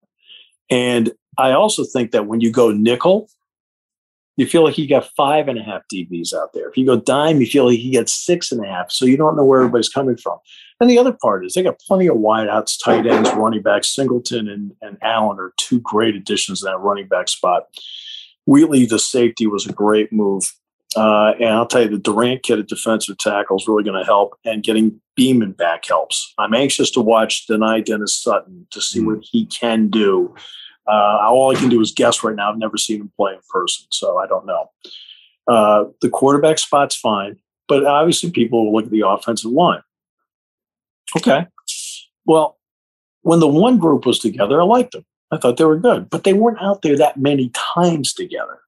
And 0.70 1.12
I 1.38 1.52
also 1.52 1.84
think 1.84 2.10
that 2.12 2.26
when 2.26 2.40
you 2.40 2.50
go 2.50 2.72
nickel, 2.72 3.28
you 4.36 4.46
feel 4.46 4.64
like 4.64 4.78
you 4.78 4.88
got 4.88 5.10
five 5.16 5.48
and 5.48 5.58
a 5.58 5.62
half 5.62 5.82
DBs 5.92 6.32
out 6.34 6.52
there. 6.52 6.68
If 6.68 6.76
you 6.76 6.86
go 6.86 6.96
dime, 6.96 7.40
you 7.40 7.46
feel 7.46 7.68
like 7.68 7.78
you 7.78 7.92
get 7.92 8.08
six 8.08 8.50
and 8.50 8.64
a 8.64 8.68
half. 8.68 8.90
So 8.90 9.04
you 9.04 9.16
don't 9.16 9.36
know 9.36 9.44
where 9.44 9.60
everybody's 9.60 9.88
coming 9.88 10.16
from. 10.16 10.38
And 10.80 10.88
the 10.88 10.98
other 10.98 11.12
part 11.12 11.44
is 11.44 11.52
they 11.52 11.62
got 11.62 11.78
plenty 11.80 12.06
of 12.06 12.16
wideouts, 12.16 12.82
tight 12.82 13.06
ends, 13.06 13.30
running 13.34 13.62
backs. 13.62 13.94
Singleton 13.94 14.48
and, 14.48 14.72
and 14.80 14.96
Allen 15.02 15.38
are 15.38 15.52
two 15.58 15.80
great 15.80 16.16
additions 16.16 16.60
to 16.60 16.66
that 16.66 16.78
running 16.78 17.08
back 17.08 17.28
spot. 17.28 17.64
Wheatley, 18.46 18.86
the 18.86 18.98
safety, 18.98 19.46
was 19.46 19.66
a 19.66 19.72
great 19.72 20.12
move. 20.12 20.44
Uh, 20.96 21.32
and 21.40 21.50
I'll 21.50 21.66
tell 21.66 21.82
you, 21.82 21.88
the 21.88 21.98
Durant 21.98 22.42
kid 22.42 22.58
at 22.58 22.68
defensive 22.68 23.16
tackle 23.18 23.56
is 23.56 23.66
really 23.66 23.84
going 23.84 23.98
to 23.98 24.04
help, 24.04 24.38
and 24.44 24.62
getting 24.62 25.00
Beamon 25.18 25.56
back 25.56 25.86
helps. 25.86 26.34
I'm 26.38 26.54
anxious 26.54 26.90
to 26.92 27.00
watch 27.00 27.46
Dani 27.48 27.84
Dennis 27.84 28.20
Sutton 28.20 28.66
to 28.70 28.80
see 28.80 29.00
mm. 29.00 29.06
what 29.06 29.18
he 29.22 29.46
can 29.46 29.88
do. 29.88 30.34
Uh, 30.86 31.18
all 31.22 31.54
I 31.54 31.58
can 31.58 31.68
do 31.68 31.80
is 31.80 31.92
guess 31.92 32.24
right 32.24 32.34
now. 32.34 32.50
I've 32.50 32.58
never 32.58 32.76
seen 32.76 33.00
him 33.00 33.12
play 33.16 33.32
in 33.32 33.40
person, 33.48 33.86
so 33.90 34.18
I 34.18 34.26
don't 34.26 34.46
know. 34.46 34.70
Uh, 35.46 35.84
the 36.00 36.08
quarterback 36.08 36.58
spot's 36.58 36.96
fine, 36.96 37.36
but 37.68 37.84
obviously 37.84 38.30
people 38.30 38.66
will 38.66 38.72
look 38.72 38.86
at 38.86 38.90
the 38.90 39.06
offensive 39.06 39.50
line. 39.50 39.82
Okay. 41.16 41.46
Well, 42.24 42.58
when 43.22 43.40
the 43.40 43.48
one 43.48 43.78
group 43.78 44.06
was 44.06 44.18
together, 44.18 44.60
I 44.60 44.64
liked 44.64 44.92
them. 44.92 45.04
I 45.30 45.38
thought 45.38 45.56
they 45.56 45.64
were 45.64 45.78
good, 45.78 46.10
but 46.10 46.24
they 46.24 46.32
weren't 46.32 46.60
out 46.60 46.82
there 46.82 46.96
that 46.98 47.16
many 47.16 47.50
times 47.54 48.12
together. 48.12 48.58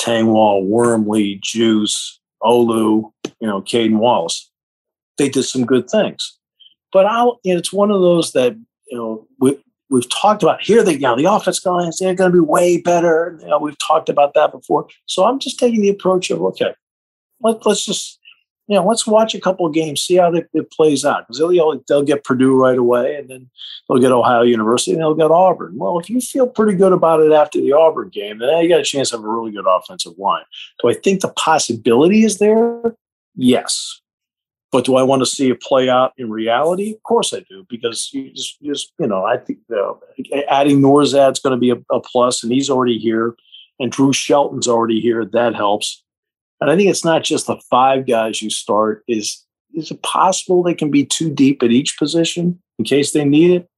Tengwall, 0.00 0.64
Wormley, 0.64 1.38
Juice, 1.42 2.20
Olu, 2.42 3.12
you 3.40 3.46
know, 3.46 3.62
Caden 3.62 3.98
Wallace. 3.98 4.50
They 5.16 5.28
did 5.28 5.44
some 5.44 5.64
good 5.64 5.88
things. 5.88 6.38
But 6.92 7.06
I'll, 7.06 7.40
it's 7.44 7.72
one 7.72 7.90
of 7.90 8.00
those 8.00 8.32
that, 8.32 8.54
you 8.86 8.96
know, 8.96 9.26
we, 9.38 9.58
we've 9.90 10.08
talked 10.10 10.42
about 10.42 10.62
here 10.62 10.82
that, 10.82 11.00
you 11.00 11.16
the 11.16 11.30
offense 11.30 11.60
guys, 11.60 11.98
they're 11.98 12.14
going 12.14 12.30
to 12.30 12.36
be 12.36 12.44
way 12.44 12.80
better. 12.80 13.38
You 13.40 13.48
know, 13.48 13.58
we've 13.58 13.78
talked 13.78 14.08
about 14.08 14.34
that 14.34 14.52
before. 14.52 14.88
So 15.06 15.24
I'm 15.24 15.38
just 15.38 15.58
taking 15.58 15.80
the 15.80 15.88
approach 15.88 16.30
of, 16.30 16.42
okay, 16.42 16.74
let, 17.40 17.64
let's 17.66 17.84
just 17.84 18.18
you 18.68 18.74
know, 18.76 18.86
let's 18.86 19.06
watch 19.06 19.34
a 19.34 19.40
couple 19.40 19.66
of 19.66 19.72
games, 19.72 20.02
see 20.02 20.16
how 20.16 20.32
it 20.32 20.70
plays 20.70 21.02
out. 21.04 21.26
Because 21.26 21.38
they'll, 21.38 21.82
they'll 21.88 22.02
get 22.02 22.22
Purdue 22.22 22.54
right 22.54 22.76
away, 22.76 23.16
and 23.16 23.28
then 23.28 23.50
they'll 23.88 23.98
get 23.98 24.12
Ohio 24.12 24.42
University, 24.42 24.92
and 24.92 25.00
they'll 25.00 25.14
get 25.14 25.30
Auburn. 25.30 25.78
Well, 25.78 25.98
if 25.98 26.10
you 26.10 26.20
feel 26.20 26.46
pretty 26.46 26.76
good 26.76 26.92
about 26.92 27.20
it 27.20 27.32
after 27.32 27.58
the 27.58 27.72
Auburn 27.72 28.10
game, 28.10 28.38
then 28.38 28.62
you 28.62 28.68
got 28.68 28.80
a 28.80 28.84
chance 28.84 29.08
to 29.10 29.16
have 29.16 29.24
a 29.24 29.28
really 29.28 29.52
good 29.52 29.64
offensive 29.66 30.18
line. 30.18 30.44
Do 30.82 30.90
I 30.90 30.94
think 30.94 31.22
the 31.22 31.28
possibility 31.30 32.24
is 32.24 32.38
there? 32.38 32.94
Yes. 33.34 34.02
But 34.70 34.84
do 34.84 34.96
I 34.96 35.02
want 35.02 35.20
to 35.20 35.26
see 35.26 35.50
it 35.50 35.62
play 35.62 35.88
out 35.88 36.12
in 36.18 36.30
reality? 36.30 36.92
Of 36.94 37.02
course 37.02 37.32
I 37.32 37.40
do, 37.48 37.66
because 37.70 38.10
you 38.12 38.30
just, 38.32 38.56
you 38.60 38.72
just 38.74 38.92
you 38.98 39.06
know, 39.06 39.24
I 39.24 39.38
think 39.38 39.60
uh, 39.74 39.94
adding 40.50 40.80
Nourzad's 40.80 41.40
going 41.40 41.54
to 41.54 41.60
be 41.60 41.70
a, 41.70 41.76
a 41.90 42.00
plus, 42.00 42.42
and 42.42 42.52
he's 42.52 42.68
already 42.68 42.98
here, 42.98 43.34
and 43.80 43.90
Drew 43.90 44.12
Shelton's 44.12 44.68
already 44.68 45.00
here. 45.00 45.24
That 45.24 45.54
helps. 45.54 46.04
And 46.60 46.70
I 46.70 46.76
think 46.76 46.90
it's 46.90 47.04
not 47.04 47.24
just 47.24 47.46
the 47.46 47.56
five 47.70 48.06
guys 48.06 48.42
you 48.42 48.50
start. 48.50 49.04
Is 49.08 49.44
is 49.74 49.90
it 49.90 50.02
possible 50.02 50.62
they 50.62 50.74
can 50.74 50.90
be 50.90 51.04
too 51.04 51.30
deep 51.32 51.62
at 51.62 51.70
each 51.70 51.98
position 51.98 52.60
in 52.78 52.84
case 52.84 53.12
they 53.12 53.24
need 53.24 53.50
it? 53.52 53.68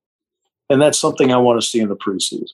And 0.70 0.80
that's 0.80 0.98
something 0.98 1.32
I 1.32 1.36
want 1.36 1.60
to 1.60 1.66
see 1.66 1.80
in 1.80 1.88
the 1.88 1.96
preseason. 1.96 2.52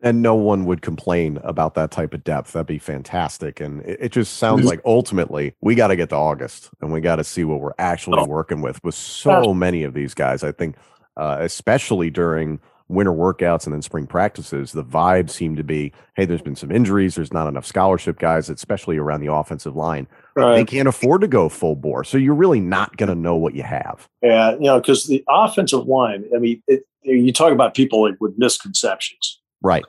And 0.00 0.22
no 0.22 0.36
one 0.36 0.64
would 0.66 0.80
complain 0.80 1.40
about 1.42 1.74
that 1.74 1.90
type 1.90 2.14
of 2.14 2.22
depth. 2.22 2.52
That'd 2.52 2.66
be 2.66 2.78
fantastic. 2.78 3.60
And 3.60 3.82
it, 3.82 3.98
it 4.00 4.12
just 4.12 4.36
sounds 4.36 4.60
mm-hmm. 4.60 4.68
like 4.68 4.80
ultimately 4.84 5.54
we 5.60 5.74
got 5.74 5.88
to 5.88 5.96
get 5.96 6.10
to 6.10 6.16
August 6.16 6.70
and 6.80 6.92
we 6.92 7.00
got 7.00 7.16
to 7.16 7.24
see 7.24 7.42
what 7.42 7.60
we're 7.60 7.72
actually 7.78 8.20
oh. 8.20 8.26
working 8.26 8.62
with 8.62 8.82
with 8.84 8.94
so 8.94 9.52
many 9.52 9.82
of 9.82 9.94
these 9.94 10.14
guys. 10.14 10.44
I 10.44 10.52
think, 10.52 10.76
uh, 11.16 11.38
especially 11.40 12.10
during 12.10 12.60
winter 12.88 13.12
workouts 13.12 13.64
and 13.64 13.74
then 13.74 13.82
spring 13.82 14.06
practices, 14.06 14.72
the 14.72 14.84
vibe 14.84 15.30
seemed 15.30 15.56
to 15.58 15.64
be, 15.64 15.92
hey, 16.14 16.24
there's 16.24 16.42
been 16.42 16.56
some 16.56 16.70
injuries. 16.70 17.14
There's 17.14 17.32
not 17.32 17.46
enough 17.46 17.66
scholarship 17.66 18.18
guys, 18.18 18.48
especially 18.48 18.96
around 18.96 19.20
the 19.20 19.32
offensive 19.32 19.76
line. 19.76 20.06
Right. 20.34 20.56
They 20.56 20.64
can't 20.64 20.88
afford 20.88 21.20
to 21.20 21.28
go 21.28 21.48
full 21.48 21.76
bore. 21.76 22.04
So 22.04 22.18
you're 22.18 22.34
really 22.34 22.60
not 22.60 22.96
going 22.96 23.10
to 23.10 23.14
know 23.14 23.36
what 23.36 23.54
you 23.54 23.62
have. 23.62 24.08
Yeah, 24.22 24.52
you 24.52 24.60
know, 24.60 24.80
because 24.80 25.06
the 25.06 25.24
offensive 25.28 25.86
line, 25.86 26.24
I 26.34 26.38
mean, 26.38 26.62
it, 26.66 26.86
you 27.02 27.32
talk 27.32 27.52
about 27.52 27.74
people 27.74 28.02
like 28.02 28.20
with 28.20 28.38
misconceptions. 28.38 29.37
Right. 29.62 29.84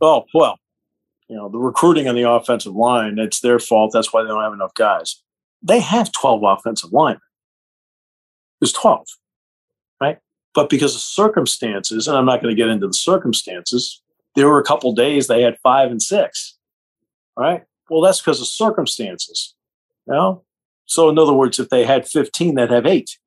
Oh, 0.00 0.24
well, 0.34 0.58
you 1.28 1.36
know, 1.36 1.48
the 1.48 1.58
recruiting 1.58 2.08
on 2.08 2.14
the 2.14 2.28
offensive 2.28 2.74
line, 2.74 3.18
it's 3.18 3.40
their 3.40 3.58
fault. 3.58 3.92
That's 3.92 4.12
why 4.12 4.22
they 4.22 4.28
don't 4.28 4.42
have 4.42 4.52
enough 4.52 4.74
guys. 4.74 5.22
They 5.62 5.80
have 5.80 6.12
12 6.12 6.42
offensive 6.44 6.92
linemen. 6.92 7.20
There's 8.60 8.72
12, 8.72 9.06
right? 10.00 10.18
But 10.54 10.70
because 10.70 10.94
of 10.94 11.00
circumstances, 11.00 12.08
and 12.08 12.16
I'm 12.16 12.24
not 12.24 12.42
going 12.42 12.54
to 12.54 12.60
get 12.60 12.70
into 12.70 12.86
the 12.86 12.94
circumstances, 12.94 14.02
there 14.34 14.48
were 14.48 14.58
a 14.58 14.64
couple 14.64 14.92
days 14.94 15.26
they 15.26 15.42
had 15.42 15.58
five 15.62 15.90
and 15.90 16.02
six. 16.02 16.56
Right? 17.36 17.62
Well, 17.88 18.00
that's 18.00 18.20
because 18.20 18.40
of 18.40 18.48
circumstances. 18.48 19.54
You 20.06 20.14
know? 20.14 20.44
So 20.86 21.08
in 21.08 21.18
other 21.18 21.32
words, 21.32 21.58
if 21.58 21.68
they 21.68 21.84
had 21.84 22.08
15, 22.08 22.54
they'd 22.54 22.70
have 22.70 22.86
eight. 22.86 23.18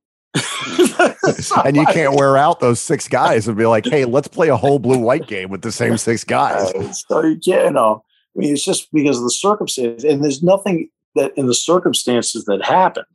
And 1.66 1.76
you 1.76 1.86
can't 1.88 2.16
wear 2.16 2.38
out 2.38 2.60
those 2.60 2.80
six 2.80 3.08
guys 3.08 3.48
and 3.48 3.58
be 3.58 3.66
like, 3.66 3.86
hey, 3.86 4.06
let's 4.06 4.28
play 4.28 4.50
a 4.50 4.58
whole 4.58 4.80
blue 4.80 5.00
white 5.00 5.28
game 5.28 5.50
with 5.50 5.62
the 5.62 5.72
same 5.72 5.98
six 5.98 6.24
guys. 6.24 6.72
Uh, 6.74 6.92
so 6.94 7.24
you 7.24 7.38
can't, 7.38 7.66
you 7.66 7.72
know, 7.72 8.04
I 8.36 8.40
mean, 8.40 8.54
it's 8.54 8.64
just 8.64 8.92
because 8.94 9.18
of 9.18 9.24
the 9.24 9.32
circumstances. 9.32 10.04
And 10.04 10.24
there's 10.24 10.42
nothing 10.42 10.90
that 11.16 11.38
in 11.38 11.48
the 11.48 11.54
circumstances 11.54 12.46
that 12.46 12.64
happened 12.64 13.06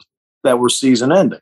that 0.45 0.59
were 0.59 0.69
season 0.69 1.13
ending. 1.13 1.41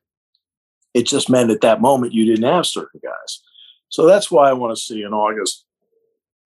It 0.95 1.07
just 1.07 1.29
meant 1.29 1.51
at 1.51 1.61
that 1.63 1.81
moment 1.81 2.15
you 2.15 2.25
didn't 2.25 2.51
have 2.51 2.67
certain 2.67 3.01
guys. 3.03 3.43
So 3.89 4.07
that's 4.07 4.31
why 4.31 4.49
I 4.49 4.53
want 4.53 4.77
to 4.77 4.83
see 4.83 5.03
in 5.03 5.13
August 5.13 5.65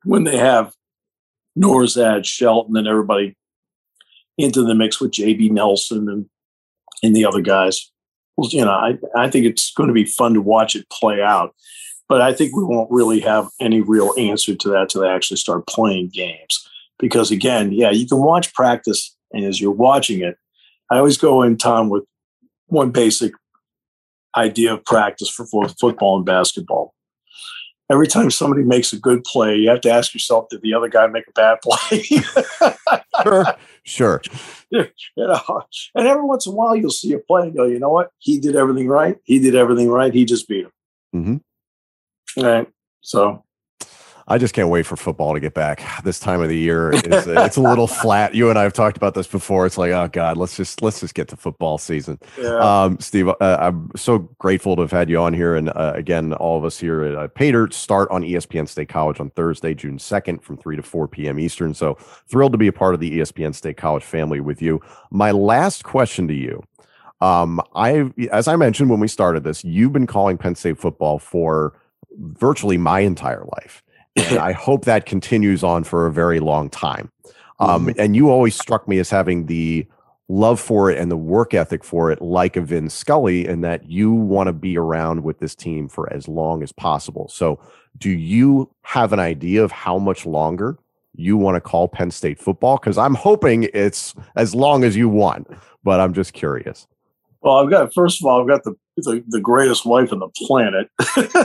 when 0.04 0.24
they 0.24 0.38
have 0.38 0.74
Nourzad, 1.58 2.24
Shelton, 2.24 2.76
and 2.76 2.88
everybody 2.88 3.36
into 4.38 4.64
the 4.64 4.74
mix 4.74 5.00
with 5.00 5.10
JB 5.10 5.50
Nelson 5.50 6.08
and 6.08 6.26
and 7.02 7.14
the 7.14 7.24
other 7.24 7.40
guys. 7.40 7.90
You 8.40 8.64
know, 8.64 8.70
I, 8.70 8.98
I 9.16 9.28
think 9.28 9.46
it's 9.46 9.72
going 9.72 9.88
to 9.88 9.94
be 9.94 10.04
fun 10.04 10.34
to 10.34 10.40
watch 10.40 10.76
it 10.76 10.88
play 10.90 11.20
out. 11.20 11.54
But 12.08 12.22
I 12.22 12.32
think 12.32 12.56
we 12.56 12.64
won't 12.64 12.90
really 12.90 13.20
have 13.20 13.48
any 13.60 13.82
real 13.82 14.14
answer 14.16 14.54
to 14.54 14.68
that 14.70 14.88
till 14.88 15.02
they 15.02 15.08
actually 15.08 15.36
start 15.36 15.66
playing 15.66 16.10
games. 16.12 16.66
Because 16.98 17.30
again, 17.30 17.72
yeah, 17.72 17.90
you 17.90 18.06
can 18.06 18.18
watch 18.18 18.54
practice, 18.54 19.14
and 19.32 19.44
as 19.44 19.60
you're 19.60 19.70
watching 19.70 20.22
it, 20.22 20.36
I 20.90 20.98
always 20.98 21.18
go 21.18 21.42
in 21.42 21.58
Tom 21.58 21.90
with 21.90 22.04
one 22.66 22.90
basic 22.90 23.32
idea 24.36 24.72
of 24.74 24.84
practice 24.84 25.28
for 25.28 25.46
both 25.50 25.78
football 25.78 26.16
and 26.16 26.24
basketball. 26.24 26.94
Every 27.90 28.06
time 28.06 28.30
somebody 28.30 28.64
makes 28.64 28.92
a 28.92 28.98
good 28.98 29.24
play, 29.24 29.56
you 29.56 29.70
have 29.70 29.80
to 29.82 29.90
ask 29.90 30.12
yourself, 30.12 30.48
did 30.50 30.60
the 30.62 30.74
other 30.74 30.88
guy 30.88 31.06
make 31.06 31.24
a 31.26 31.32
bad 31.32 31.58
play? 31.62 32.02
sure, 33.84 34.20
sure. 34.22 34.22
you 34.70 34.86
know, 35.16 35.62
and 35.94 36.06
every 36.06 36.24
once 36.24 36.46
in 36.46 36.52
a 36.52 36.54
while, 36.54 36.76
you'll 36.76 36.90
see 36.90 37.12
a 37.14 37.18
play 37.18 37.44
and 37.44 37.56
go, 37.56 37.64
you 37.64 37.78
know 37.78 37.88
what? 37.88 38.10
He 38.18 38.38
did 38.38 38.56
everything 38.56 38.88
right. 38.88 39.16
He 39.24 39.38
did 39.38 39.54
everything 39.54 39.88
right. 39.88 40.12
He 40.12 40.26
just 40.26 40.46
beat 40.48 40.66
him. 40.66 40.72
Mm-hmm. 41.14 42.44
Right. 42.44 42.68
So 43.00 43.44
I 44.30 44.36
just 44.36 44.52
can't 44.52 44.68
wait 44.68 44.84
for 44.84 44.96
football 44.96 45.32
to 45.32 45.40
get 45.40 45.54
back. 45.54 45.82
This 46.08 46.20
time 46.20 46.40
of 46.40 46.48
the 46.48 46.56
year 46.56 46.90
is 46.90 47.02
it's 47.26 47.56
a 47.56 47.60
little 47.60 47.86
flat. 48.02 48.34
You 48.34 48.48
and 48.48 48.58
I 48.58 48.62
have 48.62 48.72
talked 48.72 48.96
about 48.96 49.14
this 49.14 49.26
before. 49.26 49.66
It's 49.66 49.76
like, 49.76 49.90
oh 49.90 50.08
God, 50.08 50.38
let's 50.38 50.56
just 50.56 50.80
let's 50.80 51.00
just 51.00 51.14
get 51.14 51.28
to 51.28 51.36
football 51.36 51.76
season. 51.76 52.18
Yeah. 52.40 52.56
Um, 52.56 52.98
Steve, 52.98 53.28
uh, 53.28 53.34
I'm 53.60 53.90
so 53.94 54.20
grateful 54.38 54.76
to 54.76 54.82
have 54.82 54.90
had 54.90 55.10
you 55.10 55.18
on 55.18 55.34
here, 55.34 55.56
and 55.56 55.68
uh, 55.70 55.92
again, 55.94 56.32
all 56.34 56.56
of 56.56 56.64
us 56.64 56.78
here 56.78 57.02
at 57.02 57.14
uh, 57.14 57.28
Pay 57.28 57.50
Dirt 57.50 57.74
start 57.74 58.10
on 58.10 58.22
ESPN 58.22 58.68
State 58.68 58.88
College 58.88 59.20
on 59.20 59.30
Thursday, 59.30 59.74
June 59.74 59.98
2nd, 59.98 60.42
from 60.42 60.56
3 60.56 60.76
to 60.76 60.82
4 60.82 61.08
p.m. 61.08 61.38
Eastern. 61.38 61.74
So 61.74 61.94
thrilled 62.28 62.52
to 62.52 62.58
be 62.58 62.68
a 62.68 62.72
part 62.72 62.94
of 62.94 63.00
the 63.00 63.18
ESPN 63.18 63.54
State 63.54 63.76
College 63.76 64.04
family 64.04 64.40
with 64.40 64.62
you. 64.62 64.80
My 65.10 65.30
last 65.30 65.84
question 65.84 66.26
to 66.28 66.34
you. 66.34 66.62
Um, 67.20 67.60
I, 67.74 68.10
as 68.30 68.46
I 68.48 68.56
mentioned 68.56 68.88
when 68.88 69.00
we 69.00 69.08
started 69.08 69.42
this, 69.44 69.64
you've 69.64 69.92
been 69.92 70.06
calling 70.06 70.38
Penn 70.38 70.54
State 70.54 70.78
football 70.78 71.18
for 71.18 71.74
virtually 72.16 72.78
my 72.78 73.00
entire 73.00 73.44
life 73.56 73.82
and 74.18 74.38
I 74.38 74.52
hope 74.52 74.84
that 74.84 75.06
continues 75.06 75.62
on 75.62 75.84
for 75.84 76.06
a 76.06 76.12
very 76.12 76.40
long 76.40 76.70
time. 76.70 77.10
Um, 77.60 77.86
mm-hmm. 77.86 78.00
And 78.00 78.14
you 78.16 78.30
always 78.30 78.54
struck 78.54 78.86
me 78.88 78.98
as 78.98 79.10
having 79.10 79.46
the 79.46 79.86
love 80.28 80.60
for 80.60 80.90
it 80.90 80.98
and 80.98 81.10
the 81.10 81.16
work 81.16 81.54
ethic 81.54 81.82
for 81.82 82.10
it, 82.10 82.20
like 82.20 82.56
a 82.56 82.60
Vin 82.60 82.90
Scully, 82.90 83.46
and 83.46 83.64
that 83.64 83.88
you 83.90 84.12
want 84.12 84.46
to 84.48 84.52
be 84.52 84.76
around 84.76 85.24
with 85.24 85.38
this 85.38 85.54
team 85.54 85.88
for 85.88 86.12
as 86.12 86.28
long 86.28 86.62
as 86.62 86.72
possible. 86.72 87.28
So, 87.28 87.58
do 87.96 88.10
you 88.10 88.70
have 88.82 89.12
an 89.12 89.18
idea 89.18 89.64
of 89.64 89.72
how 89.72 89.98
much 89.98 90.24
longer 90.24 90.78
you 91.14 91.36
want 91.36 91.56
to 91.56 91.60
call 91.60 91.88
Penn 91.88 92.10
State 92.10 92.38
football? 92.38 92.76
Because 92.76 92.98
I'm 92.98 93.14
hoping 93.14 93.68
it's 93.74 94.14
as 94.36 94.54
long 94.54 94.84
as 94.84 94.96
you 94.96 95.08
want, 95.08 95.48
but 95.82 95.98
I'm 95.98 96.12
just 96.12 96.32
curious. 96.32 96.86
Well, 97.40 97.56
I've 97.56 97.70
got 97.70 97.94
first 97.94 98.20
of 98.20 98.26
all, 98.26 98.40
I've 98.40 98.48
got 98.48 98.64
the 98.64 98.74
the, 98.96 99.22
the 99.28 99.40
greatest 99.40 99.86
wife 99.86 100.12
on 100.12 100.18
the 100.18 100.28
planet. 100.46 100.90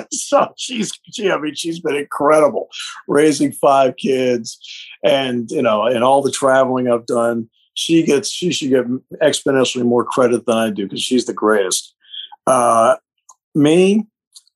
so 0.11 0.53
she's 0.57 0.91
she, 1.11 1.31
I 1.31 1.39
mean, 1.39 1.55
she's 1.55 1.79
been 1.79 1.95
incredible, 1.95 2.69
raising 3.07 3.51
five 3.51 3.95
kids, 3.97 4.57
and 5.03 5.49
you 5.51 5.61
know, 5.61 5.85
and 5.85 6.03
all 6.03 6.21
the 6.21 6.31
traveling 6.31 6.89
I've 6.89 7.05
done. 7.05 7.49
She 7.75 8.03
gets 8.03 8.29
she 8.29 8.51
should 8.51 8.69
get 8.69 8.85
exponentially 9.21 9.83
more 9.83 10.05
credit 10.05 10.45
than 10.45 10.57
I 10.57 10.69
do 10.69 10.83
because 10.83 11.01
she's 11.01 11.25
the 11.25 11.33
greatest. 11.33 11.95
Uh, 12.45 12.97
me, 13.55 14.05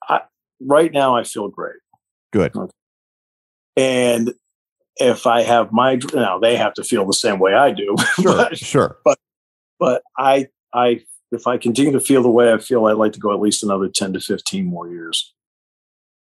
I, 0.07 0.21
right 0.59 0.91
now, 0.91 1.15
I 1.15 1.23
feel 1.23 1.47
great. 1.47 1.77
Good. 2.31 2.53
And 3.75 4.33
if 4.97 5.25
I 5.25 5.43
have 5.43 5.71
my 5.71 5.99
now, 6.13 6.39
they 6.39 6.55
have 6.57 6.73
to 6.75 6.83
feel 6.83 7.05
the 7.05 7.13
same 7.13 7.39
way 7.39 7.53
I 7.53 7.71
do. 7.71 7.95
Sure, 8.21 8.35
but, 8.35 8.57
sure. 8.57 8.97
But 9.03 9.19
but 9.79 10.03
I 10.17 10.47
I 10.73 11.01
if 11.31 11.47
I 11.47 11.57
continue 11.57 11.91
to 11.91 11.99
feel 11.99 12.23
the 12.23 12.29
way 12.29 12.53
I 12.53 12.57
feel, 12.57 12.85
I'd 12.85 12.93
like 12.93 13.13
to 13.13 13.19
go 13.19 13.33
at 13.33 13.39
least 13.39 13.63
another 13.63 13.87
10 13.87 14.13
to 14.13 14.19
15 14.19 14.65
more 14.65 14.87
years. 14.87 15.33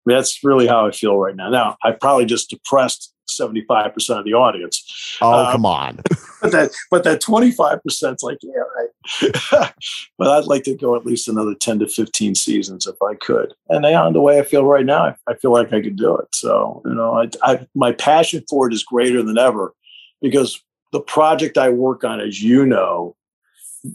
That's 0.07 0.45
really 0.45 0.67
how 0.67 0.87
I 0.87 0.91
feel 0.91 1.17
right 1.17 1.35
now. 1.35 1.49
Now, 1.51 1.77
I 1.83 1.93
probably 1.93 2.27
just 2.27 2.51
depressed 2.51 3.15
75% 3.29 4.19
of 4.19 4.25
the 4.25 4.35
audience. 4.35 5.19
Oh, 5.21 5.47
um, 5.47 5.53
come 5.53 5.67
on. 5.67 5.97
but 6.43 6.53
that 6.53 6.73
but 6.91 7.05
that 7.05 7.23
25% 7.23 7.81
is 7.87 8.23
like, 8.23 8.39
yeah, 8.43 8.53
right. 8.77 9.73
but 10.19 10.29
I'd 10.29 10.45
like 10.45 10.65
to 10.65 10.77
go 10.77 10.95
at 10.95 11.07
least 11.07 11.29
another 11.29 11.55
10 11.55 11.79
to 11.81 11.89
15 11.89 12.35
seasons 12.35 12.87
if 12.87 12.97
I 13.03 13.15
could. 13.15 13.55
And 13.69 13.85
on 13.87 14.13
the 14.13 14.21
way 14.21 14.39
I 14.39 14.43
feel 14.43 14.65
right 14.65 14.85
now, 14.85 15.07
I, 15.07 15.15
I 15.27 15.35
feel 15.37 15.53
like 15.53 15.73
I 15.73 15.81
could 15.81 15.97
do 15.97 16.17
it. 16.17 16.29
So, 16.35 16.83
you 16.85 16.95
know, 16.95 17.15
I, 17.15 17.31
I 17.43 17.67
my 17.75 17.93
passion 17.93 18.45
for 18.49 18.69
it 18.69 18.75
is 18.75 18.85
greater 18.85 19.23
than 19.23 19.39
ever 19.39 19.75
because 20.21 20.61
the 20.93 21.01
project 21.01 21.59
I 21.59 21.71
work 21.71 22.05
on, 22.05 22.21
as 22.21 22.43
you 22.43 22.67
know, 22.67 23.17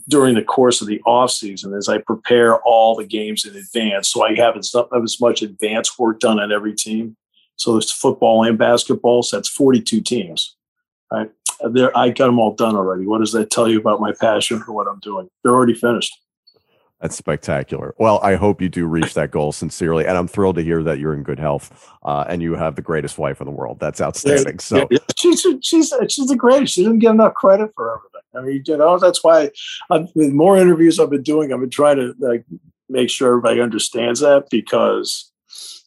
during 0.08 0.34
the 0.34 0.42
course 0.42 0.80
of 0.80 0.86
the 0.86 1.00
off 1.04 1.30
season 1.30 1.74
as 1.74 1.88
I 1.88 1.98
prepare 1.98 2.58
all 2.62 2.94
the 2.94 3.04
games 3.04 3.44
in 3.44 3.56
advance. 3.56 4.08
So 4.08 4.24
I 4.24 4.34
have 4.36 4.56
as, 4.56 4.74
as 4.94 5.20
much 5.20 5.42
advanced 5.42 5.98
work 5.98 6.20
done 6.20 6.38
on 6.38 6.52
every 6.52 6.74
team. 6.74 7.16
So 7.56 7.76
it's 7.76 7.92
football 7.92 8.44
and 8.44 8.56
basketball. 8.56 9.22
So 9.22 9.36
that's 9.36 9.48
42 9.48 10.00
teams. 10.00 10.56
Right. 11.12 11.30
There, 11.72 11.96
I 11.96 12.10
got 12.10 12.26
them 12.26 12.38
all 12.38 12.54
done 12.54 12.76
already. 12.76 13.06
What 13.06 13.18
does 13.18 13.32
that 13.32 13.50
tell 13.50 13.68
you 13.68 13.78
about 13.78 14.00
my 14.00 14.12
passion 14.12 14.60
for 14.60 14.72
what 14.72 14.86
I'm 14.86 15.00
doing? 15.00 15.28
They're 15.42 15.52
already 15.52 15.74
finished. 15.74 16.16
That's 17.00 17.16
spectacular. 17.16 17.94
Well, 17.98 18.20
I 18.22 18.34
hope 18.34 18.60
you 18.60 18.68
do 18.68 18.86
reach 18.86 19.14
that 19.14 19.30
goal 19.30 19.52
sincerely, 19.52 20.06
and 20.06 20.18
I'm 20.18 20.28
thrilled 20.28 20.56
to 20.56 20.62
hear 20.62 20.82
that 20.82 20.98
you're 20.98 21.14
in 21.14 21.22
good 21.22 21.38
health 21.38 21.90
uh, 22.02 22.24
and 22.28 22.42
you 22.42 22.54
have 22.54 22.76
the 22.76 22.82
greatest 22.82 23.16
wife 23.16 23.40
in 23.40 23.46
the 23.46 23.52
world. 23.52 23.80
That's 23.80 24.02
outstanding. 24.02 24.56
Yeah, 24.56 24.60
so 24.60 24.88
yeah, 24.90 24.98
she's 25.16 25.46
she's 25.62 25.94
she's 26.08 26.26
the 26.26 26.36
greatest. 26.36 26.74
She 26.74 26.82
didn't 26.82 26.98
get 26.98 27.12
enough 27.12 27.34
credit 27.34 27.72
for 27.74 27.96
everything. 27.96 28.19
I 28.34 28.40
mean, 28.42 28.62
you 28.66 28.76
know, 28.76 28.98
that's 28.98 29.24
why 29.24 29.50
I've, 29.90 30.08
with 30.14 30.32
more 30.32 30.56
interviews 30.56 30.98
I've 30.98 31.10
been 31.10 31.22
doing, 31.22 31.52
I've 31.52 31.60
been 31.60 31.70
trying 31.70 31.96
to 31.96 32.14
like 32.18 32.44
make 32.88 33.10
sure 33.10 33.28
everybody 33.28 33.60
understands 33.60 34.20
that 34.20 34.48
because 34.50 35.30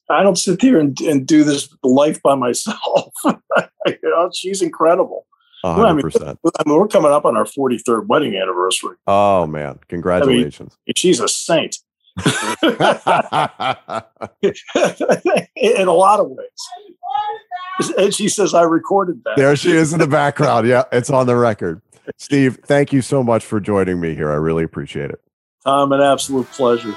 I 0.09 0.23
don't 0.23 0.37
sit 0.37 0.61
here 0.61 0.79
and, 0.79 0.99
and 1.01 1.25
do 1.25 1.43
this 1.43 1.73
life 1.83 2.21
by 2.21 2.35
myself. 2.35 3.13
you 3.25 3.33
oh, 3.57 3.95
know, 4.03 4.29
she's 4.33 4.61
incredible 4.61 5.25
hundred 5.63 6.15
I 6.15 6.27
mean. 6.27 6.37
I 6.59 6.63
mean, 6.65 6.77
we're 6.77 6.87
coming 6.87 7.11
up 7.11 7.25
on 7.25 7.37
our 7.37 7.45
43rd 7.45 8.07
wedding 8.07 8.35
anniversary. 8.35 8.97
Oh 9.07 9.47
man, 9.47 9.79
congratulations! 9.87 10.73
I 10.73 10.79
mean, 10.87 10.93
she's 10.95 11.19
a 11.19 11.27
saint. 11.27 11.77
in 15.55 15.87
a 15.87 15.91
lot 15.91 16.19
of 16.19 16.29
ways. 16.29 16.47
And 17.97 18.13
she 18.13 18.29
says, 18.29 18.53
I 18.53 18.61
recorded 18.61 19.23
that. 19.25 19.35
There 19.35 19.55
she 19.55 19.71
is 19.71 19.93
in 19.93 19.99
the 19.99 20.05
background. 20.05 20.67
Yeah, 20.67 20.83
it's 20.91 21.09
on 21.09 21.25
the 21.25 21.35
record. 21.35 21.81
Steve, 22.17 22.59
thank 22.65 22.91
you 22.93 23.01
so 23.01 23.23
much 23.23 23.45
for 23.45 23.59
joining 23.59 23.99
me 23.99 24.15
here. 24.15 24.31
I 24.31 24.35
really 24.35 24.63
appreciate 24.63 25.09
it. 25.09 25.21
Tom, 25.63 25.91
an 25.91 26.01
absolute 26.01 26.47
pleasure. 26.47 26.93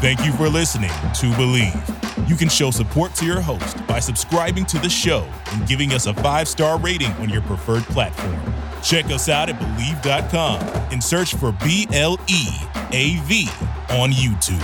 Thank 0.00 0.24
you 0.24 0.32
for 0.32 0.48
listening 0.48 0.88
to 0.88 1.26
Bleav. 1.36 2.28
You 2.28 2.34
can 2.34 2.48
show 2.48 2.70
support 2.70 3.14
to 3.16 3.26
your 3.26 3.40
host 3.40 3.86
by 3.86 3.98
subscribing 3.98 4.64
to 4.66 4.78
the 4.78 4.88
show 4.88 5.28
and 5.52 5.66
giving 5.68 5.92
us 5.92 6.06
a 6.06 6.14
five 6.14 6.48
star 6.48 6.78
rating 6.78 7.12
on 7.14 7.28
your 7.28 7.42
preferred 7.42 7.82
platform. 7.84 8.40
Check 8.82 9.06
us 9.06 9.28
out 9.28 9.50
at 9.50 9.58
Bleav.com 9.60 10.60
and 10.90 11.04
search 11.04 11.34
for 11.34 11.52
B 11.52 11.86
L 11.92 12.18
E 12.28 12.46
A 12.92 13.20
V 13.24 13.48
on 13.90 14.10
YouTube. 14.10 14.60